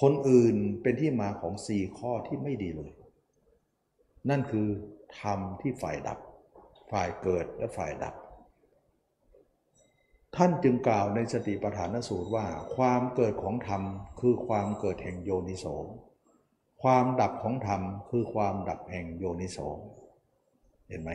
[0.00, 2.90] คนอื่นเป็นที่มาของสี่ข้อที่ไม่ดีเลย
[4.30, 4.68] นั่นคือ
[5.20, 6.18] ธรรมที่ฝ่ายดับ
[6.90, 8.14] ฝ่ายเกิดและฝ่ายดับ
[10.36, 13.82] ท่านจึงกล่าวในสติปัฏฐานสูตรว่า ความเกิดของธรรม
[14.20, 15.66] คือความเกิดแห่งโยนิโส
[16.82, 19.58] ความดับของธรรมคือความดับแห่งโยนิโส
[20.88, 21.10] เห็นไหม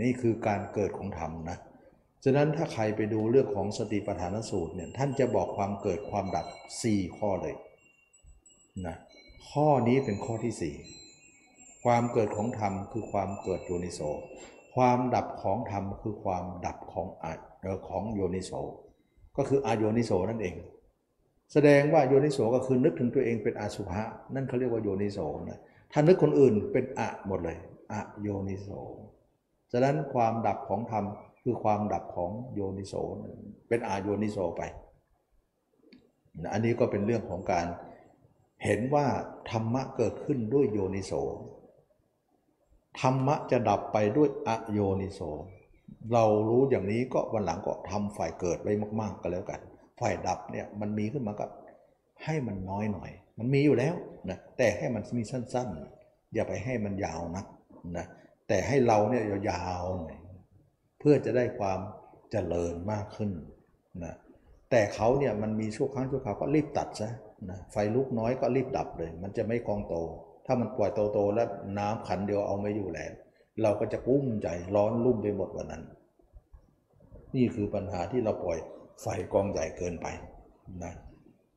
[0.00, 1.58] นี่คือการเกิดของธรรมนะ
[2.24, 6.46] ฉะนั้นถ้าใครไปดูเรื่องของสติปัฏฐานสูตรเนี่ยท่านจะบอกความเกิดความดับ
[6.82, 7.56] 4 ข้อเลย
[8.86, 8.96] นะ
[9.50, 10.74] ข้อนี้เป็นข้อที่
[11.26, 14.00] 4 ความเกิดของธรรมคือความเกิดโยนิโส
[14.74, 17.26] ความดับของธรรมคือความดับของอ
[17.88, 18.52] ของโยนิโส
[19.36, 20.54] ก็คืออโยนิโสนั่นเอง
[21.52, 24.02] แสดงว่าโยนิโสก็คือนึกถึงตัวเองเป็นอาสุภะ
[24.34, 25.18] นั่นเขาเรียกว่าโยนิโส
[25.48, 25.60] นะ
[25.92, 27.58] ถ้านึกคนอื่นเป็นอะหมดเลย
[27.92, 28.68] อะโยนิโส
[29.72, 31.04] ฉะนั้นความดับของธรรม
[31.42, 32.94] คือความดับของโยนิโส
[33.68, 34.62] เป็นอาโยนิโสไป
[36.52, 37.66] อันนี้ก็เป็นเรื่องของการ
[38.64, 39.06] เห็นว่า
[39.50, 41.12] ธรรมะเกิดขึ้นด้วยโยนิโส
[43.00, 45.20] ธรรมะจะดับไปด้วยอโยนิโส
[46.12, 49.60] เรารู้อย่างนี้ก็วันหลังก็ทำฝ่ายเกิดไว้มาก ๆก็แล้วกัน
[50.00, 51.46] ฝ่ายดับเนี่ยมันมีขึ้นมาก็
[52.24, 53.94] ให้มันน้อยหน่อย มันมีอยู่แล้ว
[54.30, 57.46] นะแต่ให้มันมีสั้นๆ อย่าไปให้มันยาวนัก
[57.96, 58.06] นะ
[58.48, 60.16] แต่ให้เราเนี่ยยาวๆหน่อย
[60.98, 61.80] เพื่อจะได้ความ
[62.30, 63.30] เจริญมากขึ้น
[64.04, 64.14] นะ
[64.70, 67.10] แต่เขาเนี่ยมันมีช่วงครั้งช่วงคราวก็รีบตัดซะ
[67.50, 69.94] นะไฟลุกน้อยก็รีบดับเลย มันจะไม่กองโต
[70.46, 73.12] ถ้ามันปล่อยโตๆแล้วน้ำขันเดียวเอาไม่อยู่แล้ว
[73.62, 75.82] เราก็จะกุ้มใจร้อนรุ่มไปหมดวันนั้น
[77.36, 78.58] นี่คือปัญหาที่เราปล่อย
[79.02, 80.06] ไฟกองใหญ่เกินไป
[80.84, 80.94] นะ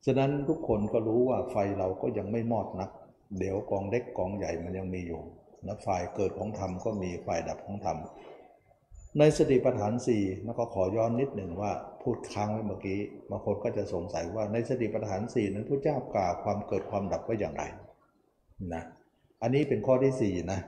[0.06, 2.90] ฉะนั้นทุกคนก็รู้ว่าไฟเราก็ยังไม่มอดนัก
[3.40, 5.22] เดี๋ยวกองเล็กกองใหญ่มันยังมีอยู่
[5.68, 7.98] นะฝ่ายเกิดของธรรมก็มีฝ่ายดับของธรรม
[9.20, 11.72] ในสติปัฏฐานสี่แล้วก็ขอย้อนนิดหนึ่งว่า
[12.02, 17.64] พูดค้างไว้เมื่อกี้บางคนก็จะสงสัยว่าในสติปัฏฐานสี่นั้นพระเจ้ากล่าวความเกิดความดับไว้อย่างไร
[18.74, 18.84] นะ
[19.42, 20.60] อันนี้เป็นข้อที่สี่นะ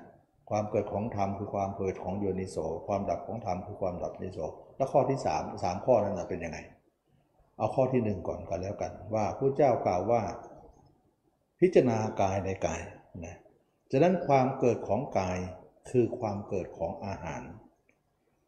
[0.50, 4.40] ความเกิดของธรรมคือความเกิดของโยนิโส ความดับของธรรมคือความดับนิโส
[4.78, 6.58] แล้วข้อที่สามสามข้อนั้นนะเป็นยังไง
[7.58, 10.22] เอาข้อที่หนึ่งก่อนกันแล้วกัน ว่าพระเจ้ากล่าวว่า
[11.60, 12.82] พิจารณากายในกาย
[13.26, 13.38] นะ
[13.92, 15.38] ฉะนั้นความเกิดของกาย
[15.90, 17.42] คือความเกิดของอาหาร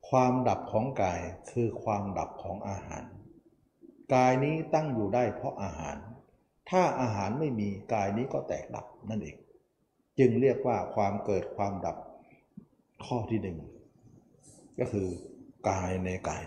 [0.09, 1.21] ความดับของกาย
[1.51, 3.03] คือความดับของอาหาร
[4.13, 5.97] กายนี้ตั้งอยู่ได้เพราะอาหาร
[6.71, 9.37] ถ้าอาหารไม่มีกายนี้ก็แตกดับนั่นเอง
[10.19, 11.97] จึงเรียกว่าความเกิดความดับ
[13.05, 13.57] ข้อที่หนึ่ง
[14.79, 15.07] ก็คือ
[15.69, 16.43] กายในกาย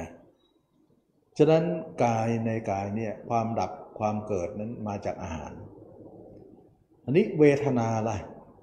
[0.00, 0.10] นะ
[1.38, 1.64] ฉะนั้น
[2.04, 5.52] กายในกายเนี่ยความดับความเกิดนั้นมาจากอาหาร
[7.04, 8.16] อันนี้เวทนาล่ะ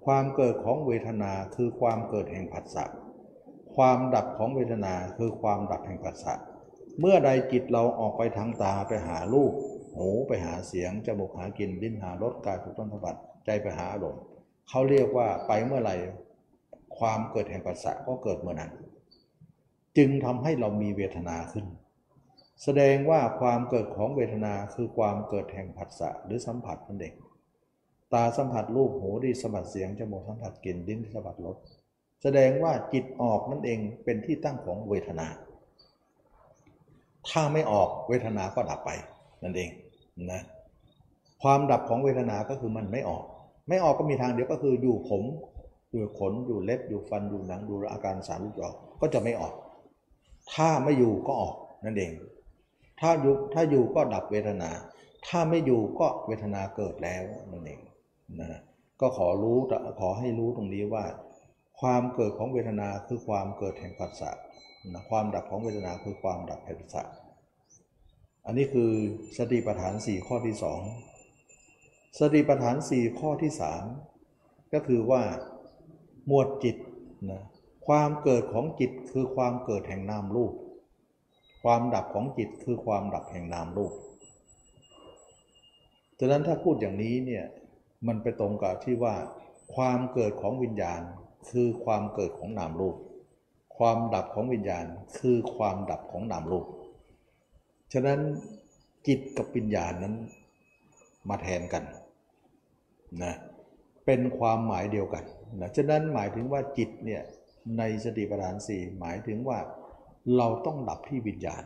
[0.06, 2.86] ความเกิดของเวทนาคือความเกิดแห่งผัสสะ
[3.76, 6.34] ความดับของเวทนาคือความดับแห่งผัสสะ
[7.00, 9.54] เมื่อใดจิตเราออกไปทางตาไปหารูป
[9.96, 13.16] หูไปหาเสียง จมูกหากินลิ้นหารสกายถูกต้นทบัต
[13.46, 14.22] ใจไปหาอารมณ์
[14.70, 15.96] เขาเรียกว่าไปเมื่อไหร่
[16.98, 18.72] ความเกิดแห่งปัสสะก็เกิดเมื่อนั้น
[19.98, 21.66] จึงทำให้เรามีเวทนาขึ้น
[22.64, 27.14] แสดงว่าความเกิดของเวทนาคือความเกิดแห่งผัสสะหรือสัมผัสนั่นเอง
[28.14, 31.58] ตาสัมผัสรูปหูดีสัมผัสเสียงจมูกสัมผัสกลิ่นลิ้นสัมผัสรส
[32.22, 35.28] แสดงว่าจิตออกนั่นเองเป็นที่ตั้งของเวทนา
[37.30, 38.92] ถ้าไม่ออกเวทนาก็ดับไป
[39.44, 39.70] นั่นเอง
[40.32, 40.42] นะ
[41.44, 43.24] ความดับของเวทนาก็คือมันไม่ออก
[43.70, 45.24] ไม่ออกก็มีทางเดียวก็คืออยู่ผม
[45.92, 49.54] อยู่ขนอยู่เล็บอยู่ฟันอยู่หนังดูอาการสารลูกออกก็จะไม่ออก
[50.54, 51.56] ถ้าไม่อยู่ก็ออก
[51.86, 52.12] นั่นเอง
[53.00, 54.70] ถ้าอยู่ถ้าอยู่ก็ดับเวทนา
[55.28, 57.80] ถ้าไม่อยู่ก็เวทนาเกิดแล้วนั่นเอง
[58.40, 58.62] นะ
[59.02, 59.58] ก็ขอรู้
[60.02, 61.06] ขอให้รู้ตรงนี้ว่า
[61.80, 64.32] ความเกิดของเวทนาคือความเกิดแห่งปัสสะ
[64.94, 67.04] นะความดับของเวทนาคือความดับแห่งปัสสะ
[68.46, 68.92] อันนี้คือ
[69.38, 70.56] สติปัฏฐาน 4 ข้อที่
[71.38, 73.52] 2 สติปัฏฐาน 4 ข้อที่
[74.12, 75.24] 3 ก็คือว่า
[76.28, 76.78] หมวดจิต
[77.30, 77.44] นะ
[77.88, 80.54] ความเกิดของจิตคือความเกิดแห่งนามรูป
[81.64, 83.94] ความดับของจิตคือความดับแห่งนามรูป
[86.20, 87.46] ฉะนั้นถ้าพูดอย่างนี้เนี่ย
[88.08, 89.16] มันไปตรงกับที่ว่า
[89.76, 91.02] ความเกิดของวิญญาณ
[91.50, 92.96] คือความเกิดของนามรูป
[93.78, 94.86] ความดับของวิญญาณ
[95.20, 96.66] คือความดับของนามรูป
[97.94, 98.20] ฉะนั้น
[99.08, 100.16] จิตกับวิญญาณนั้น
[101.30, 101.84] มาแทนกัน
[103.24, 103.34] นะ
[104.06, 105.24] เป็นความหมายเดียวกัน
[105.62, 107.22] นะฉะนั้นหมายถึงว่าจิตเนี่ย
[107.78, 109.60] ในสติปัฏฐานสี่หมายถึงว่า
[110.38, 111.64] เราต้องดับที่วิญญาณ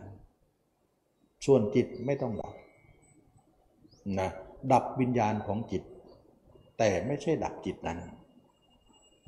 [1.45, 2.53] ส่วนจิตไม่ต้องดับ
[4.19, 4.29] นะ
[4.73, 5.83] ดับวิญญาณของจิต
[6.77, 7.99] แต่ไม่ใช่ดับจิตนั้น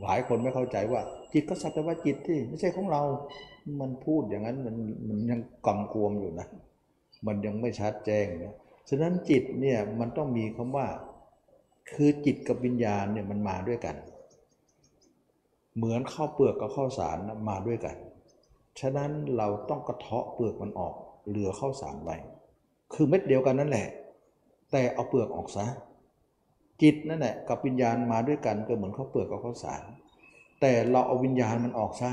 [0.01, 1.01] หลายคนไม่เข้าใจว่า
[1.33, 3.01] จิตก็สัตว์ว่าจิตที่ไม่ใช่ของเรา
[3.79, 4.75] มันพูดอย่างนั้นมัน
[5.07, 6.47] มันยังกำกวมอยู่นะ
[7.25, 8.55] มันยังไม่ชัดแจ้งนะ
[8.89, 10.87] ฉะนั้นจิตเนี่ยมันต้องมีคำว่า
[11.91, 13.95] คือจิตกับวิญญาณเนี่ยมันมาด้วยกัน
[15.75, 17.17] เหมือนข้าวเปลือกกับข้าวสาร
[17.49, 17.95] มาด้วยกัน
[18.79, 20.93] ฉะนั้นเราต้องกระเทาะเปลือกมันออก
[21.27, 22.17] เหลือข้าวสารไว้
[22.93, 23.87] คือเม็ดเดียวกันนั่นแหละ
[24.71, 25.65] แต่เอาเปลือกออกซะ
[26.81, 29.83] จิตนั่นแหละกับวิญญาณมาด้วยกันก็เหมือนเขาวเปลือกกับข้าวสาร
[30.61, 32.11] แต่เราเอาวิญญาณมันออกซะ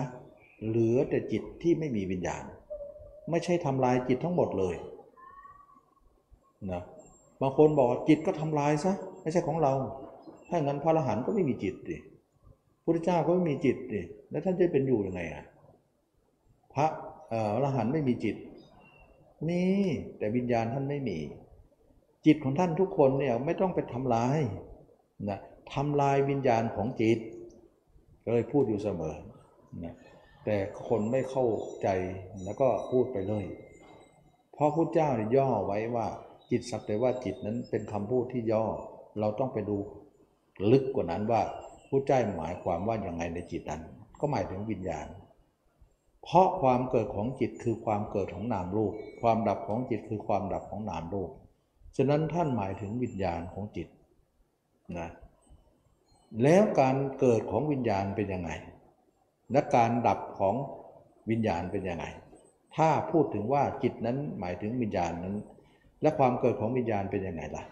[0.67, 2.45] เหลือแต่จิตที่ไม่มีวิญญาณ
[3.30, 4.76] ไม่ใช่ทำลายจิตทั้งหมดเลย
[6.72, 6.83] นะ
[7.41, 9.72] บางคนบอกจิตก็ทำลายซะไม่ใช่ของเรา
[10.49, 11.97] ถ้างั้นพระอรหันต์ก็ไม่มีจิตดิ
[12.85, 15.45] พุทธเจ้าก็ไม่มีจิตดิแล้วท่านจะเป็นอยู่ยังไงอะ
[16.75, 16.87] พระ
[17.33, 18.37] อรหันต์ไม่มีจิต
[19.49, 19.63] มี
[20.18, 21.18] แต่วิญญาณท่านไม่มี
[22.26, 24.39] จิตของท่านทุกคนเนี่ยไม่ต้องไปทำลาย
[25.30, 25.39] นะ
[25.75, 27.18] ทำลายวิญญาณของจิต
[28.25, 29.17] ก็เลยพูดอยู่เสมอ
[29.85, 29.95] นะ
[30.45, 30.57] แต่
[30.89, 31.47] คนไม่เข้า
[31.83, 31.89] ใจ
[32.45, 33.45] แล้วก็พูดไปเลย
[34.55, 36.07] เพราะพุทธเจ้าเนี่ยย่อไว้ว่า
[36.50, 38.64] จิตสักแต่ว่าจิตนั้นเป็นคำพูดที่ย่อ
[39.20, 39.76] เราต้องไปดู
[40.70, 41.42] ลึกกว่านั้นว่า
[41.88, 43.83] พุทธเจ้หมายความว่าอย่างไงในจิตนั้น
[44.20, 45.07] ก็หมายถึงวิญญาณ
[46.22, 51.30] เพราะความเกิดของจิตคือความเกิดของนามรูป ความดับของจิตคือความดับของนามรูป
[51.96, 53.88] ฉะนั้นท่านหมายถึงวิญญาณของจิต
[54.99, 55.08] นะ
[56.42, 58.50] แล้วการเกิดของวิญญาณเป็นยังไง
[59.53, 60.54] และการดับของ
[61.30, 62.04] วิญญาณเป็นยังไง
[62.76, 65.37] ถ้าพูดถึงว่าจิตนั้นหมายถึงวิญญาณนั้น
[66.03, 67.64] และความเกิดของวิญญาณเป็นยังไงล่ะ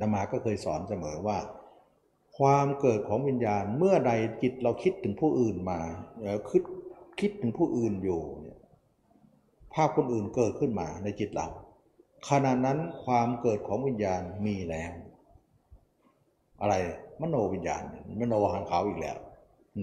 [0.00, 1.38] นมาก็เคยสอนเสมอว่า
[2.38, 4.12] ความเกิดของวิญญาณเมื่อใด
[4.42, 5.78] จิตเราคิดถึงผู้อื่นมา
[6.50, 6.62] คิด
[7.20, 8.20] คิดถึงผู้อื่นอยู่
[9.74, 11.48] ภาพคนอื่นเกิดขึ้นมาในจิตเรา
[12.28, 14.92] ขณะนั้นความเกิดของวิญญาณมีแล้ว
[16.60, 16.74] อะไร
[17.20, 17.82] มโนวิญญาณ
[18.20, 19.16] มโนหางขาอีกแล้ว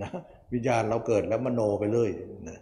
[0.01, 0.11] นะ
[0.53, 2.09] วิญญาณเราเกิดแล้วมโนไปเลย
[2.47, 2.59] นะ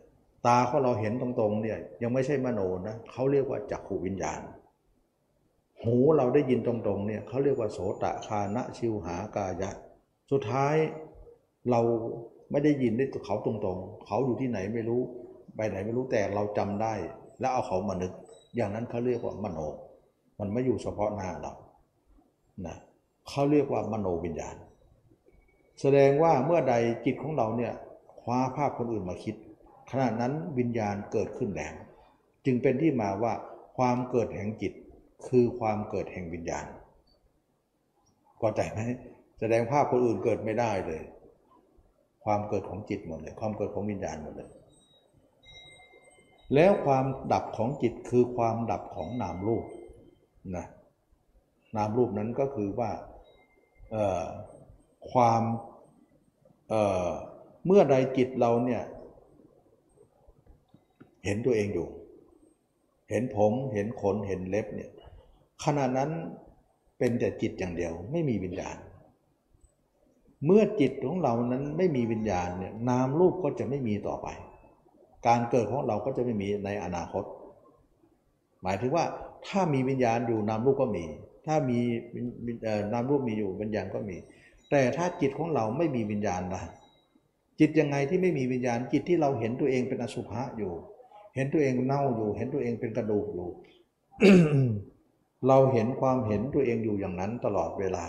[0.48, 4.41] ตาของเราเห็นตรงๆเนี่ยยังไม่ใช่มโนนะเขาเรียกว่าจักขูวิญญาณ
[5.84, 9.72] หูเราได้ยินตรงๆเนี่ยเขาเรียกว่าโสตะคานะชิวหากายะ
[10.32, 10.76] สุดท้าย
[11.72, 11.82] เรา
[12.52, 15.02] ไม่ได้ยินได้เขาตรงๆ เขาอยู่ที่ไหนไม่รู้
[15.56, 16.94] ไปไหนไม่รู้แต่เราจำได้
[17.40, 18.12] แล้วเอาเขามานึก
[18.56, 19.60] อย่างนั้นเขาเรียกว่ามโน
[20.40, 21.53] มันไม่อยู่เฉพาะหน้าเรา
[22.66, 22.76] นะ
[23.30, 24.56] เขาเรียกว่ามโนวิญญาณ
[25.82, 26.74] แสดงว่าเมื่อใด
[27.06, 27.74] จิตของเราเนี่ย
[28.22, 29.36] คว้าภาพคนอื่นมาคิด
[29.91, 31.74] ขณะนั้นวิญญาณเกิดขึ้นแล้ว
[32.45, 33.34] จึงเป็นที่มาว่า
[33.78, 34.74] ความเกิดแห่งจิต
[35.27, 36.65] คือความเกิดแห่งวิญญาณ
[38.41, 38.80] ก็ใจไหม
[39.39, 41.02] แสดงภาพคนอื่นเกิดไม่ได้เลย
[42.23, 44.49] ความเกิดของจิตหมดเลย ความเกิดของวิญญาณหมดเลย
[46.56, 49.65] แล้วความดับของจิตคือความดับของนามรูป
[50.57, 50.65] นะ
[51.77, 52.91] นามรูปนั้นก็คือว่า
[55.11, 55.43] ความ
[56.69, 58.84] เเมื่อใดจิตเราเนี่ย
[61.26, 61.88] เห็นตัวเองอยู่
[63.10, 64.91] เห็นผมเห็นขนเห็นเล็บเนี่ย
[65.66, 66.12] ขณะนั้น
[66.98, 68.78] เป็นแต่จิตอย่างเดียวไม่มีวิญญาณ
[70.46, 74.28] เมื่อจิตของเรานั้นไม่มีวิญญาณเนี่ยนามรูปก็จะไม่มีต่อไป
[75.28, 77.24] การเกิดของเราก็จะไม่มีในอนาคต
[78.64, 79.06] หมายถึงว่า
[79.48, 81.06] ถ้ามีวิญญาณอยู่นามรูปก็มี
[81.48, 81.80] ถ้ามี
[82.94, 84.18] นามรูปมีอยู่วิญญาณก็มี
[84.70, 86.64] แต่ถ้าจิตของเราไม่มีวิญญาณนะ
[87.60, 90.72] จิตยังไงที่ไม่มีวิญญาณจิตที่เราเห็นตัวเองเป็นอสุภะอยู่
[91.36, 93.50] เห็นตัวเองเน่าอยู่ เห็นตัวเองเป็นกระดูกอยู่
[95.47, 98.05] เราเห็นความเห็นตัวเองอยู่อย่างนั้นตลอดเวลา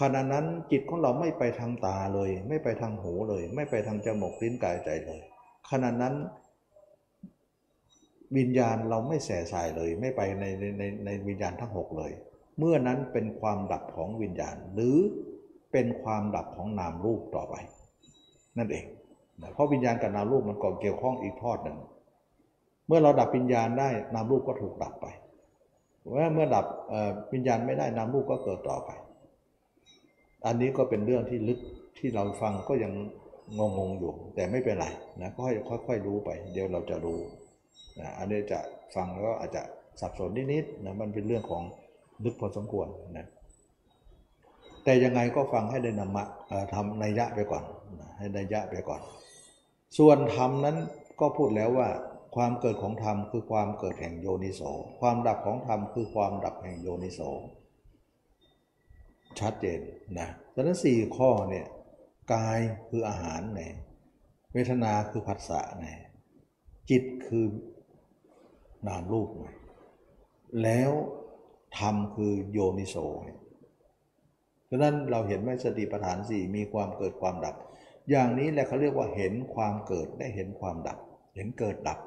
[0.00, 5.20] ขณะนั้นจิตของเราไม่ไปทางตาเลย ไม่ไปทางหูเลย ไม่ไปทางจมูกลิ้นกายใจเลย
[5.70, 6.14] ขณะนั้น
[8.36, 12.12] วิญญาณเราไม่แส่สายเลย ไม่ไปในในในในวิญญาณทั้งหกเลย
[12.58, 14.96] เมื่อนั้นเป็นความดับของวิญญาณ หรือ
[15.72, 17.54] เป็นความดับของนามรูปต่อไป
[18.58, 18.86] นั่นเอง
[19.54, 21.78] เพราะวิญญาณกับนามรูปมันก่อเกี่ยวข้องอีกทอดหนึ่ง
[22.86, 25.06] เมื่อเราดับวิญญาณได้นามรูปก็ถูกดับไป
[26.10, 26.66] ว่าเมื่อดับ
[27.32, 28.90] วิญญาณไม่ได้นามรูปก็เกิดต่อไป
[30.46, 31.58] อันนี้ก็เป็นเรื่องที่ลึก
[31.98, 32.92] ที่เราฟังก็ยัง
[33.58, 34.86] งงๆอยู่ แต่ไม่เป็นไร
[35.20, 35.40] นะก็
[35.86, 37.18] ค่อยๆรู้ไป เดี๋ยวเราจะรู้
[38.00, 38.58] นะอันนี้จะ
[38.94, 39.62] ฟังแล้วก็อาจจะ
[40.00, 41.62] สับสนนิดๆนะมันเป็นเรื่องของ
[42.24, 43.26] ลึกพอสมควรนะ
[44.84, 46.24] แต่ยังไงก็ฟังให้ได้นำมา
[46.74, 47.64] ทำนัยยะไปก่อน
[48.18, 49.00] ให้นัยยะไปก่อน
[49.98, 50.76] ส่วนธรรมนั้น
[51.20, 51.88] ก็พูดแล้วว่า
[52.34, 54.62] ความเกิดของธรรมคือความเกิดแห่งโยนิโส
[55.00, 57.20] ความดับของธรรมคือความดับแห่งโยนิโส
[59.38, 59.80] ชัดเจน
[60.18, 61.66] นะดังนั้นสี่ข้อเนี่ย
[62.32, 63.62] กายคืออาหารไง
[64.52, 65.88] เวทนาคือผัสสะไง
[66.90, 67.46] จิตคือ
[68.86, 69.46] นามรูปไง
[70.62, 70.90] แล้ว
[71.78, 72.96] ธรรมคือโยนิโส
[74.68, 77.56] ดังนั้นเราเห็นไหมสติปัฏฐานสี่มีความเกิดความดับ
[78.10, 80.98] อย่างนี้แหละเขาเรียกว่าเห็นความเกิดได้เห็นความดับ
[81.36, 81.98] เห็นเกิดดับ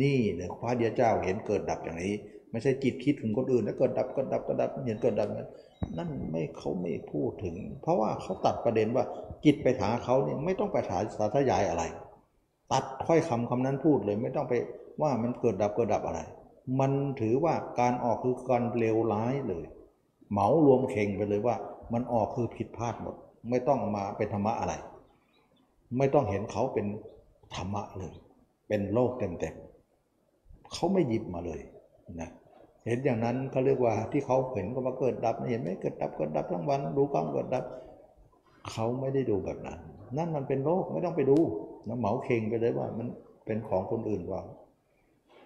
[0.00, 2.14] นี่เนี่ยพระเดียเจ้าเห็นเกิดดับอย่างนี้
[2.50, 5.28] ไม่ใช่จิตคิดถึงคนอื่นแล้วเกิดดับเกิดดับเกิดดับเห็นเกิดดับ
[5.96, 9.04] นั่นไม่เขาไม่พูดถึง เพราะว่าเขาตัดประเด็นว่า
[9.44, 11.82] จิตไปหาเขาเนี่ยไม่ต้องไปถาสาธยายอะไร
[12.72, 14.54] ตัดค่อยคำคำนั้นพูดเลยไม่ต้องไป
[15.02, 16.20] ว่ามันเกิดดับเกิดดับอะไร
[16.80, 19.64] มันถือว่าการออกคือการเลวร้ายเลย
[20.30, 21.56] เหมารวมเข่งไปเลยว่า
[21.92, 23.14] มันออกคือผิดพลาดหมด
[23.50, 24.74] ไม่ต้องมาเป็นธรรมะอะไร
[25.98, 26.86] ไม่ต้องเห็นเขาเป็น
[27.54, 28.14] ธรรมะเลย
[28.68, 29.54] เป็นโลกเต็ม
[30.74, 31.60] เขาไม่หยิบมาเลย
[32.20, 32.30] นะ
[32.86, 37.64] เห็นอย่างนั้นเขาเรียกว่าที่เขาเห็นก็มาเกิดดับ เห็นไหมเกิดดับเกิดดับทั้งวัน ดูความเกิดดับ
[38.70, 39.78] เขาไม่ได้ดูแบบนั้น
[40.16, 41.38] นั่นมันเป็นโลกไม่ต้องไปดู
[41.88, 43.08] นะเหมาเข่งไปเลยว่ามัน
[43.46, 44.42] เป็นของคนอื่นว่า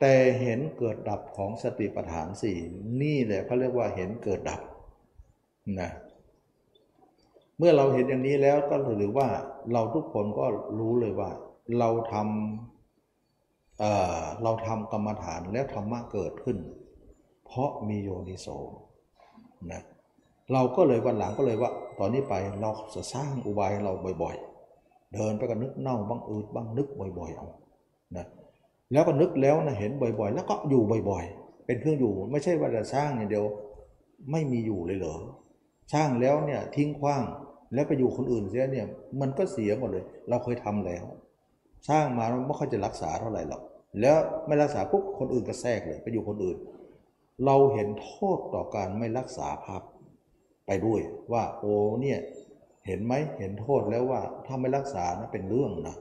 [0.01, 2.57] แต่เห็นเกิดดับของสติปัฏฐานสี่
[3.03, 4.61] นี่แหละเขาเรียกว่าเห็นเกิดดับ
[5.81, 5.91] นะ
[7.59, 9.29] เมื่อเราเห็นอย่างนี้แล้วก็ถือว่า
[9.73, 10.47] เราทุกคนก็
[10.79, 11.31] รู้เลยว่า
[11.79, 12.78] เราทำ
[14.43, 16.59] เราทำกรรมฐานแล้วธรรมะเกิดขึ้น
[17.47, 18.47] เพราะมีโยนิโส
[19.73, 19.83] นะ
[20.53, 23.93] เราก็เลยวันหลังก็เลยว่า ตอนนี้ไปเราจะสร้างอุบายเรา
[24.23, 26.89] บ่อยๆ เดินไปก็นึกเน่าบ้างอืดบ้างนึก
[27.19, 27.49] บ่อยๆเอา
[28.17, 28.27] นะ
[28.93, 33.45] แล้วก็นึกแล้วนะเห็นบ่อยๆ แล้วก็อยู่บ่อยๆ เป็นเครื่องอยู่ไม่ใช่ว่าจะสร้างอย่างเดียว
[34.31, 35.17] ไม่มีอยู่เลยเหรอ
[35.95, 37.23] สร้างแล้วเนี่ยทิ้งขว้าง
[37.75, 38.87] แล้วไปอยู่คนอื่นเสียเนี่ย
[39.21, 41.05] มันก็เสียหมดเลย เราเคยทำแล้ว
[41.89, 43.63] สร้างมาไม่ค่อยจะรักษาเท่าไหร่หรอก
[44.01, 46.59] แล้วไม่รักษาปุ๊บคนอื่นก็แทรกเลยไปอยู่คนอื่น
[47.45, 49.83] เราเห็นโทษต่อการไม่รักษาภาพ
[50.67, 51.01] ไปด้วย
[51.33, 52.19] ว่าโอ้เนี่ย
[52.87, 55.97] เห็นไหมเห็นโทษแล้วว่าถ้าไม่รักษานะเป็นเรื่องนะ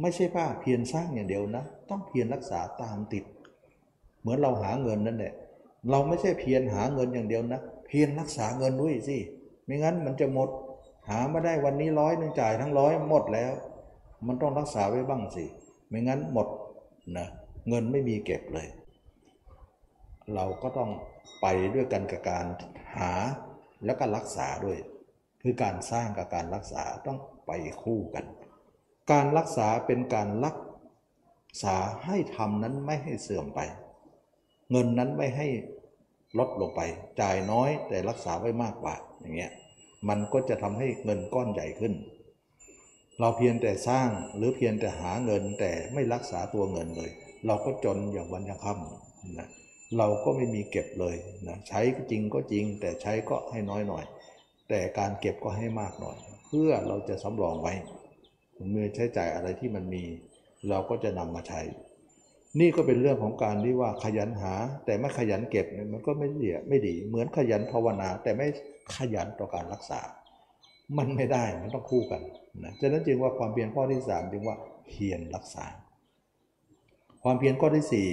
[0.00, 3.24] ไม่ใช่ป้าเพียรสร้างอย่างเดียวนะ ต้องเพียรรักษาตามติด
[4.20, 5.34] เหมือนเราหาเงินนั่นแหละ
[5.90, 9.18] เราไม่ใช่เพียรหาเงินอย่างเดียวนะ เพียรรักษาเงินด้วยสิ
[9.64, 10.48] ไม่งั้นมันจะหมด
[11.08, 13.52] หาไมาได้วันนี้ร้อยหนึ่งจ่ายทั้งร้อยหมดแล้ว
[14.26, 15.44] มันต้องรักษาไว้บ้างสิ
[15.88, 16.48] ไม่งั้นหมด
[17.16, 17.26] นะ
[17.68, 18.68] เงินไม่มีเก็บเลย
[20.34, 20.90] เราก็ต้อง
[21.40, 22.46] ไปด้วยกันกับการ
[22.96, 23.12] หา
[23.84, 24.78] แล้วก็รักษาด้วย
[25.42, 27.50] คือการสร้างกับการรักษาต้องไป
[27.82, 28.24] คู่กัน
[29.12, 30.56] การรักษาเป็นการรัก
[31.62, 33.60] ษาให้ทำนั้นไม่ให้เสื่อมไป
[34.70, 35.48] เงินนั้นไม่ให้
[36.38, 36.80] ลดลงไป
[37.20, 39.52] จ่ายน้อยแต่รักษาไว้มากกว่าอย่างเงี้ย
[40.08, 41.92] มันก็จะทำให้เงินก้อนใหญ่ขึ้น
[43.20, 47.10] เราเพียงแต่สร้างหรือเพียงแต่หาเงินแต่ไม่รักษาตัวเงินเลย
[47.46, 49.48] เราก็จนอย่างวันยังค่ำนะ
[49.98, 51.16] เราก็ไม่มีเก็บเลย
[51.48, 51.80] นะใช้
[52.10, 54.04] จริงก็จริง แต่ใช้ก็ให้น้อยหน่อย
[54.68, 56.16] แต่การเก็บก็ให้มากหน่อย
[56.46, 57.74] เพื่อเราจะสำรองไว้
[58.70, 60.04] เมื่อใช้จ่ายอะไรที่มันมี
[60.68, 61.60] เราก็จะนำมาใช้
[62.60, 68.46] นี่ก็เป็นเรื่องของการที่ว่าขยันหา แต่ไม่ขยันเก็บเนี่ยมันก็ไม่ดีไม่ดี เหมือนขยันภาวนา แต่ไม่
[68.96, 70.00] ขยันต่อการรักษา
[70.98, 72.22] มันไม่ได้มันต้องคู่กัน
[72.64, 74.56] นะฉะนั้นจึงว่าความเพียรข้อที่สามจึงว่า
[74.88, 75.66] เพียรรักษา
[77.22, 78.08] ความเพียรข้อที่สี่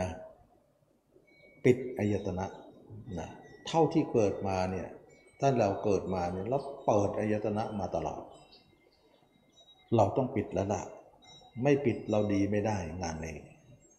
[0.00, 0.08] นะ
[1.64, 2.46] ปิดอายตนะ
[3.18, 3.28] นะ
[3.66, 4.88] เท่าที่เกิดมาเนี่ย
[5.40, 8.22] ถ้าเราเกิดมาเนี่ยเราเปิดอายตนะมาตลอด
[9.96, 10.82] เราต้องปิดแล้วล่ะ
[11.62, 13.36] ไม่ปิดเราดีไม่ได้งานนี้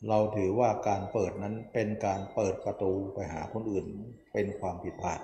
[0.09, 3.85] เราถือว่าการเปิดนั้นเป็นการเปิดประตูไปหาคนอื่น
[4.33, 5.19] เป็นความผิดพลาด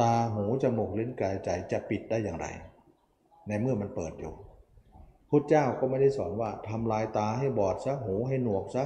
[0.00, 2.46] ตาหูจมูกลิ้นกายใจจะปิดได้อย่างไร
[3.48, 4.32] ในเมื่อมันเปิดอยู่
[5.28, 8.84] พุทธเจ้าก็ไม่ได้สอนว่าทำลายตาให้บอดซะหูให้หนวกซะ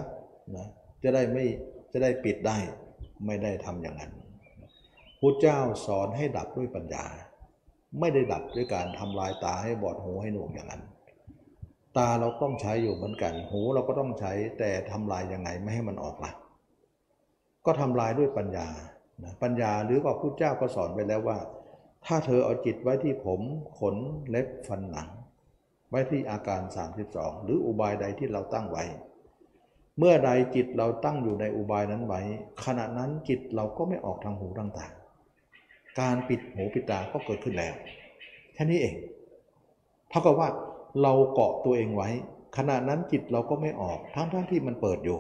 [0.56, 0.68] นะ
[1.02, 1.44] จะได้ไม่
[1.92, 2.56] จะได้ปิดได้
[3.26, 4.12] ไม่ได้ทำอย่างนั้น
[5.20, 7.04] พุทธเจ้าสอนให้ดับด้วยปัญญา
[8.00, 10.82] ไม่ได้ดับด้วยการทำลายตาให้บอดหูให้หนวกอย่างนั้น
[11.96, 16.32] ตาเราต้องใช้อยู่เหมือนกัน หูเราก็ต้องใช้แต่ทำลายยังไงไม่ให้มันออกละ
[17.66, 18.68] ก็ทำลายด้วยปัญญา
[19.22, 21.38] นะปัญญาหรือว่าพุทธเจ้าก็สอนไปแล้วว่า
[22.06, 23.40] ถ้าเธอเอาจิตไว้ที่ผม
[23.78, 23.96] ขน
[24.28, 25.08] เล็บฟันหนัง
[25.90, 26.60] ไว้ที่อาการ
[27.02, 28.84] 32 หรืออุบายใดที่เราตั้งไว้
[29.98, 32.20] เมื่อใดจิตเราตั้งอยู่ในอุบายนั้นไว้
[32.64, 34.86] ขณะนั้นจิตเราก็ไม่ออกทางหูทางตา
[36.00, 37.74] การปิดหูปิดตาก็เกิดขึ้นแล้ว
[38.54, 38.94] แค่นี้เอง
[40.08, 40.48] เท่ากับว่า
[41.02, 42.08] เราเกาะตัวเองไว้
[42.56, 45.18] ขณะนั้นจิตเราก็ไม่ออกทั้งทั้งที่มันเปิดอยู่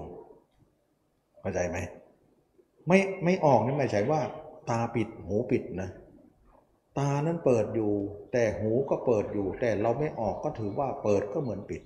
[1.40, 1.78] เข้าใจไหม
[2.88, 4.20] ไม่ไม่ออกนี่หมายถึงว่า
[4.70, 5.90] ตาปิดหูปิดนะ
[6.98, 7.92] ตานั้นเปิดอยู่
[8.32, 11.82] แต่หูก็เปิดอยู่ แต่เราไม่ออกก็ถือว่าเปิดก็เหมือนปิด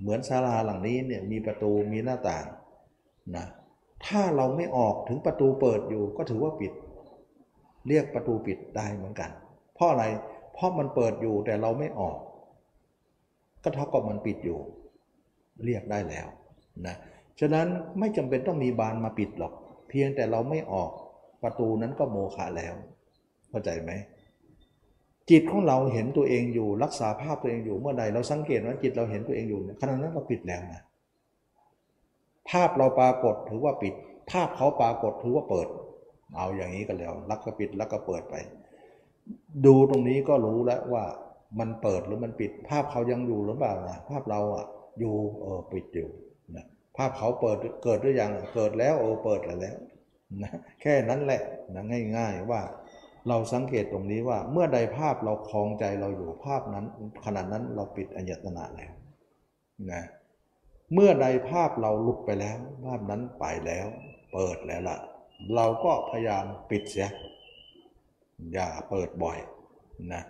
[0.00, 2.46] เหมือนศาลาหลังนี้เนี่ยมีประตูมีหน้าต่าง
[3.36, 3.46] นะ
[4.06, 6.72] ถ้าเราไม่ออกถึงประตูเปิดอยู่ก็ถือว่าปิด
[7.88, 9.30] เรียกประตูปิดได้เหมือนกัน
[9.74, 10.04] เพราะอะไร
[10.54, 12.16] เพราะมันเปิดอยู่แต่เราไม่ออก
[13.62, 14.58] ก็เท่ากับมันปิดอยู่
[15.64, 16.26] เรียกได้แล้ว
[16.86, 16.96] นะ
[17.40, 17.66] ฉะนั้น
[17.98, 19.52] ไม่จำเป็นต้องมีบานมาปิดหรอก
[19.88, 20.90] เพียงแต่เราไม่ออก
[21.42, 22.74] ประตูนั้นก็โมฆะแล้ว
[23.50, 23.92] เข้าใจไหม
[25.30, 30.82] จิตของเราเห็นตัวเองอยู่รักษาภาพตัวเองอยู่เมื่อใดเราสังเกตว่าจิตเราเห็นตัวเองอยู่ขณะนั้นเราปิดแล้วนะ
[32.50, 33.94] ภาพเราปรากฏถือว่าปิด
[34.30, 35.68] ภาพเขาปรากฏถือว่าเปิด
[36.36, 38.34] เอาอย่างนี้กันแล้วรักก็ปิดแล้วก็เปิดไป
[39.66, 41.04] ดูตรงนี้ก็รู้แล้วว่า
[41.58, 44.64] มันเปิดหรือมันปิด ภาพเขายังอยู่หรือเปล่านะภาพเราอะ
[44.98, 46.08] อยู่เออปิดอยู่
[46.98, 49.76] ภาพเขาเปิดเกิดหรือยังเกิดแล้วเอเปิดแล้ว
[50.42, 51.42] นะแค่นั้นแหละ
[51.74, 51.82] นะ
[52.16, 52.62] ง่าย ๆว่า
[53.28, 56.84] เราสังเกตตรงนี้ว่าเมื่อใดภาพเราคลองใจเราอยู่ภาพนั้น
[57.24, 58.92] ขณะนั้นเราปิดอัญตนะแล้ว
[59.92, 60.02] นะ
[60.94, 63.86] เมื่อใดภาพเราหลุดไปแล้ว ภาพนั้นไปแล้ว
[64.32, 64.98] เปิดแล้วล่ะ
[65.54, 67.08] เราก็พยายามปิดเสีย
[68.52, 69.38] อย่าเปิดบ่อย
[70.12, 70.22] นะ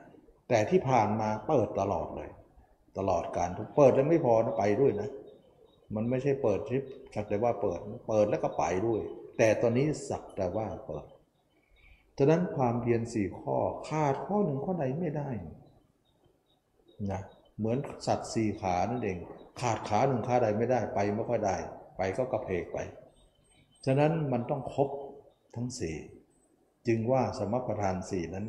[0.49, 2.31] แต่ที่ผ่านมาเปิดตลอดเลย
[2.99, 5.09] ตลอดการเปิดแล้วไม่พอนะไปด้วยนะ
[5.95, 6.81] มันไม่ใช่เปิดที่
[7.15, 9.01] สักแต่ว่าเปิดเปิดแล้วก็ไปด้วย
[9.39, 11.05] แต่ตอนนี้สักแต่ว่าเปิด
[12.19, 13.57] ฉะนั้นความเพียรสี่ข้อ
[13.89, 15.31] ขาดข้อหนึ่งข้อใดไม่ได้
[17.13, 17.23] นะ
[17.59, 19.19] เหมือนสัตว์สี่ขานั่นเอง
[19.61, 21.57] ขาดขาหนึ่งขาใดไม่ได้ไปไม่ค่อยได้
[21.97, 22.79] ไปก็กระเพกไป
[23.87, 24.89] ฉะนั้นมันต้องครบ
[25.57, 25.97] ทั้งสี่
[26.87, 28.47] จึงว่าสมประทานสี่นั้น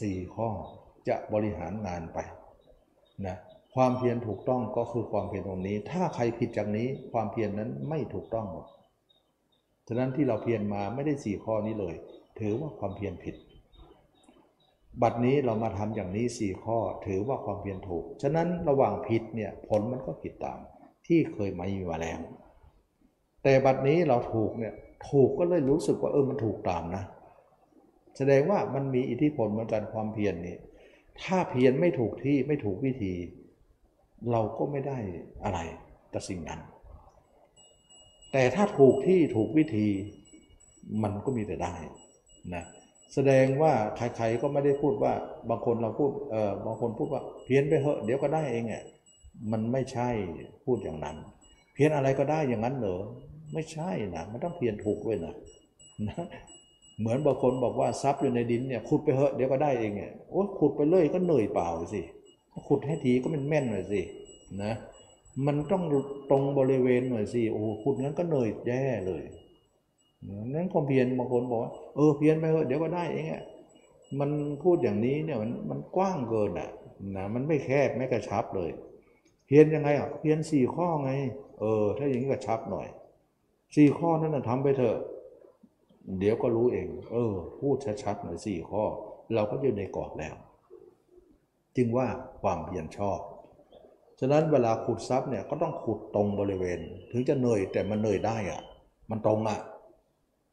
[0.00, 0.48] สี่ข้อ
[1.08, 2.18] จะบริหารงานไป
[3.26, 3.36] นะ
[3.80, 8.66] ความเพียรถูกต้องก็คือความเพียรตรงนี้ ถ้าใครผิดจากนี้ความเพียรนนั้นไม่ถูกต้องหมด
[9.88, 11.94] ฉะนั้นที่เราเพียรมาไม่ได้สี่ข้อนี้เลย
[12.40, 13.34] ถือว่าความเพียรผิด
[15.02, 20.58] บัดนี้เรามาทำอย่างนี้สี่ข้อ ถือว่าความเพียรถูก ฉะนั้นระหว่างผิดเนี่ยผลมันก็ผิดตาม
[21.06, 22.18] ที่เคยมาอยู่มาแล้ว
[23.42, 24.74] แต่บัดนี้เราถูกเนี่ย
[25.10, 27.04] ถูกก็เลยรู้สึกว่าเออมันถูกตามนะ
[28.16, 30.56] แสดงว่ามันมีอิทธิพลเหมือนกันความเพียรนี้
[31.22, 33.14] ถ้าเพียรไม่ถูกที่ไม่ถูกวิธี
[34.32, 34.98] เราก็ไม่ได้
[35.44, 35.58] อะไร
[36.12, 36.60] กับสิ่งนั้น
[38.32, 39.88] แต่ถ้าถูกที่ถูกวิธี
[41.02, 41.74] มันก็มีแต่ได้
[42.54, 42.64] นะ
[43.14, 45.12] แสดงว่าใครๆก็ไม่ได้พูดว่า
[45.50, 48.84] บางคนเราพูดเออบางคนพูดว่าเพี้ยนไปเหอะเดี๋ยวก็ได้เองอะ
[49.52, 50.08] มันไม่ใช่
[50.64, 51.16] พูดอย่างนั้น
[51.74, 53.00] เพี้ยนอะไรก็ได้อย่างนั้นเหรอ
[53.54, 55.34] ไม่ใช่นะมันต้องเพี้ยนถูกด้วยนะ
[56.08, 56.24] นะ
[56.98, 62.02] เหมือนบางคนบอกว่าซับอยู่ในดินเนี่ยขุดไปเหอะเดี๋ยวก็ได้เองเนี่ยโอ้ขุดไปเลยก็เหนื่อยเปล่าสิ
[62.66, 64.02] ขุดให้ทีก็มันแม่นหน่อยสิ
[64.62, 64.72] นะ
[65.46, 65.82] มันต้อง
[66.30, 69.22] ตรงบริเวณหน่อยสิโอ้ขุดงั้นก็เหนื่อยแย่เลย
[70.54, 73.42] นั้นความเพียรบางคนบอกว่าเออเพียรไปเถอะเดี๋ยวก็ได้เองอะ
[74.20, 74.30] มัน
[74.62, 76.70] พูดอย่างนี้เนี่ยมันมันกว้างเกินอะ
[77.16, 78.70] นะมันไม่แคบไม่กระชับเลย
[79.46, 81.10] เพียรยังไงอะเพียรสี่ข้อไง
[81.60, 82.88] เออ ถ้าอย่างนี้กระชับหน่อย
[83.74, 84.96] สี่ข้อนั้นนะทำไปเถอะ
[86.18, 88.84] เดี๋ยวก็รู้เอง เออ พูดชัดๆหน่อยสี่ข้อ
[89.34, 90.34] เราก็อยู่ในกรอบแล้ว
[91.78, 92.08] จึงว่า
[92.42, 93.20] ความเพียรชอบ
[94.20, 96.80] ฉะนั้นเวลาขุดทรัพย์เนี่ยก็ต้องขุดตรงบริเวณ
[97.10, 98.60] ถึงจะเหนื่อยแต่มันเหนื่อยได้อะ
[99.10, 99.60] มันตรงอะ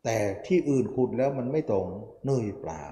[0.04, 1.86] แต่ที่อื่นขุดแล้วมันไม่ตรง
[2.24, 2.84] เหนื่อยเปล่า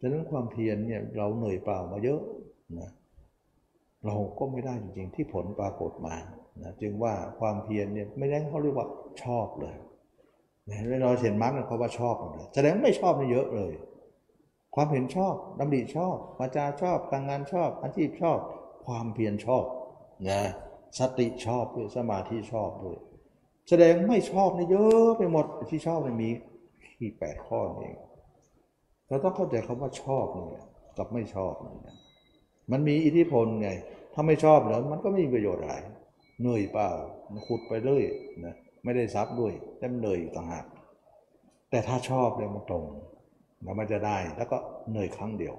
[0.00, 2.20] ฉะนั้นความเพียรเนี่ยเราเหนื่อยเปล่ามาเยอะ
[2.78, 2.90] นะ
[4.06, 6.16] เราก็ไม่ได้จริงๆที่ผลปรากฏมา
[6.62, 8.88] นะจึงว่าความเพียรเนี่ยไม่ได้เขาเรียกว่า
[9.24, 9.76] ชอบเลย
[11.02, 13.72] เราเห็นมาร์กเขาว่าชอบเลยแสดงไม่ชอบนี่เยอะเลย
[14.74, 18.38] ความเห็นชอบดำริชอบวาจาชอบการงานชอบ อาชีพชอบ
[18.86, 19.64] ความเพียรชอบ
[20.28, 20.42] นะ
[20.98, 22.98] สติชอบด้วยสมาธิชอบด้วย
[23.68, 26.30] แสดงไม่ชอบนี่เยอะไปหมดที่ชอบมันมี
[26.98, 27.96] ที่แปดข้อเอง
[29.08, 30.64] เราต้องเข้าใจคำว่าชอบเนี่ย
[30.96, 31.96] กับไม่ชอบเนี่ย
[32.72, 33.70] มันมีอิทธิพลไง
[34.14, 35.76] ถ้าไม่ชอบแล้วมันก็ไม่มีประโยชน์อะไร
[36.40, 36.88] เหนื่อยเปล่า
[37.46, 38.04] ขุดไปเรื่อย
[38.44, 38.54] นะ
[38.84, 40.64] ไม่ได้ซับด้วยแต่เหนื่อยต่างหาก
[41.70, 42.84] แต่ถ้าชอบเลยมันตรง
[43.62, 44.56] แล้วมันจะได้แล้วก็
[44.88, 45.54] เหนื่อยครั้งเดียว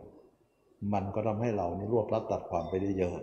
[0.94, 3.16] มันก็ทำให้เรานี่รวบรัดตัดความไปได้เยอะ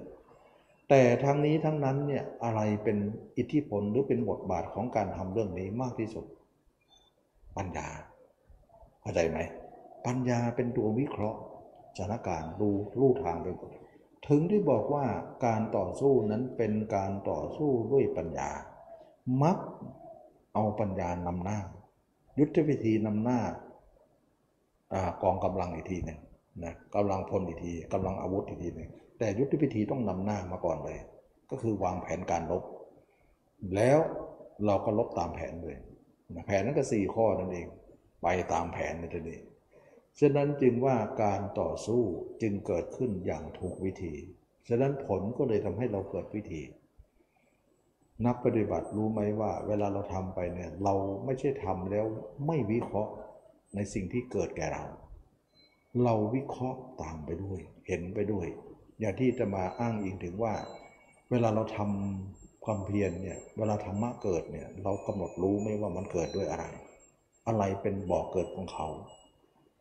[0.89, 2.99] แต่ทั้งนี้ทั้งนั้นเนี่ยอะไรเป็น
[3.39, 6.27] อิทธิพลหรือเป็นบทบาทของการทำเรื่องนี้มากที่สุด
[7.57, 7.89] ปัญญา
[9.01, 9.39] เข้าใจไหม
[10.07, 11.41] ปัญญาเป็นตัววิเคราะห์
[11.97, 12.71] สถานการณ์ดู
[13.01, 13.71] ลู่ทางไปหมด
[14.29, 15.05] ถึงที่บอกว่า
[15.47, 18.51] การต่อสู้นั้นเป็นการต่อสู้ด้วยปัญญา
[19.43, 19.59] มัก
[20.55, 21.59] เอาปัญญานำหน้า
[22.39, 23.41] ยุทธวิธีนำหน้า
[25.23, 26.19] กองกำลังอีกทีหนึ่ง
[26.65, 30.99] นะกำลังพลอีกทีกำลังอาวุธอีกทีหนึ่งแต่ยุทธวิธีต้องนำหน้ามาก่อนเลย
[31.51, 32.65] ก็คือวางแผนการลบ
[33.75, 33.99] แล้ว
[34.67, 35.77] เราก็ลบตามแผนเลย
[36.47, 37.67] แผนนั้นก็สี่ข้อนั่นเอง
[38.23, 39.41] ไปตามแผนในทีนี้
[40.21, 42.03] ฉะนั้นจึงว่าการต่อสู้
[42.43, 44.15] จึงเกิดขึ้นอย่างถูกวิธี
[44.69, 46.63] ฉะนั้นผลก็เลยทำให้เราเกิดวิธี
[48.27, 50.95] นักปฏิบัติรู้ไหมว่า เวลาเราทำไปเนี่ยเรา
[51.25, 52.07] ไม่ใช่ทำแล้ว
[52.47, 53.13] ไม่วิเคราะห์
[53.75, 54.85] ในสิ่งที่เกิดแก่เรา
[56.05, 58.47] เราวิเคราะห์ตามไปด้วย เห็นไปด้วย
[59.01, 60.55] อย่างที่จะมาอ้างอิงถึงว่า
[61.31, 66.65] เวลาเราทำความเพียรเนี่ย เวลาธรรมะเกิดเนี่ย เรากำหนดรู้ไหมว่ามันเกิดด้วยอะไร
[67.47, 68.89] อะไรเป็นบ่อกเกิดของเขา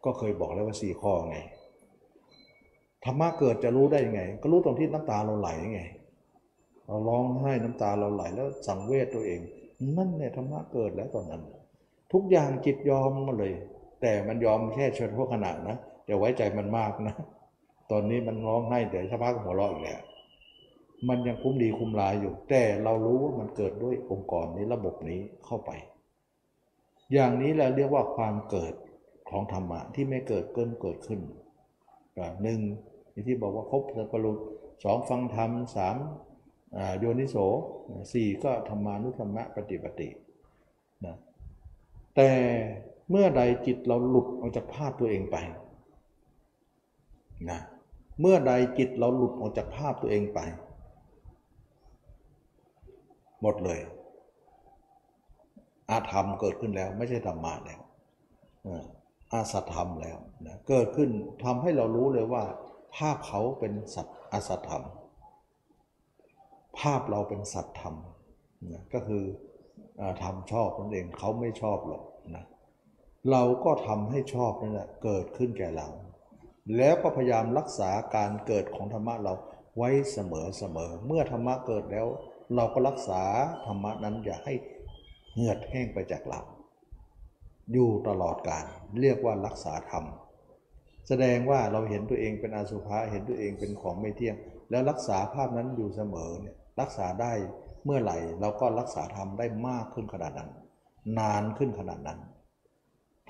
[0.06, 1.38] ก็เคยบอกแล้วว่าสี่ข้อไง
[3.06, 5.82] ธรรมะเกิดจะรู้ได้ยังไง ก็รู้ตรงที่น้ำตาเราไหลไง
[6.86, 9.40] เราร้องไห้น้ำตาเราไหลแล้วสังเวชตัวเอง
[9.98, 11.44] นั่นเนี่ยธรรมะเกิดแล้วตอนนั้น
[12.14, 13.54] ทุกอย่างจิตยอมมาเลย
[14.02, 17.16] แต่มันยอมแค่เฉพาะขณะนะอย่าไว้ใจมันมากนะ
[17.92, 20.02] ตอนนี้มันร้องไห้เดี๋ยวสักพักหัวเราะอีกแล้ว
[21.10, 25.72] มันยังคุ้มดีคุ้มลายอยู่ แต่เรารู้ว่ามันเกิดด้วยองค์กรนี้ระบบนี้เข้าไป
[27.14, 28.74] อย่างนี้เราเรียกว่าความเกิด
[29.30, 31.20] ของธรรมะที่ไม่เกิดเกินเกิดขึ้น
[32.44, 32.60] หนึ่ง
[33.28, 34.32] ที่บอกว่าครบสัพพุ
[34.84, 35.98] สองฟังธรรมสาม
[37.00, 37.36] โยนิโส
[38.14, 40.10] สี่ก็ธรรมานุธรรมะปฏิปติ
[41.06, 41.16] นะ
[42.16, 42.30] แต่
[43.10, 45.38] เมื่อใดจิตเราหลุดออกจากภาพตัวเองไป
[47.50, 47.60] นะ
[48.22, 50.40] เมื่อใดจิตเราหลุดออกจากภาพตัวเองไป
[53.42, 53.80] หมดเลย
[55.90, 57.82] อาธรรมเกิดขึ้นแล้วไม่ใช่ธรรมะแล้ว
[59.34, 60.18] อาสัตธรรมแล้ว
[60.48, 61.10] นะเกิดขึ้น
[61.44, 62.44] ทำให้เรารู้เลยว่า
[62.96, 64.84] ภาพเขาเป็นสัตอาสัตธรรม
[66.80, 67.96] ภาพเราเป็นสัตธรรม
[68.74, 69.24] นะก็คือ
[70.24, 72.04] ทำชอบนั่นเองเขาไม่ชอบหรอก
[73.32, 75.88] เราก็ทำให้ชอบนั่นแหละเกิดขึ้นแก่เรา
[76.78, 79.34] แล้วก็พยายามรักษาการเกิดของธรรมะเรา
[79.78, 82.08] ไว้เสมอเสมอ เมื่อธรรมะเกิดแล้ว
[82.56, 83.22] เราก็รักษา
[83.66, 84.54] ธรรมะนั้นอย่าให้
[85.34, 86.42] เหือดแห้งไปจากเรา
[87.74, 88.66] อยู่ตลอดกาล
[89.02, 90.06] เรียกว่ารักษาธรรม
[91.08, 94.36] แสดงว่าเราเห็นตัวเองเป็นอสุภะเห็นตัวเองเป็นของไม่เที่ยง
[94.70, 97.34] แล้วรักษาภาพนั้นอยู่เสมอเนี่ยรักษาได้
[97.86, 100.50] เมื่อไหร่เราก็รักษาธรรมได้มากขึ้นขนาดนั้น
[101.20, 102.20] นานขึ้นขนาดนั้น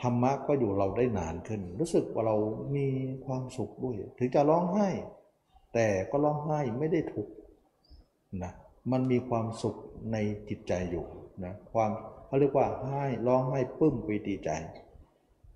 [0.02, 2.38] ธรรมะก็อยู่เราได้นานขึ้น รู้สึกว่าเรา
[2.76, 2.88] มี
[3.26, 4.90] ความสุขด้วย ถึงจะร้องไห้
[5.74, 7.34] แต่ก็ร้องไห้ไม่ได้ทุกข์
[8.44, 8.52] นะ
[8.92, 9.76] มันมีความสุข
[10.12, 10.18] ใน
[10.50, 11.06] จิตใจอยู่
[11.46, 11.92] นะความ
[12.26, 14.52] เขาเรียกว่าให้ร้องให้ปึ้มปีติใจ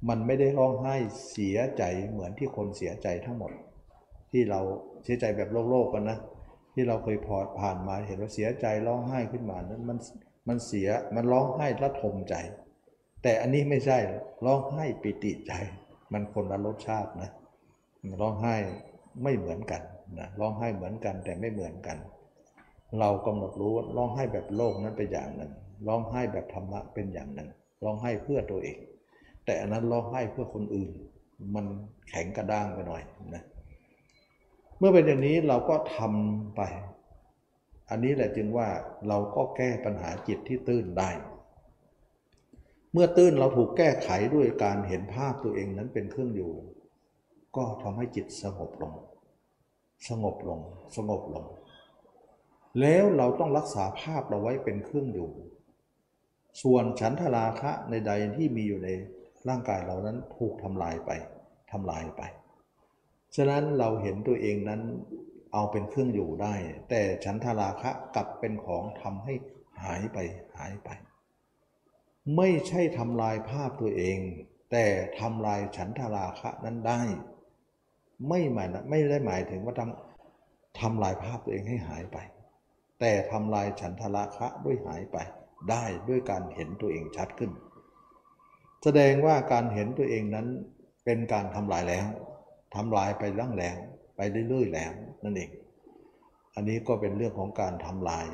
[0.09, 0.95] มันไม่ได้ร้องไห้
[1.31, 3.51] เสียใจเหมือนที่คนเสียใจทั้งหมด
[4.31, 4.61] ที่เรา
[5.03, 6.19] เสียใจแบบโลกโลกกันนะ
[6.73, 9.97] ที่เราเคยพอผ่านมาเห็นว่าเสียใจร้องไห้ขึ้นมานั้นมัน
[10.47, 12.35] มันเสียมันร้องไห้ระทมใจ
[13.23, 13.97] แต่อันนี้ไม่ใช่
[14.45, 15.51] ร้องไห้ปิติใจ
[16.11, 17.31] มันคนละรสชาตินะ
[18.21, 18.55] ร้องไห้
[19.23, 19.81] ไม่เหมือนกัน
[20.19, 21.97] นะร้องไห้เหมือนกันแต่ไม่เหมือนกัน
[22.99, 25.51] เรากำหนดรู้ว่าร้องไห้แบบโลกนั้นเป็นอย่างหนึ่ง
[25.87, 27.49] ร้องไห้แบบธรรมะเป็นอย่างหนึ่ง
[27.83, 28.77] ร้องไห้เพื่อตัวเอง
[29.45, 30.91] แต่อันนั้นร้องไห้เพื่อคนอื่น
[31.55, 31.65] มัน
[32.09, 33.03] แข็งกระด้างไปหน่อย
[33.35, 33.43] นะ
[34.77, 36.61] เมื่อเป็นอย่างนี้เราก็ทำไป
[37.89, 38.67] อันนี้แหละจึงว่า
[39.07, 41.09] เราก็แก้ปัญหาจิตที่ตื้นได้
[42.93, 46.53] เมื่อตื้นเราถูกแก้ไขด้วยการเห็นภาพตัวเองนั้นเป็นเครื่องอยู่
[47.55, 48.93] ก็ทำให้จิตสงบลง
[50.09, 50.59] สงบลง
[50.97, 51.45] สงบลง
[52.79, 55.29] แล้วเราต้องรักษาภาพเราไว้เป็นเครื่องอยู่
[56.61, 58.89] ส่วนฉันทราคะในใดที่มีอยู่ใน
[59.47, 61.11] ร่างกายเรานั้นถูกทำลายไป
[61.71, 62.21] ทำลายไป
[63.35, 64.81] ฉะนั้นเราเห็นตัวเองนั้น
[65.53, 66.55] เอาเป็นเครื่องอยู่ได้
[66.89, 69.33] แต่ฉันทราคะกลับเป็นของทำให้
[69.83, 70.17] หายไป
[70.57, 70.89] หายไป
[72.37, 74.17] ไม่ใช่ทำลายภาพตัวเอง
[74.71, 74.85] แต่
[75.19, 77.01] ทำลายฉันทราคะนั้นได้
[78.29, 82.17] ไม่หมายไม่ได้หมายถึงว่าทำทำลายภาพตัวเองให้หายไป
[82.99, 85.17] แต่ทำลายฉันทราคะด้วยหายไป
[85.69, 87.51] ได้ด้วยการเห็นตัวเองชัดขึ้น
[88.83, 90.47] แสดงว่าการเห็นตัวเองนั้น
[91.05, 92.07] เป็นการทำลายแล้ว
[92.75, 93.75] ทำลายไปล่างแล้ว
[94.15, 94.91] ไปเรื่อยๆแล้ว
[95.23, 95.49] นั่นเอง
[96.55, 98.27] อันนี้ก็เป็นเรื่องของการทำลาย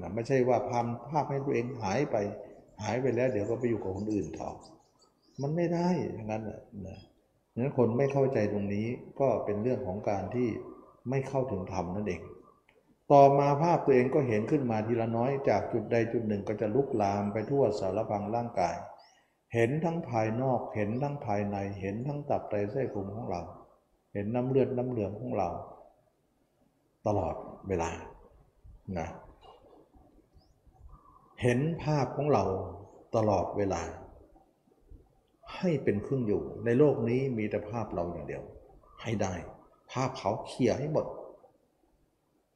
[0.00, 2.16] นะไม่ใช่ว่าภาพภาพให้ตัวเองหายไป
[2.82, 4.50] หายไปแล้วเดี๋ยวก็ไปอยู่กับคนอื่นต่อ
[5.42, 6.60] มันไม่ได้อย่างนั้นนะ
[7.56, 8.86] นั้นคนไม่เข้าใจตรงนี้
[9.20, 10.48] ก็เป็นเรื่องของการที่
[11.10, 12.22] ไม่เข้าถึงธรรมนั่นเอง
[13.12, 18.76] ต่อมาภาพตัวเองก็เห็นขึ้นมาทีละน้อยจากจุดใดจุดหนึ่งก็จะลุกลามไปทั่วสารพังร่างกาย
[19.54, 23.40] เห็นทั้งภายนอก เห็นทั้งภายใน เห็นทั้งตับไตไส้พุงของเรา
[24.12, 25.48] เห็นน้ำเลือดน้ำเหลืองของเรา
[27.06, 27.34] ตลอด
[27.68, 27.90] เวลา
[28.98, 29.08] นะ
[31.42, 32.44] เห็นภาพของเรา
[33.16, 33.82] ตลอดเวลา
[35.56, 38.42] ให้เป็นเครื่องอยู่ ในโลกนี้มีแต่ภาพเราอย่างเดียว
[39.02, 39.34] ให้ได้
[39.92, 41.06] ภาพเขาเคลียร์ให้หมด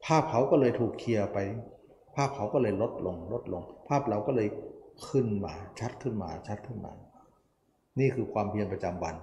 [0.05, 1.39] ภาพเขาก็เลยถูกเคลียร์ไป
[2.17, 4.49] ภาพเขาก็เลยลดลงลดลง ภาพเราก็เลย
[5.09, 6.93] ขึ้นมาชัดขึ้นมาชัดขึ้นมา
[7.99, 9.17] นี่คือความเพียรประจำวัน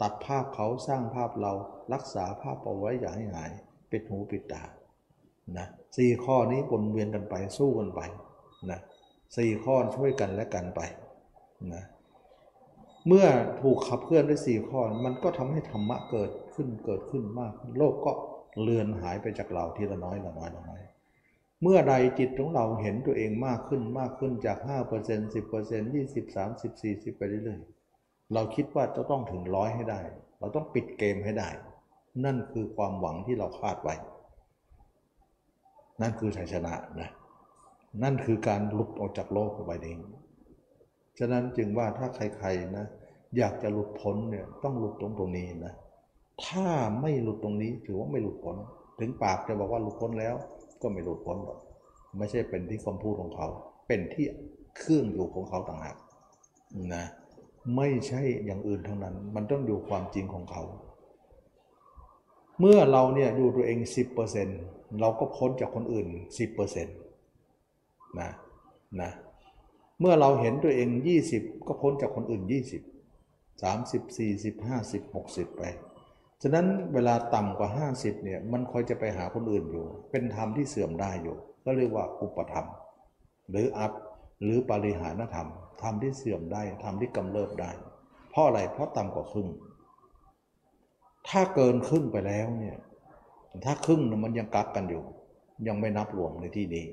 [0.00, 1.52] ตัดภาพเขาสร้างภาพเรา
[1.92, 3.50] รักษาภาพเอาไว้อย่าให้หาย
[3.90, 4.62] ปิดหูปิดตา
[5.58, 5.66] นะ
[5.96, 8.00] สี่ข้อนี้วนเวียนกันไปสู้กันไป
[8.70, 8.80] นะ
[9.36, 10.80] สี่ข้อช่วยกันและกันไป
[11.74, 11.84] นะ
[13.06, 13.26] เมื่อ
[13.60, 18.12] ถูกขับเคลื่อนด้วยสี่ข้อ มันก็ทำให้ธรรมะเกิดขึ้นเกิดขึ้นมาก โลกก็
[18.62, 20.82] เลือนหายไปจากเราทีละน้อยละน้อยละน้อย
[21.62, 24.58] เมื่อใดจิตของเราเห็นตัวเองมากขึ้นมากขึ้นจาก
[24.96, 30.00] 5% 10% 20 30 40 ไปเรื่อยๆ เราคิดว่าจะต้องถึงร้อยให้ได้
[30.38, 31.48] เราต้องปิดเกมให้ได้
[32.24, 33.94] นั่นคือความหวังที่เราคาดไว้
[36.00, 37.10] นั่นคือชัยชนะนะ
[38.02, 39.98] นั่นคือการหลุดออกจากโลกไปเอง
[41.18, 42.86] ฉะนั้นจึงว่าถ้าใครๆนะ
[43.36, 45.74] อยากจะหลุดพ้นเนี่ยต้องหลุดตรงตรงนี้นะ
[46.44, 46.68] ถ้า
[47.00, 48.56] ไม่หลุดตรงนี้ถือว่าไม่หลุดพ้น
[48.98, 50.34] ถึงปากจะบอกว่าหลุดพ้นแล้ว
[50.82, 51.58] ก็ไม่หลุดพ้นหรอก
[52.18, 53.48] ไม่ใช่เป็นที่คำพูดของเขา
[53.86, 54.26] เป็นที่
[54.76, 55.96] เครื่องอยู่ของเขาต่างหาก
[56.94, 57.04] นะ
[57.76, 60.62] ไม่ใช่อย่างอื่นทั้งนั้น มันต้องอยู่ความจริงของเขา
[62.60, 63.78] เมื่อเราเนี่ยดูตัวเอง
[64.38, 66.06] 10%เราก็พ้นจากคนอื่น
[66.56, 66.99] 10%
[68.18, 68.30] นะ
[69.00, 69.10] นะ
[70.00, 70.88] เมื่อเราเห็นตัวเอง
[71.28, 72.42] 20 ก็พ้นจากคนอื่น
[73.08, 75.62] 20 30 40 50 60 ไป
[76.42, 82.66] ฉะนั้นเวลาต่ำกว่า 50เนี่ยมันคอยจะไปหาคนอื่นอยู่ เป็นธรรมที่เสื่อมได้อยู่ ก็เรียกว่าอุปธรรม
[83.50, 83.92] หรืออัพ
[84.42, 85.48] หรือปริหารธรรม
[85.82, 87.70] ทำที่เสื่อมได้ทำที่กำเริบได้
[88.30, 89.48] เพราะอะไรเพราะต่ำกว่าครึ่ง
[91.28, 92.76] ถ้าเกินครึ่งไปแล้วเนี่ย
[93.64, 95.02] ถ้าครึ่งมันยังกักกันอยู่
[95.68, 96.84] ยังไม่นับรวมในที่นี้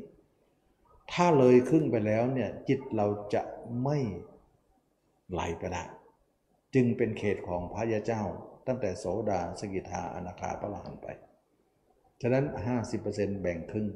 [1.12, 3.42] ถ้าเลยครึ่งไปแล้วเนี่ยจิตเราจะ
[3.84, 3.98] ไม่
[5.32, 5.84] ไหลไปได้
[6.74, 8.22] จึงเป็นเขตของพระยาเจ้า
[8.68, 11.08] ตั้งแต่โสดาสกิทาอนาคาพระหลหันไป
[12.22, 12.46] ฉะนั้น
[12.94, 13.88] 50%แบ่งครึ่ง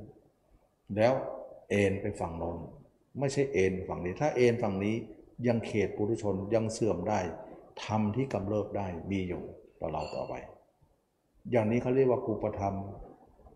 [0.96, 1.14] แล้ว
[1.70, 2.58] เอ็นไปฝั่งโน้น
[3.20, 4.96] ไม่ใช่เอ็นฝั่งนี้ ถ้าเอ็นฝั่งนี้
[5.48, 7.20] ยังเขตปุถุชนยังเสื่อมได้
[7.86, 9.44] ทำที่กำเริบได้มีอยู่
[9.80, 10.34] ต่อเราต่อไป
[11.52, 12.76] อย่างนี้เขาเรียกว่ากูปธรรม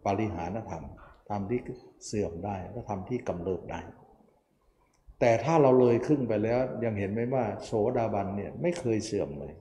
[0.05, 0.83] ปริหานธรรม
[1.29, 1.59] ทำที่
[2.05, 3.79] เสื่อมได้และทำที่กำเริบได้
[5.19, 9.53] แต่ถ้าเราเลยครึ่งไปแล้วยังเห็นไหมว่าโสดาบันเนี่ยไม่เคยเสื่อมเลย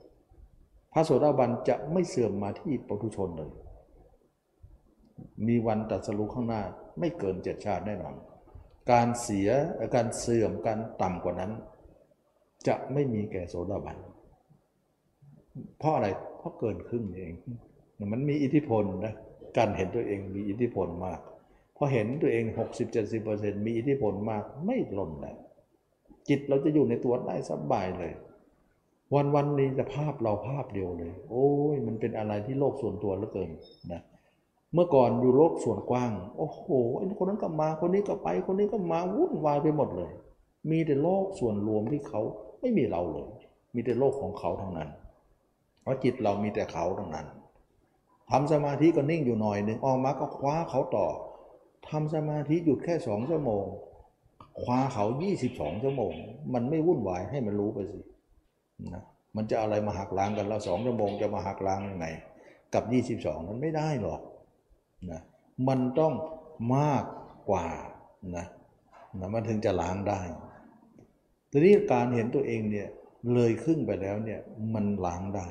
[0.93, 3.51] พระโสดาบันจะไม่เสื่อมมาที่ปุถุชนเลย
[5.47, 6.63] มีวันตัดสรุข้างหน้า
[6.99, 8.15] ไม่เกินเจ็ดชาติแน่นอน
[8.93, 9.49] การเสีย
[9.95, 11.53] การเสื่อมการต่ำกว่านั้น
[12.69, 13.97] จะไม่มีแก่โสดาบัน
[15.79, 16.09] เพราะอะไร
[16.39, 17.33] เพราะเกินครึ่งเอง
[18.13, 19.15] มันมีอิทธิพลนะ
[19.57, 21.21] การเห็นตัวเองมีอิทธิพลมาก
[21.77, 22.45] พอเห็นตัวเอง
[23.05, 25.37] 60-70%มีอิทธิพลมากไม่หล่นแล้ว
[26.29, 28.13] จิตเราจะอยู่ในตัวได้สบายเลย
[29.15, 33.51] วันวันนี้จะภาพเราภาพเดียวเลย โอ้ยมันเป็นอะไรที่โลกส่วนตัวเหลือเกิน
[33.93, 34.03] นะ
[34.75, 36.65] เมื่อก่อนอยู่โลกส่วนกว้าง โอ้โห
[36.97, 40.13] ไอ้คนนั้นก็มาคนนี้ก็ไป คนนี้ก็มาวุ่นวายไปหมดเลย
[40.71, 42.21] มีแต่โลกส่วนรวมที่เขา
[42.61, 43.29] ไม่มีเราเลย
[43.75, 44.89] มีแต่โลกของเขาทั้งนั้น
[45.83, 47.27] เพราะจิตเรามีแต่เขาทั้งนั้น
[48.31, 51.07] ทำสมาธิก็นิ่งอยู่หน่อยหนึ่งออกมาก็คว้าเขาต่อ
[51.89, 53.65] ทำสมาธิหยุดแค่สองชั่วโมง
[54.61, 55.05] คว้าเขา
[55.45, 56.13] 22 ชั่วโมง
[56.55, 58.01] มันไม่วุ่นวายให้มันรู้ไปสิ
[58.93, 59.03] นะ
[59.37, 62.07] มันจะอะไรมาหักล้างกันแล้วสองชั่วโมงจะมาหักล้างยังไง
[62.75, 62.85] กับ
[63.21, 64.21] 22นั้นไม่ได้หรอก
[65.11, 65.21] นะ
[65.69, 66.13] มันต้อง
[66.77, 67.05] มาก
[67.51, 67.67] กว่า
[68.37, 68.47] นะ
[69.21, 70.21] นะมันถึงจะล้างได้
[71.51, 72.89] ทีนี้การเห็นตัวเองเนี่ย
[73.35, 74.41] เลยครึ่งไปแล้วเนี่ย
[74.75, 75.49] มันล้างได้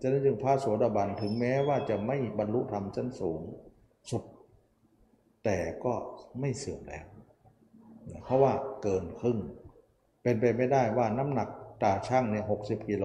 [0.00, 3.40] ฉะนั้นจึงพระโสดาบันถึงแม้ว่าจะไม่บรรลุธรรมชั้นสูง
[4.10, 4.22] สุด
[5.44, 5.94] แต่ก็
[6.40, 7.06] ไม่เสื่อมแล้ว
[8.24, 8.52] เพราะว่า
[8.82, 9.38] เกินครึ่ง
[10.22, 11.48] เป็นไปไม่ได้ว่าน้ำหนัก
[11.82, 13.04] ตาช่างเนี่ยหกกิโล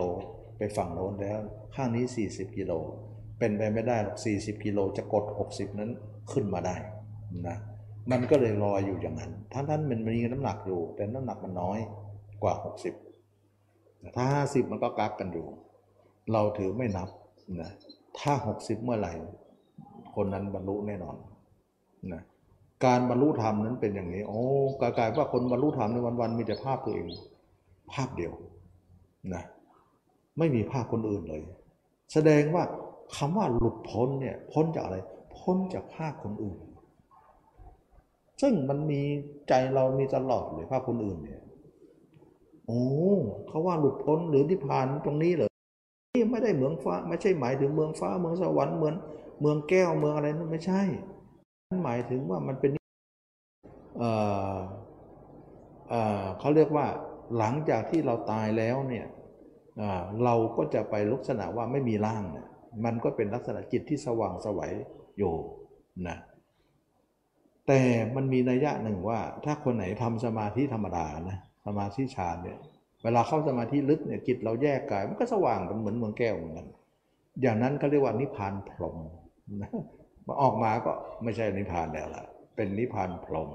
[0.58, 1.40] ไปฝั่งโน้นแล้ว
[1.76, 2.72] ข้างนี้ 40กิโล
[3.40, 5.92] เป็นไปไม่ได้หรอก40กิโลจะกด 60 นั้น
[6.32, 6.76] ขึ้นมาได้
[7.48, 7.58] นะ
[8.12, 11.80] มันก็เลยลอยอยู่อย่างนั้นท่านท่านมันมีน้ำหนักอยู่ แต่น้ำหนักมันน้อย
[12.44, 12.54] กว่า
[13.36, 15.48] 60 ถ้า 50 มันก็กักกันอยู่
[16.32, 17.10] เราถือไม่นับ
[17.62, 17.72] นะ
[18.20, 19.14] ถ้า 60 เมื่อไหร่
[20.16, 21.16] คนนั้นบรรลุแน่นอน
[22.14, 22.22] นะ
[22.86, 24.42] การบรรลุธรรมนั้นเป็นอย่างนี้ โอ้
[24.80, 27.06] กลายว่าคนบรรลุธรรมในวันๆมีแต่ภาพตัวเอง
[27.94, 28.34] ภาพเดียว
[29.34, 29.44] นะ
[30.38, 31.42] ไม่มีภาพคนอื่นเลย
[32.14, 32.64] แสดงว่า
[33.16, 34.98] คำว่าหลุดพ้นเนี่ยพ้นจากอะไร
[35.38, 36.60] พ้นจากภาพคนอื่น
[38.42, 39.02] ซึ่งมันมี
[39.50, 41.42] ใจเรามีตลอดเลยภาพคนอื่นเนี่ย
[42.68, 42.84] โอ้
[43.48, 45.52] เขาว่าหลุดพ้นหรือนิพพานตรงนี้เลย
[46.16, 48.96] นี่ไม่ได้เมืองฟ้า ไม่ใช่หมายถึงเมืองฟ้าเมืองสวรรค์เหมือน
[49.42, 50.82] เมืองแก้วเมืองอะไรนั่นไม่ใช่
[51.70, 52.72] มันหมายถึงว่ามันเป็น
[53.98, 54.12] เอ่
[54.54, 54.58] อ
[55.90, 56.88] เอ่อเขาเรียกว่า
[57.38, 59.06] หลังจากที่เราตายแล้วเนี่ย
[60.24, 62.48] เราก็จะไปลักษณะว่าไม่มีร่างเนี่ย
[62.86, 64.74] มันก็เป็นลักษณะจิตที่สว่างสวัย
[65.18, 65.34] อยู่
[66.08, 66.18] นะ
[67.68, 67.82] แต่
[68.16, 72.58] มันมีนัยยะหนึ่งว่า ถ้าคนไหนทำสมาธิธรรมดานะสมาธิฌานเนี่ย
[73.04, 76.68] เวลาเข้าสมาธิลึกเนี่ยจิตเราแยกกายมันก็สว่างเป็นเหมือนเมืองแก้วเหมือนกัน
[77.42, 78.98] อย่างนั้นเขาเรียกว่านิพพานพรหม
[79.62, 79.72] นะ
[80.28, 80.92] มาออกมาก็
[81.24, 82.26] ไม่ใช่นิพพานแล้วล่ะ
[82.56, 83.50] เป็นนิพพานพรหม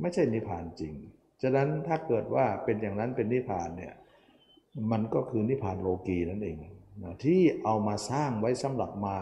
[0.00, 0.94] ไม่ใช่นิพพานจริง
[1.42, 3.94] ฉะนั้นถ้าเกิดว่าเป็นอย่างนั้นเป็นนิพพานเนี่ย
[4.92, 6.56] มันก็คือนิพพานโลกีนั่นเอง
[7.04, 9.16] นะที่เอามาสร้างไว้สำหรับมา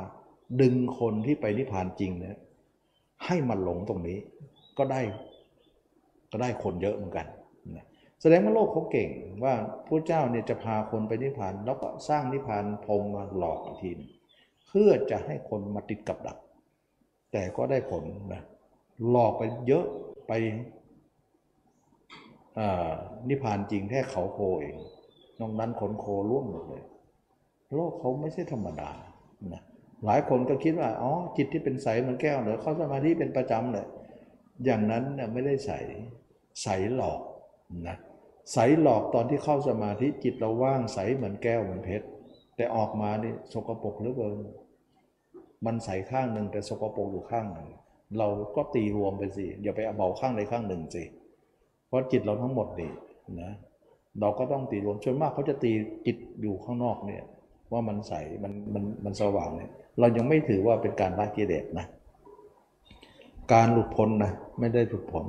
[0.60, 2.36] ดึงคนที่ไปนิพพานจริงเนี่ย
[3.26, 4.18] ให้มันหลงตรงนี้
[4.78, 5.00] ก็ได้
[6.32, 7.26] ก็ได้คนเยอะเหมือนกัน
[7.76, 7.86] นะ
[8.20, 9.08] แสดงว่าโลกเขาเก่ง
[9.44, 9.54] ว่า
[9.86, 13.92] พระเจ้าเนี่ยจะพาคนไปนิพพาน แล้วก็สร้างนิพพานพรมมาหลอกอีกที
[14.68, 16.38] เพื่อจะให้คนมาติดกับดัก
[17.32, 18.42] แต่ก็ได้ผลนะ
[19.10, 19.84] หลอกไปเยอะ
[20.28, 20.32] ไป
[23.28, 24.76] นิพพานจริงแค่เขาโคเอง
[25.40, 26.84] นอกนั้นขนโคร่วงหมดเลย
[27.74, 28.90] โลกเขาไม่ใช่ธรรมดา
[29.52, 29.62] นะ
[30.04, 33.86] หลายคนก็คิดว่า อ๋อ จิตที่เป็นใสเหมือนแก้วเหรอเข้าสมาธิเป็นประจำเลย
[34.64, 35.72] อย่างนั้นเนี่ยไม่ได้ใส
[36.62, 37.20] ใสหลอก
[37.88, 37.96] นะ
[38.52, 42.06] ใสหลอกตอนที่เข้าสมาธิจิตเราว่างใสเหมือนแก้วเหมือนเพชร
[42.56, 44.28] แต่ออกมานี่สกปรกหรือเปล่า
[45.66, 47.68] มันใสข้างหนึ่งแต่สกปรกอยู่ข้างหนึ่ง
[48.18, 51.02] เราก็ตีรวมไปสิอย่าไปเอาเบาข้างใดข้างหนึ่งสิ
[51.86, 52.90] เพราะจิตเราทั้งหมดนี่
[53.42, 53.52] นะ
[54.20, 55.72] เราก็ต้องตีรวมส่วนมากเขาจะตี
[56.06, 57.22] จิตอยู่ข้างนอกเนี่ย
[57.72, 58.14] ว่ามันใส
[58.44, 61.86] มันมันมันสว่างเนี่ยเรายังไม่ถือว่าเป็นการละกิเลสนะ
[63.52, 65.24] การหลุดพ้นนะไม่ได้หลุดพ้น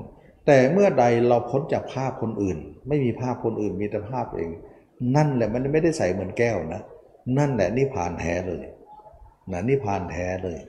[0.47, 4.49] แต่เมื่อใดเราพ้นจากภาพคนอื่น ไม่มีภาพคนอื่นมีแต่ภาพเอง
[5.15, 6.81] นั่นแหละมันไม่ได้ใสเหมือนแก้วนะ
[7.37, 8.63] นั่นแหละนิพานแท้เลย
[9.51, 10.59] นะนิพานแท้เลย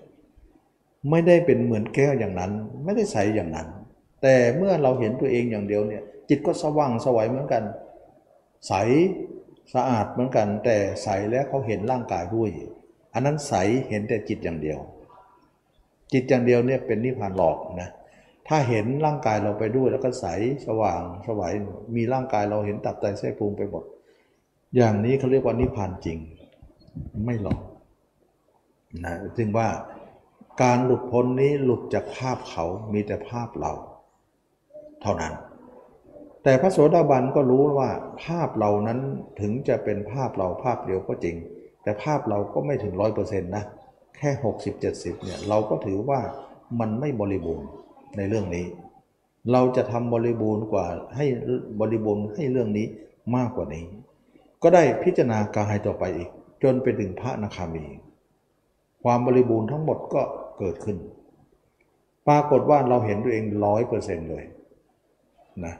[1.10, 2.52] ไม่ได้เป็นเหมือนแก้วอย่างนั้น
[2.84, 3.68] ไม่ได้ใสอย่างนั้น
[4.22, 7.62] แต่เมื่อเราเห็นตัวเองอย่างเดียวเนี่ยจิตก็สว่างสวัยเหมือนกัน
[8.68, 8.72] ใส
[9.74, 12.50] สะอาดเหมือนกัน แต่ใสแล้วเขาเห็นร่างกายด้วย
[13.14, 13.54] อันนั้นใส
[13.88, 14.78] เห็นแต่จิตอย่างเดียว
[16.12, 17.90] จิตอย่างเดียวเนี่ยเป็นนิพพานหลอกนะ
[18.48, 20.26] ถ้าเห็นร่างกายเราไปด้วยแล้วก็ใส
[20.66, 21.52] สว่างสวัย
[21.96, 23.84] มีร่างกายเราเห็นตับไตไส้นพุงไปหมด
[24.76, 26.18] อย่างนี้เขาเรียกว่านิพพานจริง
[27.26, 27.60] ไม่หลอก
[29.04, 29.68] นะจึงว่า
[30.62, 33.72] การหลุดพ้นนี้หลุดจากภาพเขามีแต่ภาพเรา
[35.02, 35.34] เท่านั้น
[36.42, 37.90] แต่พระโสดาบันก็รู้ว่า
[38.24, 38.98] ภาพเรานั้น
[39.40, 41.36] ถึงจะเป็นภาพเราภาพเดียวก็จริง
[41.82, 43.64] แต่ภาพเราก็ไม่ถึงร้อยเปอร์เซ็นต์นะ
[44.16, 44.30] แค่
[44.78, 46.20] 60-70เนี่ยเราก็ถือว่า
[46.80, 47.68] มันไม่บริบูรณ์
[48.16, 48.66] ในเรื่องนี้
[49.52, 50.86] เราจะทำบริบูรณ์กว่า
[51.16, 51.26] ให้
[51.80, 52.86] บริบูรณ์ให้เรื่องนี้
[53.36, 53.84] มากกว่านี้
[54.62, 56.30] ก็ได้พิจารณากายต่อไปอีก
[56.62, 57.84] จนไปถึงพระนาคามี
[59.02, 60.22] ความบริบูรณ์ทั้งหมดก็
[60.58, 60.96] เกิดขึ้น
[62.28, 64.44] ปรากฏว่าเราเห็นตัวเองร้อยเปอร์เซ็นต์เลย
[65.64, 65.74] นะ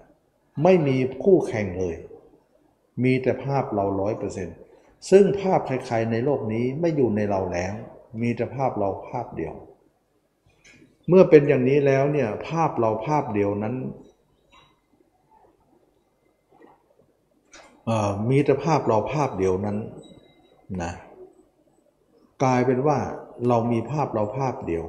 [0.63, 1.97] ไม่มีคู่แข่งเลย
[3.05, 4.57] มีแต่ภาพเราร้อยเปอร์เซ็นต์
[5.11, 7.75] ซึ่งภาพใครๆในโลกนี้ไม่อยู่ในเราแล้ว
[8.23, 9.55] มีแต่ภาพเราภาพเดียว
[11.09, 13.75] เมื่อเป็นอย่างนี้แล้วเนี่ยภาพเราภาพเดียวนั้น
[18.31, 19.77] มีแต่ภาพเราภาพเดียวนั้น
[20.83, 20.93] นะ
[22.43, 22.99] กลายเป็นว่า
[23.49, 24.85] เรามีภาพเราภาพเดียว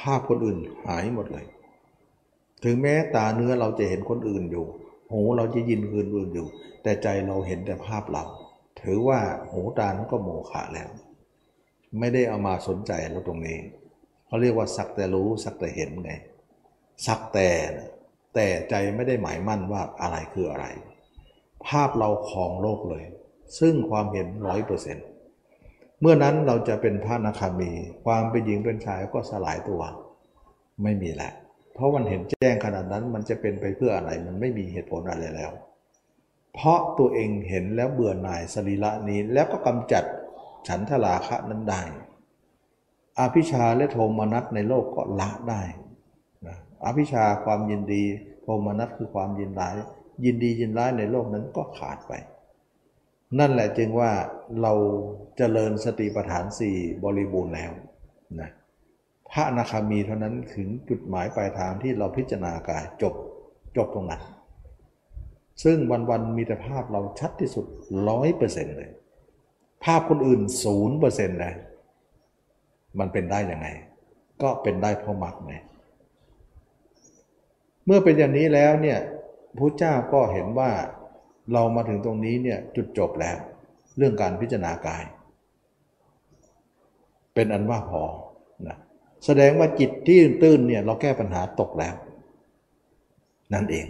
[0.00, 1.46] ภาพคนอื่นหายหมดเลย
[2.64, 4.66] ถึงแม้ตาเนื้อเราจะเห็นคนอื่นอยู่
[5.12, 6.46] หูเราจะยินคนอื่นอยู่
[6.82, 8.24] แต่ใจเราเห็นแต่ภาพเรา
[8.80, 9.20] ถือว่า
[9.50, 10.88] หูตานั้นก็โมฆะแล้ว
[11.98, 13.58] ไม่ได้เอามาสนใจเราตรงนี้
[14.26, 16.12] เขาเรียกว่าสักแต่รู้สักแต่เห็นไง
[17.06, 17.50] สักแต่
[18.34, 20.66] แต่ใจไม่ได้หมายมั่นว่าอะไรคืออะไร
[21.66, 23.04] ภาพเราครองโลกเลย
[23.60, 25.06] ซึ่งความเห็นร้อยเปอร์เซ็นต์
[26.00, 27.70] เมื่อนั้นเราจะเป็นพระนาคามี
[28.04, 29.82] ความเป็นหญิงเป็นชายก็สลายตัว
[30.82, 31.32] ไม่มีแหละ
[31.74, 35.50] เพราะมันเห็นแจ้งขนาดนั้นมันจะเป็นไปเพื่ออะไรมันไม่มีเหตุผลอะไรแล้ว
[36.54, 40.04] เพราะตัวเองเห็นแล้วเบื่อหน่ายสรีระนี้แล้วก็กำจัด
[40.68, 41.82] ฉันทราคะนั้นได้
[43.20, 45.62] อภิชาและโทมนัสในโลกก็ละได้
[46.84, 48.02] อภิชาความยินดี
[48.42, 49.74] โทมนัสคือความยินร้าย
[50.24, 52.12] ยินดียินร้ายในโลกนั้นก็ขาดไป
[53.38, 54.12] นั่นแหละจึงว่า
[54.62, 57.72] เราจเจริญสติปัฏฐานสี่บริบูรณ์แล้ว
[58.40, 58.50] นะ
[59.30, 63.14] พระอนาคามีเท่านั้นถึงจุดหมายปลายทางที่เราพิจารณากายจบ
[63.76, 64.22] จบตรงนั้น
[65.64, 65.76] ซึ่ง
[66.10, 67.66] วันๆมีแต่ภาพเราชัดที่สุด
[68.08, 68.90] ร้อยเปอร์เซ็นต์เลย
[69.84, 71.54] ภาพคนอื่นศูนย์เปอร์เซ็นต์เลย
[72.98, 73.68] มันเป็นได้ยังไง
[74.42, 75.54] ก็เป็นได้เพราะมรรคไง
[77.86, 78.98] เมื่อเป็นอย่างนี้แล้วเนี่ย
[79.58, 80.70] พระเจ้าก็เห็นว่า
[81.52, 83.36] เรามาถึงตรงนี้เนี่ยจุดจบแล้ว
[83.98, 85.04] เรื่องการพิจารณากาย
[87.34, 88.02] เป็นอันว่าพอ
[88.66, 88.76] นะ
[89.24, 91.94] แสดงว่าจิตที่ตื้นเนี่ยเราแก้ปัญหาตกแล้ว
[93.54, 93.86] นั่นเอง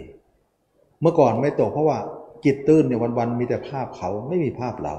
[1.01, 1.99] เมื่อก่อนไม่ตกเพราะว่า
[2.45, 4.95] จิตตื้นเนี่ยวันๆมีแต่ภาพเขาไม่มีภาพเรา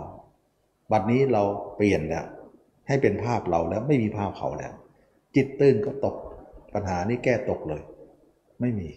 [0.92, 1.42] บัดนี้เรา
[1.76, 2.26] เปลี่ยนแล้ว
[2.88, 4.72] ให้เป็นภาพเราแล้วไม่มีภาพเขาแล้ว
[5.36, 6.16] จิตตื้นก็ตก
[6.74, 7.82] ปัญหานี้แก้ตกเลย
[8.60, 8.88] ไม่มี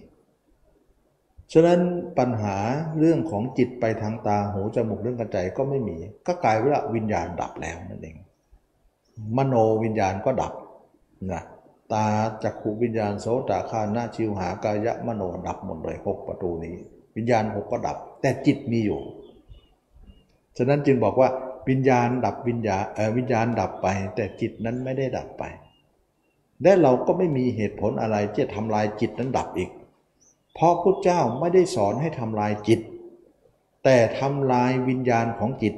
[1.54, 1.80] ฉะนั้น
[2.20, 2.58] ปัญหา
[3.00, 5.98] เรื่องของจิตไปทางตาหูจมูกเรื่องกระใจก็ไม่มี
[6.28, 8.16] ก็กลายว่าวิญญาณดับแล้วนั่นเอง
[9.38, 10.54] มโนวิญญาณก็ดับ
[11.32, 11.44] นะ
[11.94, 12.06] ตา
[12.44, 16.76] จักขุวิญญาณโสตคานาชิวหากายะมโนดับหมดเลยหกประตูนี้
[17.16, 19.02] วิญญาณหกก็ดับ แต่จิตมีอยู่
[20.58, 21.30] ฉะนั้นจึงบอกว่า
[21.70, 22.84] วิญญาณดับวิญญาณ
[23.18, 25.44] วิญญาณดับไป แต่จิตนั้นไม่ได้ดับไป
[26.64, 29.70] และเราก็ไม่มีเหตุผลอะไรที่จะทำลายจิตนั้นดับอีก
[30.54, 32.80] เพราะพระเจ้าไม่ได้สอนให้ทำลายจิต
[33.84, 35.74] แต่ทำลายวิญญาณของจิต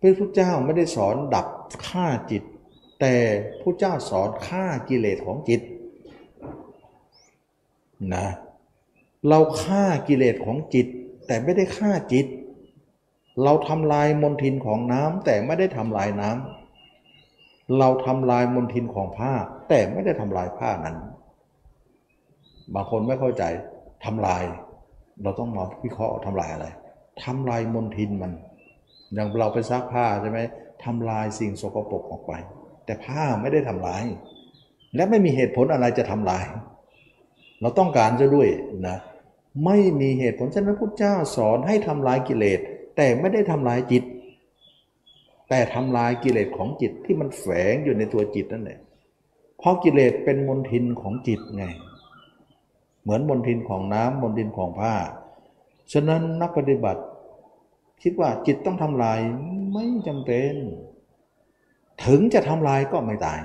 [0.00, 1.46] พระพุทธเจ้าไม่ได้สอนดับ
[1.88, 2.42] ฆ่าจิต
[3.00, 3.14] แต่
[3.60, 5.60] พระเจ้าสอนฆ่ากิเลสของจิต
[8.14, 8.26] นะ
[9.28, 10.86] เราฆ่ากิเลสของจิต
[11.26, 12.26] แต่ไม่ได้ฆ่าจิต
[13.42, 19.32] เราทำลายมนทินของน้ำแต่ไม่ได้ทำลายน้ำเราทำลายมลทินของผ้า
[19.68, 20.96] แต่ไม่ได้ทำลายผ้านั้น
[22.74, 23.44] บางคนไม่เข้าใจ
[24.04, 24.42] ทำลาย
[25.22, 26.66] เราต้องมาวิเคราะห์ทำลายอะไร
[27.24, 28.32] ทำลายมลทินมัน
[29.14, 30.38] อย่างเราไปซักผ้าใช่ไหม
[30.84, 32.32] ทำลายสิ่งสกปรกออกไป
[32.84, 34.04] แต่ผ้าไม่ได้ทำลาย
[34.94, 36.44] และไม่มีเหตุผลอะไรจะทำลาย
[37.60, 38.48] เราต้องการจะด้วย
[38.88, 38.96] นะ
[39.64, 42.60] ไม่มีเหตุผลฉะนั้นพระเจ้าสอนให้ทำลายกิเลส
[42.96, 44.04] แต่ไม่ได้ทำลายจิต
[45.48, 48.78] แต่ทำลายกิเลสของจิตที่มันแฝงอยู่ในตัวจิตนั่นแหละ
[49.58, 51.64] เพราะกิเลสเป็นมลทินของจิตไง
[53.02, 54.94] เหมือนมลทินของน้ำมลทินของผ้า
[55.92, 57.02] ฉะนั้นนักปฏิบัติ
[58.02, 59.18] คิดว่าจิตต้องทำลาย
[59.72, 60.54] ไม่จำเป็น
[62.04, 63.40] ถึงจะทำลายก็ไม่ตาย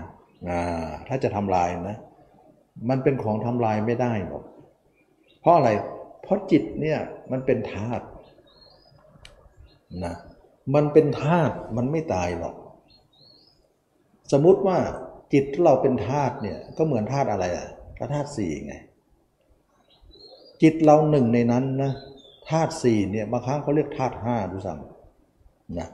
[1.08, 1.98] ถ้าจะทำลายนะ
[2.90, 4.44] มันเป็นของทำลายไม่ได้หรอก
[5.42, 5.70] เพราะอะไร
[6.22, 7.00] เพราะจิตเนี่ย
[7.32, 8.06] มันเป็นธาตุ
[10.04, 10.16] นะ
[10.76, 12.56] มันเป็นธาตุมันไม่ตายหรอก
[14.32, 14.78] สมมุติว่า
[15.34, 17.68] จิตเราเป็นธาตุเนี่ยก็เหมือนธาตุอะไรอะ
[18.00, 18.76] ก็ธาตุสี่ไง
[20.62, 21.92] จิตเราหนึ่งในนั้นนะ
[22.50, 25.90] ธาตุสี่เนี่ยบางครั้งเขาเรียกธาตุห้าดูซ้ำนะ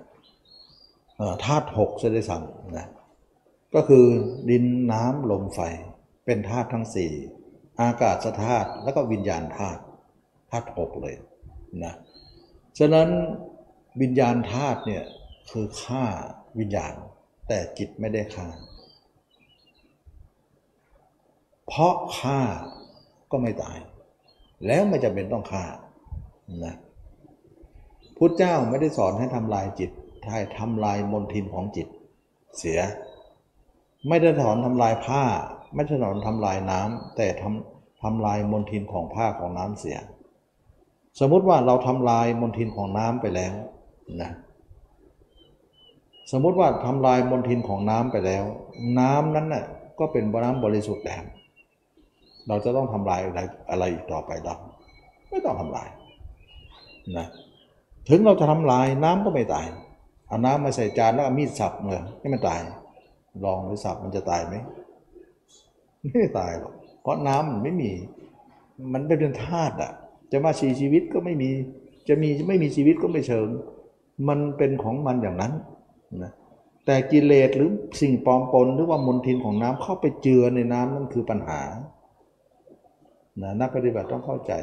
[1.46, 2.86] ธาตุหกจะได้ซ้ำนะ
[3.76, 4.06] ก็คือ
[4.50, 5.60] ดินน้ำลมไฟ
[6.26, 7.12] เป็นธาตุทั้งสี่
[7.82, 9.82] อากาศธาตุแล้วก็วิญญาณธาตุ
[10.50, 11.16] ธาตุหกเลย
[11.84, 11.94] นะ
[12.78, 13.10] ฉะนั้น
[14.02, 15.04] วิญญาณธาตุเนี่ย
[15.52, 16.06] คือฆ่า
[16.60, 16.94] วิญญาณ
[17.48, 18.48] แต่จิตไม่ได้ฆ่า
[21.68, 22.40] เพราะฆ่า
[23.32, 23.78] ก็ไม่ตาย
[24.68, 25.64] แล้วไม่จำเป็นต้องฆ่า
[26.66, 26.76] นะ
[28.18, 29.92] พุทธเจ้าไม่ได้สอนให้ทำลายจิต
[30.32, 31.88] ให้ทำลายมนทินของจิต
[32.58, 32.80] เสีย
[34.08, 35.24] ไม่ได้สอนทำลายผ้า
[35.76, 39.98] ไม่ได้สอนทำลายน้ำแต่ทำทำลายมนทินของผ้าของน้ำเสีย
[41.20, 43.54] สมมุติว่าเราทำลายมนทินของน้ำไปแล้ว
[44.22, 44.32] นะ
[46.32, 48.44] สมมุติว่าทำลายมนทินของน้ำไปแล้ว
[49.00, 49.66] น้ำนั้นน่ะ
[50.00, 51.24] ก็เป็นน้ำบริสุทธิ์แล้ว
[52.48, 53.40] เราจะต้องทำลายอะไร
[53.72, 54.56] อะไรอีกต่อไปหรอ
[55.30, 55.88] ไม่ต้องทำลาย
[57.18, 57.28] นะ
[58.10, 59.66] ถึงเราจะทำลายน้ำก็ไม่ตาย
[60.28, 62.60] เอาน้ำมาใส่จานแล้วมีดสับเลยให้มันตาย
[63.46, 64.56] ลองหรือสับมันจะตายไหม
[66.20, 67.92] ไม่ตายหรอกเพราะน้ำมันไม่มี
[68.94, 69.92] มันเป็นธาตุอะ
[70.32, 71.50] จะมาชีชีวิตก็ไม่มี
[72.08, 73.48] จะมีไม่มีชีวิตก็ไม่เชิง
[74.28, 75.54] มันเป็นของมันอย่างนั้น
[76.24, 76.32] นะ
[76.86, 77.70] แต่กิเลสหรือ
[78.02, 81.62] สิ่งปลอมปนหรือว่ามลทินของน้ำเข้าไปเจือในน้ำนั่นคือปัญหา
[83.42, 84.54] นะนักปฏิบัติต้องเข้าใจ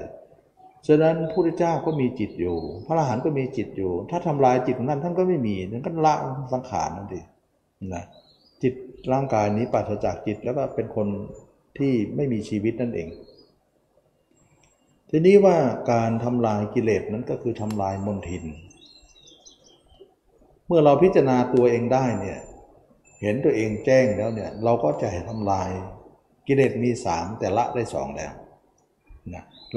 [0.86, 2.56] ฉะนั้นพระพุทธเจ้าก็มีจิตอยู่
[2.86, 6.14] พระอรหันต์ก็มีจิตอยู่ ถ้าทำลายจิตของท่านท่านก็ไม่มีนั่นก็ละ
[6.52, 7.24] สังขารนั่นเอง
[7.94, 8.04] นะ
[8.62, 8.74] จิต
[9.12, 11.08] ร่างกายนี้ปราศจากจิตแล้วก็เป็นคน
[11.78, 13.08] ที่ไม่มีชีวิตนั่นเอง
[15.10, 15.56] ทีนี้ว่า
[15.92, 18.44] การทำลายกิเลสนั้นก็คือทำลายมนทิน
[20.66, 22.38] เมื่อเราพิจารณาตัวเองได้เนี่ย
[23.22, 25.70] เห็นตัวเองแจ้งแล้วเนี่ยเราก็จะทำลาย
[26.46, 28.32] กิเลสมีสามแต่ละได้สองแล้ว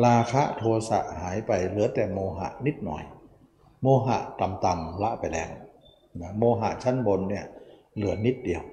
[0.06, 3.04] ราคะโทสะหายไปเหลือแต่โมหะนิดหน่อย
[3.82, 5.50] โมหะต่ำๆละไปแล้ว
[6.22, 7.46] นะโมหะชั้นบนเนี่ย
[7.96, 8.64] เหลือนิดเดียว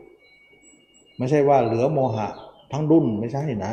[1.16, 2.26] ไม่ใช่ว่าเหลือโมหะ
[2.72, 3.72] ทั้งรุ่นไม่ใช่นะ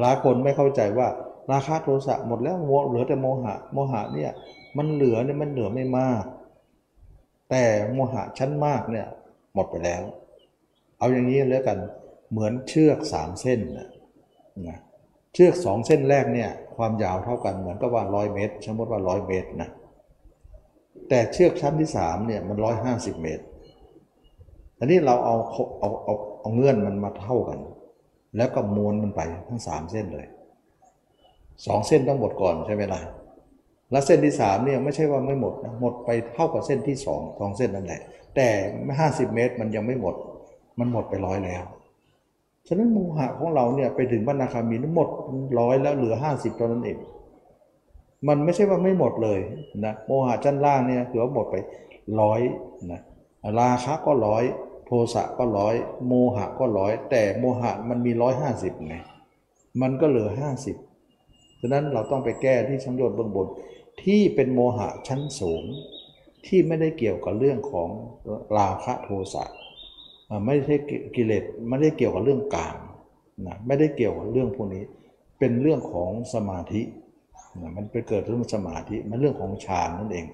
[0.00, 1.08] หลายคนไม่เข้าใจว่า
[1.52, 2.56] ราคะโทสะหมดแล้ว
[2.88, 4.30] เหลือแต่โมหะ โมหะเนี่ย
[4.76, 6.24] มันเหลือเนี่ยมันเหลือไม่มาก
[7.50, 9.06] แต่โมหะชั้นมากเนี่ย
[9.54, 10.02] หมดไปแล้ว
[10.98, 11.78] เอาอย่างนี้แล้วกัน
[12.30, 13.60] เหมือนเชือกสามเส้น
[14.68, 14.78] นะ
[15.34, 19.68] เชือกสองเส้นแรกเนี่ยความยาวเท่ากันเหมือนกับว่าร้อยเมตร สมมติว่าร้อยเมตรนะ
[21.08, 23.44] แต่เชือกชั้นที่สามเนี่ยมันร้อยห้าสิบเมตร
[24.78, 25.36] อันนี้เราเอา
[25.80, 27.58] เอาเอาเอาเงื่อนมันมาเท่ากัน
[28.36, 30.28] แล้วก็ม้วนมันไปทั้งสามเส้นเลย
[31.66, 33.00] สองเส้นต้องหมดก่อนใช่ไหมล่ะ
[33.90, 38.00] แล้วเส้นที่สามเนี่ยไม่ใช่ว่าไม่หมดนะหมดไปเท่ากับเส้นที่สองสองเส้นนั่นแหละ
[38.36, 38.48] แต่
[38.98, 40.14] ห้าสิบเมตรมันยังไม่หมด
[40.78, 41.62] มันหมดไปร้อยแล้ว
[42.68, 45.08] ฉะนั้นโมหะของเราเนี่ยไปถึงบรรณาคามีทั้งหมด
[45.58, 46.98] ร้อยแล้วเหลือห้าสิบเท่านั้นเอง
[48.28, 49.40] มันไม่ใช่ว่าไม่หมดเลย
[49.84, 51.56] นะโมหะชั้นล่างเนี่ยถือว่าหมดไป
[52.20, 52.40] ร้อย
[52.90, 53.00] นะ
[53.60, 54.44] ราคะก็ร้อย
[54.86, 55.74] โทสะก็ร้อย
[56.06, 58.96] โมหะก็ร้อยแต่โมหะมันมีร้อยห้าสิบไง
[59.82, 60.76] มันก็เหลือห้าสิบ
[61.60, 63.46] ฉะนั้นเราต้องไปแก้ที่ชั้นยนเบื้องบน
[64.02, 65.62] ที่เป็นโมหะชั้นสูง
[66.46, 67.88] ที่ไม่ได้เกี่ยวกับเรื่องของ
[68.58, 69.44] ราคะโทสะ
[70.46, 70.76] ไม่ใช่
[71.16, 72.76] กิเลสไม่ได้เกี่ยวกับเรื่องกาม
[73.46, 74.84] นะไม่ได้เกี่ยวกับเรื่องพวกนี้
[75.38, 76.82] เป็นเรื่องของสมาธิ
[77.60, 80.26] นะมันไปเกิดเรื่องสมาธิมันเรื่องของฌานนั่นเอง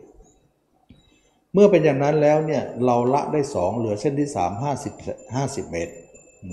[1.52, 4.94] เมื่อเป็นอย่างนั้นแล้วเนี่ยเราละได้สองเหลือเส้นที่สามห้าสิบ
[5.34, 5.94] ห้าสิบเมตร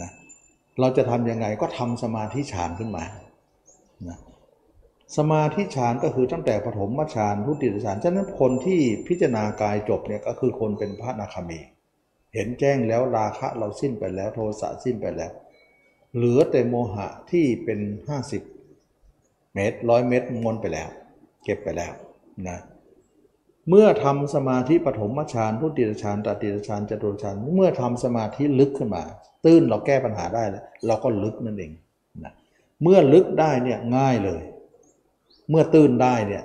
[0.02, 0.12] นะ
[0.80, 3.04] เราจะทำยังไงก็ทำสมาธิฌานขึ้นมา
[4.08, 4.18] นะ
[5.18, 11.60] สมาธิฌานก็คือตั้งแต่ปฐมฌานทุติยฌานฉะนั้นคนที่พิจารณากายจบเนี่ยก็คือคนเป็นพระนาคามี
[12.34, 15.32] เห็นแจ้งแล้วราคะเราสิ้นไปแล้วโทสะสิ้นไปแล้ว
[16.16, 17.80] เหลือแต่โมหะที่เป็น
[18.68, 20.90] 50 เมตรร้อยเมตรมนไปแล้ว
[21.44, 21.94] เก็บไปแล้ว
[22.48, 22.58] นะ
[23.70, 29.04] เมื่อทำสมาธิปฐมฌานทุติยฌานตติยฌานจตุฌานเมื่อทำสมาธิลึกขึ้นมา
[29.46, 31.72] ตื้นเราแก้ปัญหาได้แล้วเราก็ลึกนั่นเอง
[32.24, 32.34] นะ
[32.82, 34.42] เมื่อลึกได้เนี่ยง่ายเลย
[35.50, 36.44] เมื่อตื้นได้เนี่ย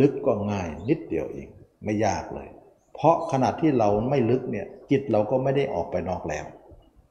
[0.00, 1.48] ลึกก็ง่ายนิดเดียวเอง
[1.84, 2.48] ไม่ยากเลย
[2.94, 6.44] เพราะขนาดที่เราไม่ลึกเนี่ยจิตเราก็ไม่ได้ออกไปนอกแล้ว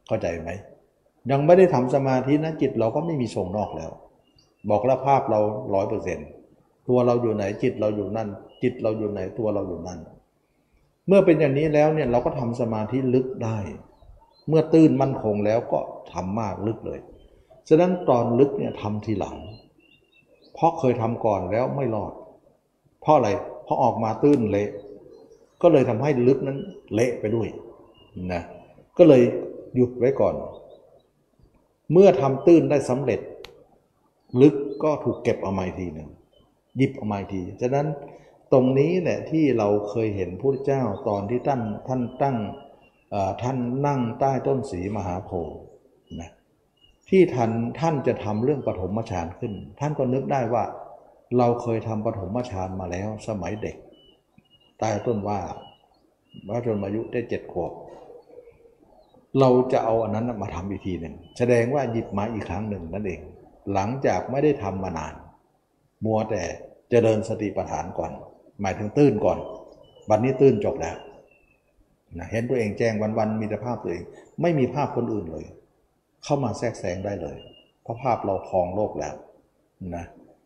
[0.07, 0.49] เข้าใจไหม
[1.31, 3.91] ยังไม่ได้ทำสมาธินะจิตเราก็ไม่มีส่งนอกแล้ว
[4.69, 5.39] บอกล้วภาพเรา
[5.73, 6.27] ร้อยเปอร์เซ็นต์
[6.87, 8.29] ตัวเราอยู่ไหนจิตเราอยู่นั่น
[8.63, 9.99] จิตเราอยู่ไหนตัวเราอยู่นั่น
[11.07, 13.57] เมื่อเป็นอย่างนี้แล้วเนี่ยเราก็ทำสมาธิลึกได้
[14.47, 15.79] เมื่อตื้นมั่นคงแล้วก็
[16.13, 16.99] ทำมากลึกเลย
[17.69, 19.37] ฉะนั้นตอนลึกเนี่ยทำทีหลัง
[20.53, 22.11] เพราะเคยทำก่อนแล้วไม่รอด
[23.01, 23.29] เพราะอะไร
[23.63, 24.69] เพราะออกมาตื้นเละ
[25.61, 26.57] ก็เลยทำให้ลึกนั้น
[26.93, 27.47] เละไปด้วย
[28.33, 28.43] นะ
[28.97, 29.23] ก็เลย
[29.75, 30.35] หยุดไว้ก่อน
[31.91, 33.19] เมื่อทำตื้นได้สำเร็จ
[34.41, 36.09] ลึกก็ถูกเก็บเอามาทีหนึ่ง
[36.77, 37.87] หยิบเอามาทีฉะนั้น
[38.53, 42.37] ตรงนี้แหละที่เราเคยเห็นพระเจ้าตอนที่ท่านท่านตั้ง
[43.43, 45.57] ท่านนั่งใต้ต้นสีมหาโพธิ์
[46.19, 46.31] นะ
[47.09, 50.63] ที่ท่านท่านจะทำเรื่องปฐมฌานขึ้น ท่านก็นึกได้ว่า
[51.37, 53.75] เราเคยทำปฐมฌานมาแล้วสมัยเด็ก
[54.79, 55.39] ใต้ต้นว่า
[56.49, 57.71] ว่าจนอายุได้เจ็ดขวบ
[59.39, 63.19] เราจะเอาอันนั้นมาทำอีกทีหนึ่งแสดงว่าหยิบมาอีกครั้งหนึ่งนั่นเอง
[63.73, 65.13] หลังจากไม่ได้ทำมานาน
[66.05, 66.43] มัวแต่
[66.89, 68.11] เจริญสติปัฏฐานก่อน
[68.61, 69.37] หมายถึงตื้นก่อน
[70.09, 70.95] วันนี้ตื้นจบแล้ว
[72.17, 74.03] นะเห็นตัวเองแจ้งวันๆมีแต่ภาพตัวเอง
[74.41, 75.45] ไม่มีภาพคนอื่นเลย
[76.23, 77.37] เข้ามาแทรกแซงได้เลย
[77.83, 79.15] เพราะภาพเราครองโลกแล้ว
[79.95, 80.05] นะ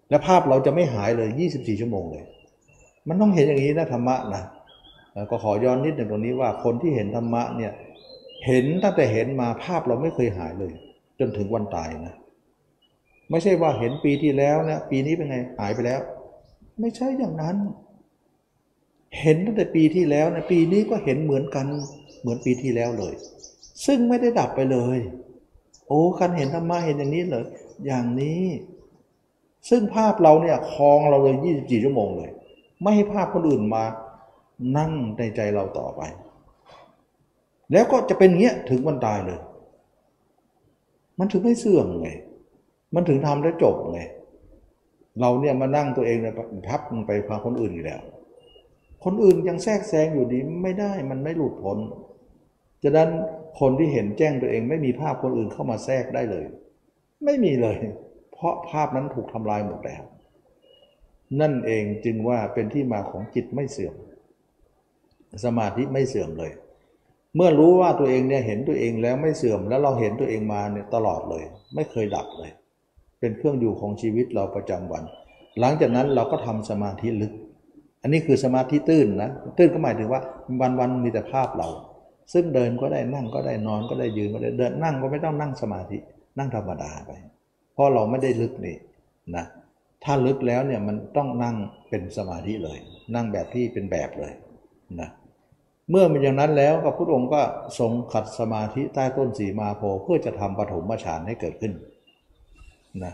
[0.09, 2.26] และภาพเราจะไม่หายเลย 24 ชั่วโมงเลย
[3.07, 4.43] มันต้องเห็นอย่างนี้นะธรรมะนะ
[5.30, 7.72] ก็ขอย้อนนิดหนึ่งตรงนี้ว่าคนที่เห็นธรรมะเนี่ย
[8.48, 10.74] เห็นตั้งแต่เห็นมาภาพเราไม่เคยหายเลย
[11.19, 12.15] จนถึงวันตายนะ
[13.32, 15.99] ไม่ใช่ว่าเห็นปีที่แล้วนะปีนี้เป็นไงหายไปแล้ว
[16.80, 17.57] ไม่ใช่อย่างนั้น
[19.19, 21.65] เห็นตั้งแต่ปีที่แล้วนะปีนี้ก็เห็นเหมือนกัน
[22.22, 23.14] เหมือนปีที่แล้วเลย
[23.86, 24.98] ซึ่งไม่ได้ดับไปเลย
[25.88, 27.45] โอ้คันเห็นธรรมะเห็นอย่างนี้เลย
[27.86, 28.44] อย่างนี้
[29.69, 32.32] ซึ่งภาพเราเนี่ยคลองเราเลย 24 ชั่วโมงเลย
[32.82, 33.84] ไม่ให้ภาพคนอื่นมา
[34.78, 36.02] นั่งในใจเราต่อไป
[37.72, 39.39] แล้วก็จะเป็นเงี้ยถึงวันตายเลย
[41.19, 42.10] มันถึงไม่เสื่อมไง
[42.95, 44.02] มันถึงทำแล้วจบไง
[45.19, 46.34] เราเนี่ยมานั่งตัวเองเนี่ย
[46.68, 48.02] พับมันไปพาคนอื่นอยู่แล้ว
[49.03, 51.77] คนอื่นยังแทรกแซงอยู่ดีไม่ได้มันไม่หลุดพ้น
[52.84, 53.10] ฉะนั้น
[53.60, 56.45] คนที่เห็นแจ้งตัวเองไม่มีภาพคนอื่นเข้ามาแทรกได้เลย
[57.26, 57.77] ไม่มีเลย
[58.34, 60.03] เพราะภาพนั้นถูกทำลายหมดแล้ว
[61.41, 63.95] นั่นเองจึงว่าเป็นที่มาของจิตไม่เสื่อม
[65.45, 66.52] สมาธิไม่เสื่อมเลย
[67.38, 71.43] เมื่อรู้ว่าตัวเองเนี่ยเห็นตัวเองแล้วไม่เสื่อมแล้วเราเห็นตัวเองมาเนี่ยตลอดเลย
[71.76, 72.51] ไม่เคยดับเลย
[73.19, 75.03] เป็นเครื่องอยู่ของชีวิตเราประจำวัน
[75.59, 77.34] หลังจากนั้นเราก็ทำสมาธิลึก
[78.01, 80.22] อันนี้คือสมาธิตื้นนะตื้นก็หมายถึงว่า
[80.61, 81.69] วันวันมีแต่ภาพเรา
[82.34, 85.97] ซึ่งเดินก็ได้นั่งก็ได้นอนก็ได้ยืนก็ได้เดินนั่งก็ไม่ต้องนั่งสมาธิ
[86.38, 87.11] นั่งธรรมดาไป
[87.73, 88.77] เพราะเราไม่ได้ลึกนี่
[89.35, 89.45] นะ
[90.03, 91.55] ถ้าลึกแล้วเนี่ยมันต้องนั่ง
[91.89, 92.77] เป็นสมาธิเลย
[93.15, 94.34] นั่งแบบที่เป็นแบบเลย
[94.99, 97.41] นะเเมื่อมันอย่างนั้นแล้วก็พุทธองค์ก็
[97.80, 101.73] ทรงขัดสมาธิใต้ต้นสีมาโพเพื่อจะทำปฐมฌานให้เกิดขึ้น
[103.03, 103.14] นะ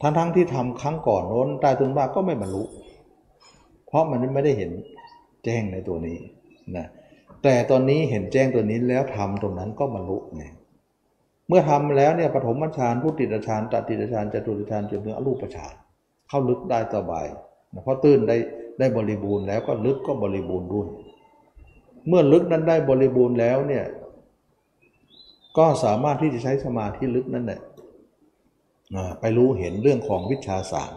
[0.00, 2.64] ทั้งทั้งที่ทำครั้งก่อนโน้นใต้ต้นว่าก็ไม่บรรลุ
[3.86, 4.70] เพราะมันไม่ได้เห็น
[5.44, 6.18] แจ้งในตัวนี้
[6.76, 6.86] นะ
[7.42, 10.44] แต่ตอนนี้เห็นแจ้งตัวนี้แล้วทำตรงนั้นก็บรรลุไง
[11.48, 15.74] เมื่อทำแล้วเนี่ยปฐมฌานพุทธิฌานตัติฌานจตุตฌานจนถึงอรูปฌาน
[16.28, 17.26] เข้าลึกได้สบาย
[17.74, 18.36] นะเพราะตื้นได้
[18.78, 20.88] ได้บริบูรณ์แล้วก็ลึกก็บริบูรณ์ด้วย
[22.08, 23.84] เมื่อลึกนั้นได้บริบูรณ์แล้วเนี่ย
[25.58, 27.60] ก็สามารถที่จะใช้สมาธิลึกนั้นแหละ
[29.20, 30.94] ไปรู้เห็นเรื่องของวิชาสาม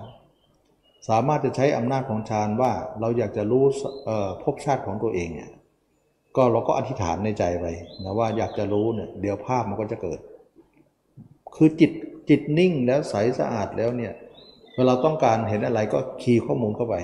[1.09, 3.63] สามารถจะใช้อำนาจของฌานว่าเราอยากจะรู้
[4.43, 5.51] ภพชาติของตัวเองเนี่ย
[6.35, 7.65] ก็เราก็อธิษฐานในใจไป
[8.03, 10.19] นะว่าอยากจะรู้เนี่ยเดี๋ยวภาพมันก็จะเกิด
[11.55, 11.91] คือจิต
[12.29, 14.13] จิตนิ่งแล้วใสสะอาดแล้วเนี่ย
[14.75, 16.95] เวลาต้องการเห็นอะไรก็คีย์ข้อมูลเข้าไป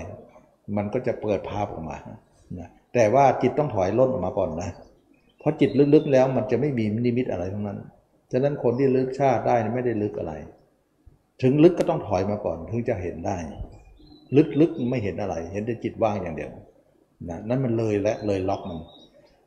[0.78, 1.98] มันก็จะเปิดภาพออกมา
[2.60, 4.70] นะ แต่ว่าจิตต้องถอยล่นออกมาก่อนนะ
[5.40, 7.80] เพราะจิตลึกๆแล้วมันจะไม่มีนิมิตอะไรทั้งนั้น
[8.32, 10.34] ฉะนั้นคนที่ลึกชาติได้ไม่ได้ลึกอะไร
[11.42, 13.38] ถึงลึกก็ต้องถอยมาก่อนถึงจะเห็นได้
[14.62, 16.52] ลึกๆไม่เห็นอะไร เห็นแต่จิตว่างอย่างเดียว
[17.30, 18.80] นะนั่นมันเลยและเลยล็อกมัน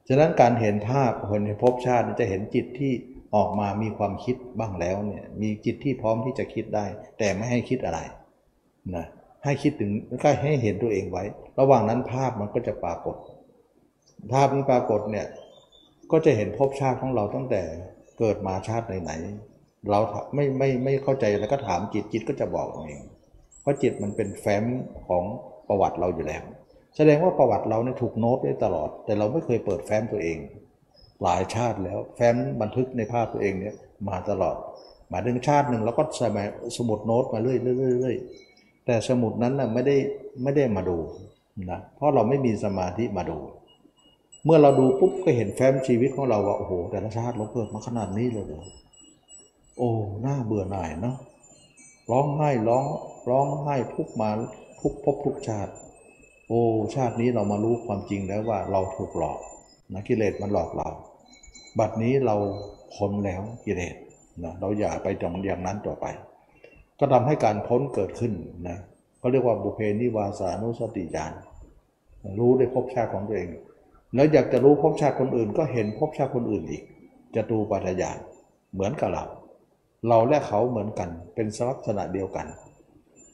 [0.09, 2.93] ฉะนั้นการเห็นภาพคนในภพชาติจะเห็นจิตที่
[3.35, 6.87] ออกมามีความคิดบ้างแล้วเนี่ย มีจิตที่พร้อมที่จะคิดได้
[7.19, 8.01] แต่ไม่ให้คิดอะไร
[8.97, 9.07] นะ
[9.45, 9.91] ให้คิดถึง
[10.23, 11.25] ก็ให้เห็นตัวเองไว้
[11.59, 13.17] ระหว่างนั้นภาพมันก็จะปรากฏ
[14.33, 15.27] ภาพนี้ปรากฏเนี่ย
[16.13, 17.63] ก็จะเห็นภพชาติของเราตั้งแต่
[18.19, 20.01] เกิดมาชาติไหนๆเรา
[20.35, 23.03] ไม่ไม่ไม่เข้าใจแล้วก็ถามจิตจิตก็จะบอกเอง
[23.61, 24.65] เพราะจิตมันเป็นแฟ้ม
[25.09, 25.25] ของ
[25.69, 26.43] ประวัติเราอยู่แล้ว
[26.97, 30.39] แสดงว่าประวัติเราเนี่ยถูกโน้ตไว้ตลอด แต่เราไม่เคยเปิดแฟ้มตัวเอง
[31.23, 33.75] หลายชาติแล้วแฟ้มบันทึกในภาพตัวเองเนี่ย
[34.09, 34.57] มาตลอด
[35.09, 39.97] หมายถึงชาติหนึ่งเราก็สมัยสมุดโน้ตมาเรื่อยๆแต่สมุดนั้นนะไม่ได้
[40.43, 40.99] ไม่ได้มาดู
[41.71, 43.39] นะเพราะเราไม่มีสมาธิมาดู
[44.45, 48.65] เมื่อเราดูปุ๊บก็เห็นแฟ้มชีวิตของเราว่าโอ้โห แต่ละชาติเราเกิดมาขนาดนี้เลยเหรอ
[49.79, 49.91] โอ้
[50.23, 51.17] หน้าเบื่อหน่ายเนาะ
[52.11, 52.85] ร้องไห้ร้อง
[53.31, 54.31] ร้องไห้ทุกมา
[54.81, 55.73] ทุกพบทุกชาติ
[56.49, 56.61] โอ้
[56.95, 59.39] ชาตินี้เรามารู้ความจริงแล้วว่าเราถูกหลอก
[59.93, 60.89] นะกิเลสมันหลอกเรา
[61.79, 62.37] บัดนี้เรา
[62.95, 63.97] พ้นแล้วกิเลส
[64.45, 66.07] นะเราอย่าไปจองอย่างนั้นต่อไป
[66.99, 68.33] ก็ทำให้การพ้นเกิดขึ้น
[68.69, 68.79] นะ
[69.21, 71.33] ก็เรียกว่าบุเพนิวาสานุสติญาณ
[72.39, 73.49] รู้ได้พบชาติของตัวเอง
[74.15, 76.83] แล้วอยากจะรู้ภพชาติคนอื่น ก็เห็นภพชาติคนอื่นอีก
[77.35, 78.19] จะตูปัฏญาณ
[78.73, 79.25] เหมือนกับเรา
[80.09, 82.47] เราและเขาเหมือนกัน เป็นลักษณะเดียวกัน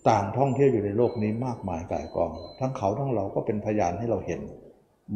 [0.08, 4.40] ต่างท่องเที่ยวอยู่ในโลกนี้มากมายกายกอง ทั้งเขาทั้งเราก็เป็นพยานให้เราเห็น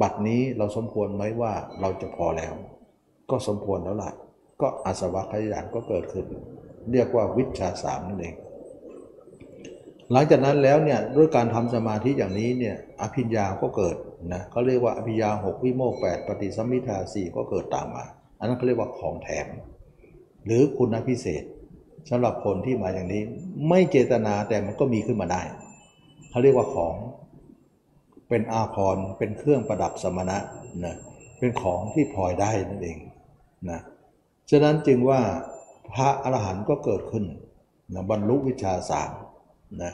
[0.00, 2.52] บัดนี้เราสมควรไหมว่าเราจะพอแล้ว
[3.30, 4.12] ก็สมควรแล้วล่ะ
[4.60, 6.26] ก็อาสวะขยานก็เกิดขึ้น
[6.92, 8.34] เรียกว่าวิชาสามนั่นเอง
[10.12, 13.96] หลังจากนั้นแล้วเนี่ยด้วยการทำสมาธิอย่างนี้เนี่ยอภิญญาก็เกิด
[14.32, 18.04] นะเขาเรียกว่าอภิญาหกวิโมกแปดปฏิสัมมิทาสี่ก็เกิดตามมา
[18.38, 19.46] อันนั้นเขาเรียกว่าของแถม
[20.46, 21.44] หรือคุณพิเศษ
[22.10, 23.22] สำหรับคนที่มาอย่างนี้
[23.68, 25.42] ไม่เจตนาแต่มันก็มีขึ้นมาได้
[26.30, 26.94] เขาเรียกว่าของ
[28.28, 30.38] เป็นอาภรณ์เป็นเครื่องประดับสมณะ
[30.84, 30.96] นะ
[31.38, 32.98] เป็นของที่พลอยได้นั่นเอง
[33.70, 33.80] นะ
[34.50, 35.20] ฉะนั้นจึงว่า
[35.92, 37.24] พระอรหันต์ก็เกิดขึ้น
[37.94, 39.10] นะบรรลุวิชาสาม
[39.82, 39.92] นะ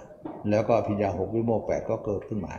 [0.51, 2.55] แล้วก็พิญญาหกวิโมกแปดก็เกิดขึ้นมา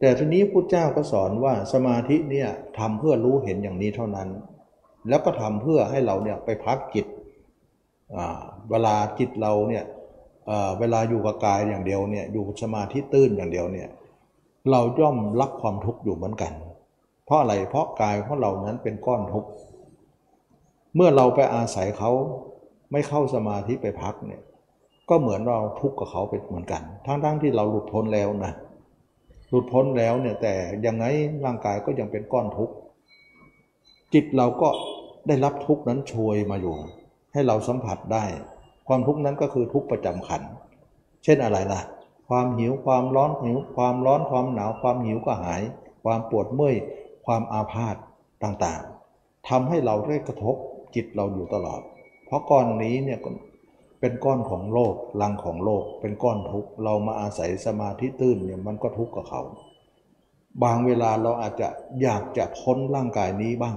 [0.00, 2.48] แต่ทีนี้พุทธเจ้าก็สอนว่าสมาธิเนี่ย
[2.78, 4.28] ทำเพื่อรู้เห็นอย่างนี้เท่านั้น
[5.08, 7.06] แล้วก็ทำเพื่อให้เราเนี่ยไปพักจิต
[8.70, 9.84] เวลาจิตเราเนี่ย
[10.78, 13.88] เวลาอยู่กับกายอย่างเดียวเนี่ยอยู่สมาธิตื้นอย่างเดียวเนี่ย
[14.70, 16.52] เราย่อมรับความทุกข์อยู่เหมือนกัน
[17.24, 19.50] เพราะอะไรเพราะกายของเรานั้นเป็นก้อนทุกข์
[20.94, 22.10] เมื่อเราไปอาศัยเขา
[22.92, 24.42] ไม่เข้าสมาธิไปพักเนี่ย
[25.08, 28.52] ก็เหมือนเราทุกข์กับเขาเป็นเหมือนกัน ทั้งๆทที่เราหลุดพ้นแล้วนะ
[29.48, 30.54] หลุดพ้นแล้วเนี่ยแต่
[30.86, 31.04] ยังไง
[31.44, 32.74] ร่างกายก็ยังเป็นก้อนทุกข์
[34.14, 34.68] จิตเราก็
[35.26, 36.76] ได้รับทุกข์นั้นช่วยมาอยู่
[37.32, 38.24] ให้เราสัมผัสได้
[38.88, 40.42] ความทุกข์นั้นก็คือทุกข์ประจำขัน
[41.24, 41.80] เช่นอะไรล่ะ
[42.28, 45.62] ความหิวความร้อนหิวความร้อนความหนาวความหิวก็หาย
[46.04, 46.76] ความปวดเมื่อย
[47.26, 47.96] ความอาพาธ
[48.42, 50.56] ต่างๆทำให้เราได้กระทบ
[50.94, 51.80] จิตเราอยู่ตลอด
[52.26, 53.18] เพราะก้อนนี้เนี่ย
[54.00, 59.42] เป็นก้อนของโลกลังของโลก เป็นก้อนทุกข์เรามาอาศัยสมาธิตื้นเนี่ยมันก็ทุกข์กับเขา
[60.62, 61.68] บางเวลาเราอาจจะ
[62.02, 63.76] อยากจะพ้นร่างกายนี้บ้าง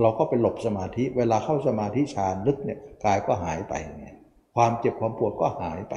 [0.00, 4.14] เราก็ไปหลบสมาธิเวลาเข้าสมาธิฌานลึกเนี่ยกายก็หายไปเนี่ย
[4.54, 5.94] ความเจ็บความปวดก็หายไป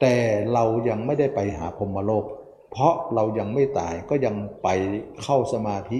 [0.00, 0.14] แต่
[0.52, 2.24] เรายังไม่ได้ไปหาพรมโลก
[2.70, 4.68] เพราะเรายังไม่ตายก็ยังไป
[5.22, 5.98] เข้าสมาธิ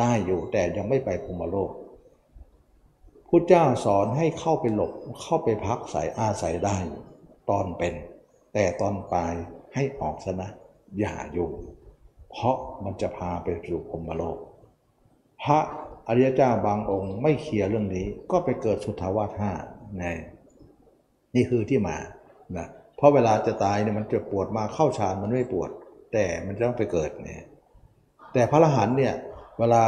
[0.00, 1.70] ได้อยู่แต่ยังไม่ไปพรมโลก
[3.28, 4.92] พุทธเจ้าสอนให้เข้าไปหลบ
[5.22, 6.78] เข้าไปพักสายอาศัยได้
[7.50, 7.94] ตอนเป็น
[8.54, 9.34] แต่ตอนปลาย
[9.74, 10.50] ให้ออกซะนะ
[10.98, 11.50] อย่าอยู่
[12.30, 14.38] เพราะมันจะพาไปสู่พรมโลก
[15.42, 15.58] พระ
[16.08, 19.52] อริยเจ้าบางองค์ไม่เคลียร์เรื่องนี้ก็ไปเกิดสุทธาวาสห้า
[19.98, 20.04] ใน
[21.34, 21.96] นี่คือที่มา
[22.56, 25.70] นะเพราะเวลาจะตายเนี่ยมันจะปวดมาเข้าฌานมันไม่ปวด
[26.12, 27.44] แต่มันต้องไปเกิดเนี่ย
[28.32, 29.14] แต่พระอรหันต์เนี่ย
[29.58, 29.82] เวลา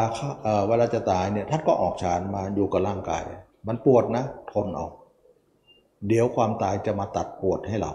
[0.69, 3.23] เวลาจะตายเนี่ยท่านก็ออกฌานมาอยู่กับร่างกาย
[3.67, 4.87] มันปวดนะทนเอา
[6.09, 7.93] เดี๋ยวความตายจะมาตัดปวดให้เรา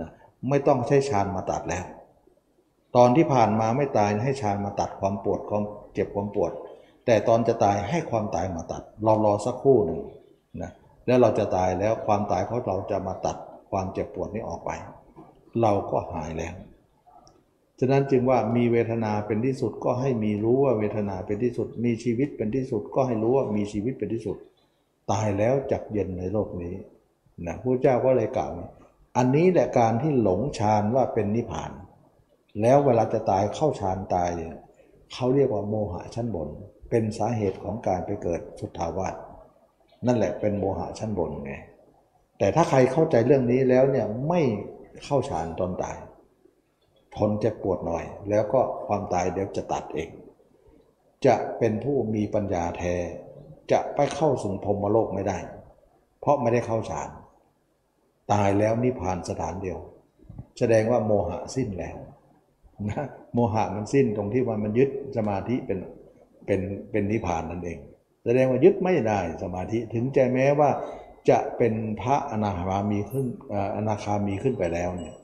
[0.00, 0.08] นะ
[0.48, 1.84] ไม่ต้องใช้ฌานมาตัดแล้ว
[2.96, 5.62] ตอนที่ผ่านมาไม่ตายให้ฌานมาตัดความปวดความ
[5.94, 6.52] เจ็บความปวด
[7.06, 10.00] แต่ตอนจะตายให้ความตายมาตัด เรารอสักครู่หนึ่ง
[10.62, 10.70] นะ
[11.06, 13.36] แล้วเราจะตายแล้วความตายของเราจะมาตัด
[13.70, 14.70] ความเจ็บปวดนี้ออกไป
[15.60, 16.54] เราก็หายแล้ว
[17.78, 24.36] ฉะนั้นจึงว่ามีเวทนาเป็นที่สุดก็ให้มีรู้ว่าเวทนาเป็นที่สุด มีชีวิตเป็นที่สุด ก็ให้รู้ว่ามีชีวิตเป็นที่สุด
[25.10, 26.74] ตายแล้วจักเย็นในโลกนี้
[27.46, 28.50] นะพระเจ้าก็เลยกล่าว
[29.16, 31.72] อันนี้แหละการที่หลงฌานว่าเป็นนิพพาน
[32.60, 34.54] แล้วเวลาจะตายเข้าฌานตายเนี่ย
[35.12, 36.48] เขาเรียกว่าโมหะชั้นบน
[36.90, 39.14] เป็นสาเหตุของการไปเกิดสุทธาวาส
[40.06, 41.54] นั่นแหละเป็นโมหะชั้นบนไง
[42.38, 44.40] แต่ถ้าใครเข้าใจเรื่องนี้แล้วเนี่ยไม่
[45.04, 45.96] เข้าฌานตอนตาย
[47.16, 50.08] ทนเจ็บปวดหน่อย แล้วก็ความตายเดี๋ยวจะตัดเอง
[51.26, 52.94] จะเป็นผู้มีปัญญาแท้
[53.72, 55.38] จะไปเข้าสู่พรมโลกไม่ได้
[56.20, 57.08] เพราะไม่ได้เข้าฌาน
[58.32, 59.78] ตายแล้วนิพพานสถานเดียว
[60.58, 61.96] แสดงว่าโมหะสิ้นแล้ว
[62.90, 65.78] นะโมหะมันสิ้นตรงที่ว่ามันยึดสมาธิเป็น
[66.46, 66.60] เป็น
[66.90, 67.78] เป็นนิพพานนั่นเอง
[68.24, 70.70] แสดงว่ายึดไม่ได้สมาธิถึงใจแม้ว่า
[71.30, 73.26] จะเป็นพระอนาคามีขึ้น
[73.76, 75.14] อนาคามีขึ้นไปแล้วเนี่ย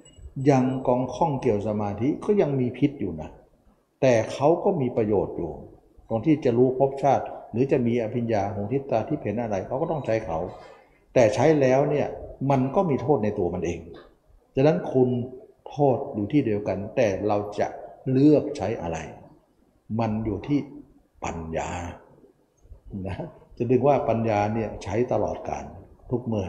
[0.48, 3.30] ยังกองข้องเกี่ยวสมาธิก็ยังมีพิษอยู่นะ
[4.00, 5.52] แต่เขาก็มีประโยชน์อยู่
[6.08, 10.38] ตรงที่จะรู้ภพชาติ หรือจะมีอภิญญาของทิฏฐาที่เห็นอะไรเขาก็ต้องใช้เขา
[11.14, 12.08] แต่ใช้แล้วเนี่ย
[12.50, 13.80] มันก็มีโทษในตัวมันเอง
[14.54, 15.08] ดังนั้นคุณ
[15.70, 17.68] โทษอยู่ที่เดียวกัน แต่เราจะ
[18.10, 18.98] เลือกใช้อะไร
[20.00, 20.58] มันอยู่ที่
[21.24, 21.70] ปัญญา
[23.06, 23.16] นะ
[23.56, 25.64] จะดึงว่าปัญญาเนี่ยใช้ตลอดการ
[26.10, 26.48] ทุกเมื่อ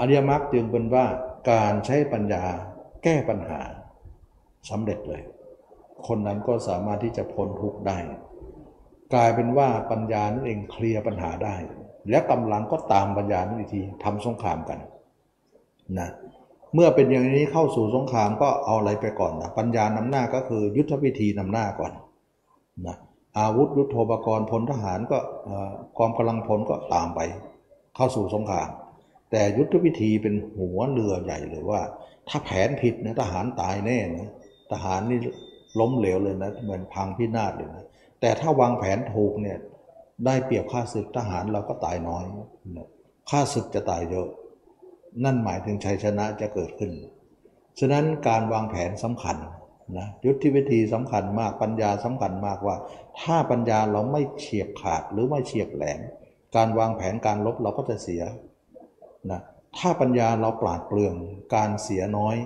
[0.00, 1.06] อริยมรรคจึงเป็นว่า
[1.50, 2.44] การใช้ปัญญา
[3.02, 3.60] แก้ปัญหา
[4.70, 5.22] สำเร็จเลย
[6.06, 7.98] คนนั้นก็สามารถที่จะพ้นทุกข์ได้
[9.14, 11.56] กลายเป็นว่าปัญญานั่นเองเคลียร์ปัญหาได้
[12.10, 14.78] และกำลังก็ตามปัญญานั่นอีกทีทำสงครามกัน
[15.98, 16.08] นะ
[16.74, 21.92] เมื่อเป็นอย่างนี้เข้าสู่สงครามก็เอาอะไรไปก่อนนะปัญญานำหน้าก็คือยุทธวิธีนำหน้าก่อน
[22.86, 22.96] นะ
[23.38, 25.18] อาวุธยุทโธปกรณ์พลทหารก็
[25.98, 27.20] กองกำลังพลก็ตามไป
[27.96, 28.68] เข้าสู่สงคราม
[29.38, 31.80] แต่ยุทธวิธีเป็นหัวเรือใหญ่เลยว่า
[32.28, 34.30] ถ้าแผนผิดนะทหารตายแน่นะ
[34.72, 35.18] ทหารนี่
[35.80, 37.86] ล้มเหลวเลยนะเหมือนพังพินาศเลยนะ
[38.20, 39.58] แต่ถ้าวางแผนถูกเนี่ย
[40.26, 42.24] ได้เปรียบค่าศึกทหารเราก็ตายน้อย
[43.30, 44.28] ค่าศึกจะตายเยอะ
[45.24, 46.90] นั่นหมายถึงชัยชนะจะเกิดขึ้น
[47.78, 49.36] ฉะนั้นการวางแผนสำคัญ
[49.98, 52.76] นะยุทธวิธีสำคัญมากปัญญาสำคัญมากว่า
[53.20, 56.00] ถ้าปัญญาเราไม่เฉียบขาดหรือไม่เฉียบแหลม
[56.56, 58.22] การวางแผนการลบเราก็จะเสีย
[59.30, 59.40] นะ
[59.78, 61.14] ถ้าปัญญาเราปราดเปรื่อง
[61.54, 62.36] การเสียน้อย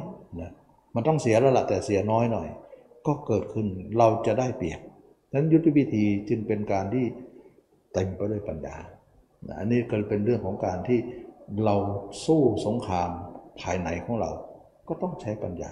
[0.41, 0.51] นะ
[0.95, 2.49] มันต้องเสียแล้วละแต่เสียน้อยหน่อย
[3.07, 3.67] ก็เกิดขึ้น
[3.99, 4.81] เราจะได้เปรียบ
[5.35, 7.05] นั้นยุทธวิธีจึงเป็นการที่
[7.93, 8.77] เต็มไปด้วยปัญญา
[9.59, 10.99] อันนี้ก็เป็นเรื่องของการที่
[11.65, 11.77] เรา
[12.27, 13.11] สู้สงคราม
[13.61, 14.31] ภายในของเรา
[14.89, 15.71] ก็ต้องใช้ปัญญา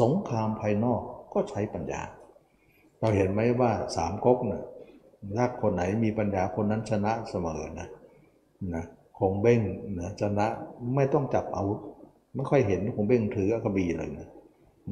[0.00, 1.00] สงครามภายนอก
[1.34, 2.02] ก็ใช้ปัญญา
[3.00, 4.64] เราเห็นไหมว่าสามก๊กนะ่ะ
[5.36, 7.88] ถ้าคนไหนมีปัญญาคนนั้นชนะเสมอนะ
[8.74, 8.84] นะ
[9.20, 9.60] คงเบ้ง
[10.00, 10.46] นะชนะ
[10.94, 11.80] ไม่ต้องจับอาวุธ
[12.34, 14.28] ไม่ค่อยเห็นคงเบ้งถือกระบี่เลยนะ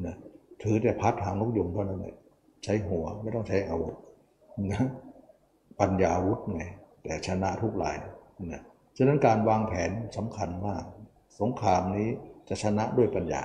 [0.05, 0.15] นะ
[0.63, 2.15] ถือแต่พัดหางนกยุงเท่านั้นเลย
[2.63, 3.95] ใช้หัวไม่ต้องใช้อาวุธ
[4.71, 4.83] นะ
[5.79, 6.63] ปัญญาอาวุธไง
[7.03, 7.97] แต่ชนะทุกราย
[8.51, 8.61] นะ
[8.97, 10.83] ฉะนั้นการวางแผนสำคัญมาก
[11.39, 12.09] สงครามนี้
[12.49, 13.43] จะชนะด้วยปัญญา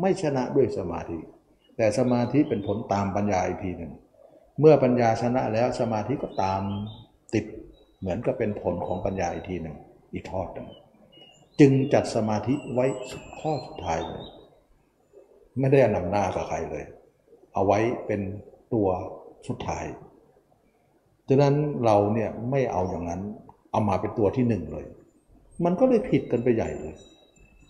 [0.00, 1.18] ไม่ชนะด้วยสมาธิ
[1.76, 3.92] แต่สมาธิเป็นผลตามปัญญาอีกทีหนึ่ง
[4.60, 6.62] เมื่อปัญญาชนะแล้วสมาธิก็ตาม
[7.34, 7.44] ติด
[7.98, 9.76] เหมือนกับเป็นผลของปัญญาอีกทีหนึ่ง
[10.14, 10.68] อีกทอดหนึ่ง
[11.60, 12.86] จึงจัดสมาธิไว้
[13.40, 14.24] ข้อสุดท้ายเลย
[15.58, 16.84] ไม่ได้นำหน้ากับใครเลย
[17.54, 18.20] เอาไว้เป็น
[18.74, 18.88] ตัว
[19.48, 19.84] สุดท้าย
[21.28, 21.54] ฉะนั้น
[21.84, 23.20] เราเนี่ยไม่เอาอย่างนั้น
[23.72, 24.86] เอามาเป็นตัวที่หนึ่งเลย
[25.64, 26.94] มันก็เลยผิดกันไปใหญ่เลย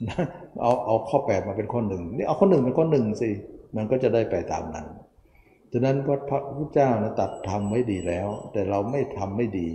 [0.09, 0.25] นะ
[0.63, 3.31] เอาเอาข้อแปดมาเป็นข้อหนึ่งนี่เอาข้อหนึ่งเป็นข้อหนึ่งสิ
[3.77, 4.87] มันก็จะได้ไปตามนั้น
[5.73, 9.69] ฉะนั้นพระพุทธเจ้านะตัดทำไว้ดีแล้ว แต่เราไม่ทำไม่ดี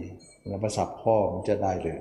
[0.49, 1.99] นะประสับข้อมันจะได้เลย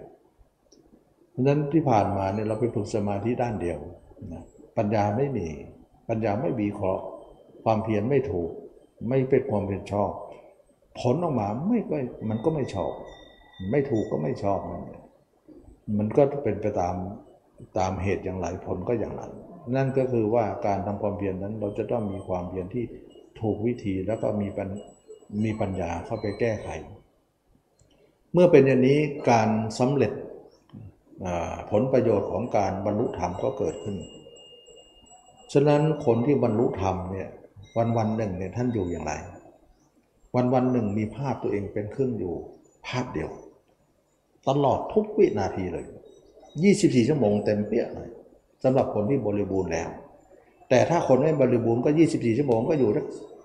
[1.39, 3.79] ฉะนั้นที่ผ่านมาเนี่ยเราไปฝึกสมาธิด้านเดียว
[4.33, 4.43] นะ
[4.79, 5.47] ปัญญาไม่มี
[6.09, 7.05] ปัญญาไม่มีเคราะห์
[7.65, 8.51] ความเพียรไม่ถูก
[9.09, 10.11] ไม่เป็นความเป็นชอบ
[11.01, 11.97] ผลออกมาไม่ก็
[12.31, 12.93] มันก็ไม่ชอบ
[13.71, 14.83] ไม่ถูกก็ไม่ชอบมัน
[15.99, 16.95] มันก็เป็นไปตาม
[17.79, 19.33] ตามเหตุอย่างไรผลก็อย่างนั้น
[19.77, 22.85] นั่นก็คือว่าการทำความเพียรนนั้นเราจะต้องมีความเพียรที่
[23.41, 24.69] ถูกวิธีแล้วก็มีปัญ
[25.45, 26.69] มีปัญญาเข้าไปแก้ไข
[28.33, 28.99] เมื่อเป็นอย่างนี้
[29.31, 29.49] การ
[29.79, 30.13] สำเร็จ
[31.71, 33.97] ผลประโยชน์ของการบรรลุธรรมก็เกิดขึ้น
[35.53, 37.29] ฉะนั้นคนที่บรรลุธรรมเนี่ย
[37.77, 39.13] วันวันหนึ่งเนี่ยท่านอยู่อย่างไร
[40.35, 42.35] วันวันหนึ่งมีภาพตัวเองเป็นเครื่องอยู่
[42.87, 43.31] ภาพเดียว
[44.49, 45.85] ตลอดทุกวินาทีเลย
[46.47, 48.09] 24 ชั่วโมงเต็มเปี้ยเลย
[48.63, 49.89] สำหรับคนที่บริบูรณ์แล้ว
[50.69, 53.05] แต่ถ้าคนไม่บริบูรณ์ก็ 24 ชั่วโมงก็อยู่สัก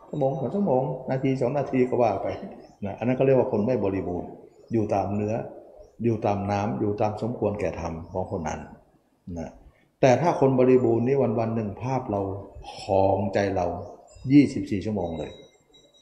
[0.10, 2.28] ชั่วโมงสองชั่วโมง นาทีสองนาทีก็ว่าไป
[2.86, 4.30] นะอันนั้นก็เรียกว่าคนไม่บริบูรณ์
[4.74, 5.36] อยู่ตามเนื้อ
[6.04, 8.60] อยู่ตามน้ำอยู่ตามสมควรแก่ธรรมของคนนั้น
[9.38, 9.50] นะ
[10.02, 12.22] แต่ถ้าคนบริบูรณ์นี่วันวันหนึ่งภาพเรา
[12.78, 13.68] คลองใจเรา
[14.26, 15.32] 24 ชั่วโมงเลย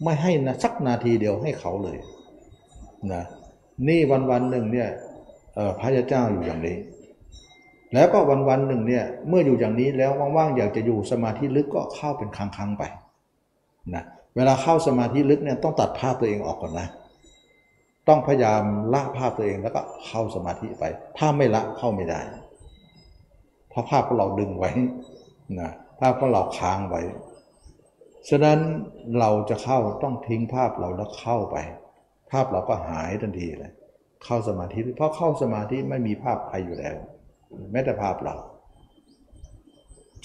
[0.03, 1.97] ไม่ให้นะสักนาทีเดียวให้เขาเลย
[3.13, 3.23] นะ
[3.87, 4.89] นี่วันวันหนึ่งเนี่ย
[5.79, 6.77] พระเจ้าอยู่อย่างนี้
[7.93, 12.83] แล้วก็วันวันหนึ่งเนี่ยเมื่ออยู่อย่างนี้แล้วว่างๆอยากจะอยู่สมาธิลึกก็เข้าเป็นครั้งๆไป
[13.95, 14.03] นะ
[14.35, 16.87] เวลาเข้าสมาธิลึกเนี่ยต้องตัดภาพตัวเองออกก่อนนะ
[18.07, 18.63] ต้องพยายาม
[18.93, 20.83] ละภาพตัวเองแล้วก็เข้าสมาธิไป
[21.17, 22.21] ถ้าไม่ละเข้าไม่ได้
[23.69, 24.71] เพราะภาพของเราดึงไว้
[25.59, 27.01] นะภาพของเราค้างไว้
[28.29, 28.59] ฉะนั้น
[29.19, 31.57] เราจะเข้าต้องทิ้งภาพเราแล้วเข้าไป
[32.31, 33.71] ภาพเราก็หายทันทีเลย
[34.23, 36.95] เข้าสมาธิเพราะเข้าสมาธิไม่มีภาพใครอยู่แล้ว
[37.71, 38.35] แม้แต่ภาพเรา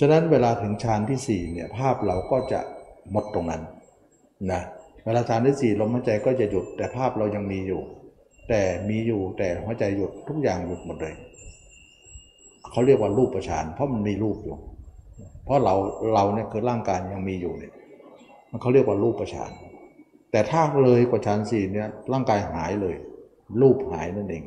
[0.01, 2.61] ฉะนั้นเวลาถึงฌานที่สี่เนี่ยภาพเราก็จะ
[3.11, 3.62] หมดตรงนั้น
[4.53, 7.81] นะเวลาฌานที่สี่ลมหายใจก็จะหยุด แต่ภาพเรายังมีอยู่
[8.49, 11.15] แต่มีอยู่แต่หัวใจหยุดทุกอย่างหยุดหมดเลย
[12.70, 14.57] เขาเรียกว่ารูปประชานเพราะมันมีรูปอยู่
[15.45, 15.74] เพราะเรา
[16.15, 17.73] เราเนี่ยคือร่างกายยังมีอยู่เนี่ย
[18.51, 19.51] มันเขาเรียกว่ารูปประชาน
[20.31, 22.97] แต่ถ้าเลยกว่าฌานสี่เนี่ยร่างกายหายเลย
[23.61, 24.45] รูปหายนั่นเอง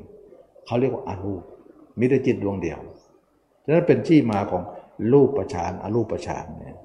[0.65, 1.41] เขาเรียกว่าอารูป
[1.99, 2.80] มิตรจิตดวงเดียว
[3.65, 4.64] ฉะนั้นเป็นที่มาของ
[5.14, 6.77] รูปประชานอรูปประชานเนี่ย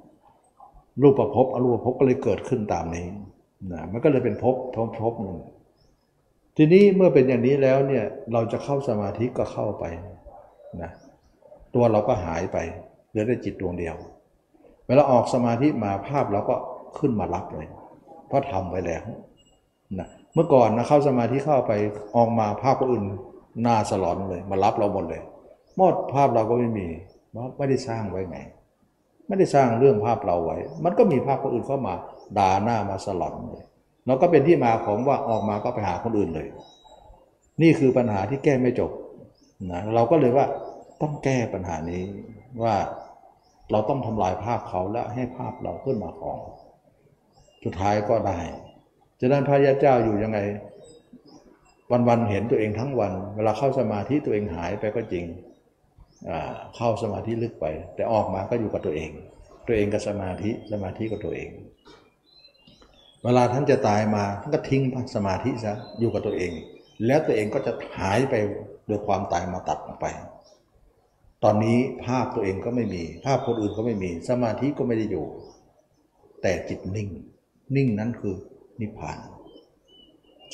[1.02, 3.06] รูปประพบอรูปประพบก็เลยเกิดขึ้นตามนี้
[3.72, 5.38] นะมันก็เลยเป็นภพภพภพหนึ่ง
[6.56, 9.84] ทีนี้เมื่อเป็นอย่างนี้แล้วเนี่ยเราจะเข้าสมาธิก็เข้าไป
[10.82, 10.90] นะ
[11.74, 12.58] ตัวเราก็หายไป
[13.10, 13.96] เหลือแต่จิตดวงเดียว
[14.86, 16.56] เวลาออกสมาธิมาภาพเราก็
[16.98, 17.66] ขึ้นมารับเลย
[18.26, 19.02] เพราะทำไว้แล้ว
[19.98, 21.72] นะเมื่อก่อนนะเข้าสมาธิเข้าไป
[22.16, 23.04] ออกมาภาพคนอื่น
[23.62, 25.22] หน้าสลอนเลย มารับเราหมดเลย
[25.76, 26.86] หมดภาพเราก็ไม่มี
[27.30, 28.38] เพราะไม่ได้สร้างไว้ไง
[29.26, 31.94] ไม่ได้สร้างเรื่องภาพเราไว้ มันก็มีภาพคนอื่นเข้ามา
[32.38, 33.64] ด่าหน้ามาสลอนเลย
[34.06, 36.48] เราก็เป็นที่มาของว่าออกมาก็ไปหาคนอื่นเลย
[37.62, 38.90] นี่คือปัญหาที่แก้ไม่จบ
[39.70, 40.46] นะเราก็เลยว่า
[41.02, 42.02] ต้องแก้ปัญหานี้
[42.62, 42.74] ว่า
[43.70, 46.38] เราต้องทำลายภาพเขาแล้วให้ภาพเราขึ้นมาของ
[47.64, 48.38] สุดท้ายก็ได้
[49.20, 50.38] ฉะนั้นพระยาเจ้าอยู่ยังไง
[52.08, 55.24] วันๆเห็นตัวเองทั้งวัน เวลาเข้าสมาธิตัวเองหายไปก็จริง
[56.76, 59.10] เข้าสมาธิลึกไป แต่ออกมาก็อยู่กับตัวเอง
[59.66, 61.50] ตัวเองกับสมาธิสมาธิกับตัวเอง
[63.24, 64.82] เวลาท่านจะตายมาท่านก็ทิ้ง
[65.14, 66.52] สมาธิซะอยู่กับตัวเอง
[67.06, 68.34] แล้วตัวเองก็จะหายไป
[68.86, 70.06] โดยความตายมาตัดออกไป
[71.44, 75.26] ตอนนี้ภาพตัวเองก็ไม่มี ภาพคนอื่นก็ไม่มี สมาธิก็ไม่ได้อยู่
[76.42, 77.08] แต่จิตนิ่ง
[77.76, 78.34] นิ่งนั้นคือ
[78.80, 79.18] นิพพาน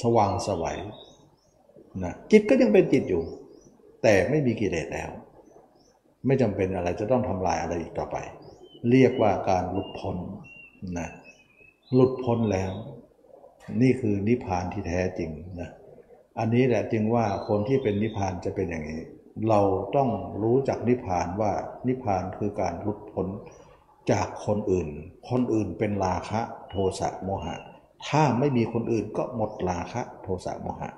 [0.02, 0.78] สว่างสวัย
[2.02, 3.22] นะจิตก็ยังเป็นจิตอยู่
[4.02, 5.10] แต่ไม่มีกิเลสแล้ว
[6.26, 8.16] ไม่จำเป็นอะไรจะต้องทำลายอะไรอีกต่อไป
[8.90, 10.16] เรียกว่าการหลุดพ้น
[10.98, 11.08] นะ
[11.94, 12.72] หลุดพ้นแล้ว
[13.82, 15.30] นี่คือนิพพานที่แท้จริง
[15.60, 15.70] นะ
[16.38, 19.02] อันนี้แหละจึงว่าคนที่เป็นนิพพานจะเป็นอย่างนี้
[19.48, 19.60] เรา
[19.96, 20.08] ต้อง
[20.42, 21.52] รู้จักนิพพานว่า
[21.86, 23.26] นิพพานคือการหลุดพ้น
[24.10, 24.88] จากคนอื่น
[25.30, 26.40] คนอื่นเป็นราคะ
[26.70, 27.54] โทสะโมหะ
[28.08, 30.90] ถ้าไม่มีคนอื่นก็หมดราคะโทสะโมหะ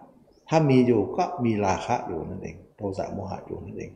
[0.48, 3.90] ถ้ามีอยู่ก็มีราคะอยู่นั่นเอง โทสะโมหะอยู่นั่นเอง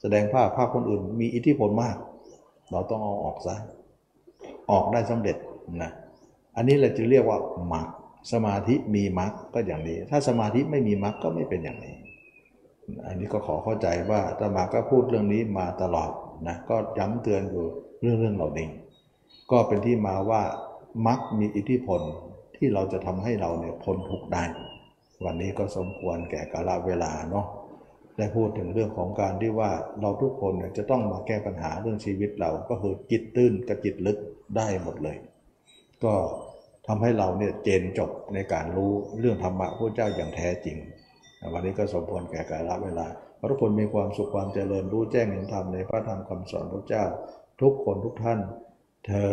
[0.00, 1.96] แสดงภาพภาพคนอื่นมีอิทธิพลมาก
[2.70, 3.56] เราต้องเอาออกซะ
[4.70, 5.36] ออกได้สำเร็จ
[5.82, 5.90] นะ
[6.60, 7.38] อันนี้เราจะเรียกว่า
[7.72, 7.86] มรรค
[8.32, 11.94] สมาธิมีมรรคก็อย่างนี้ ถ้าสมาธิไม่มีมรรคก็ไม่เป็นอย่างนี้
[13.06, 16.10] อันนี้ก็ขอเข้าใจว่าอาตมาก็พูดเรื่องนี้มาตลอด
[16.48, 17.66] นะก็ย้ำเตือนอยู่
[18.00, 18.68] เรื่องเรื่องเหล่านี้
[19.50, 20.42] ก็เป็นที่มาว่า
[21.06, 22.00] มรรคมีอิทธิพล
[22.56, 24.44] ที่เราจะทำให้เราเนี่ยพ้นทุกข์ได้
[25.24, 27.46] วันนี้ก็สมควรแก่กาลเวลาเนาะ
[28.16, 29.70] ได้พูดถึงเรื่องของการที่ว่า
[30.00, 34.18] เราทุกคนเนี่ยจะต้องมาแก้ปัญหาเรื่องชีวิตเราก็คือจิตตื้นกับจิตลึก
[34.56, 35.18] ได้หมดเลย
[36.04, 36.14] ก็
[36.92, 40.76] ทำให้เราเนี่ยเจนจบในการรู้เรื่องธรรมะพระเจ้าอย่างแท้จริง
[41.52, 43.06] วันนี้ก็สมควรแก่กาลเวลา
[43.38, 47.04] พระทุกคนมีความสุขความเจริญรู้แจ้งเห็นธรรมในพระธรรมคำสอนพระเจ้า
[47.62, 48.40] ทุกคนทุกท่าน
[49.06, 49.28] เทอ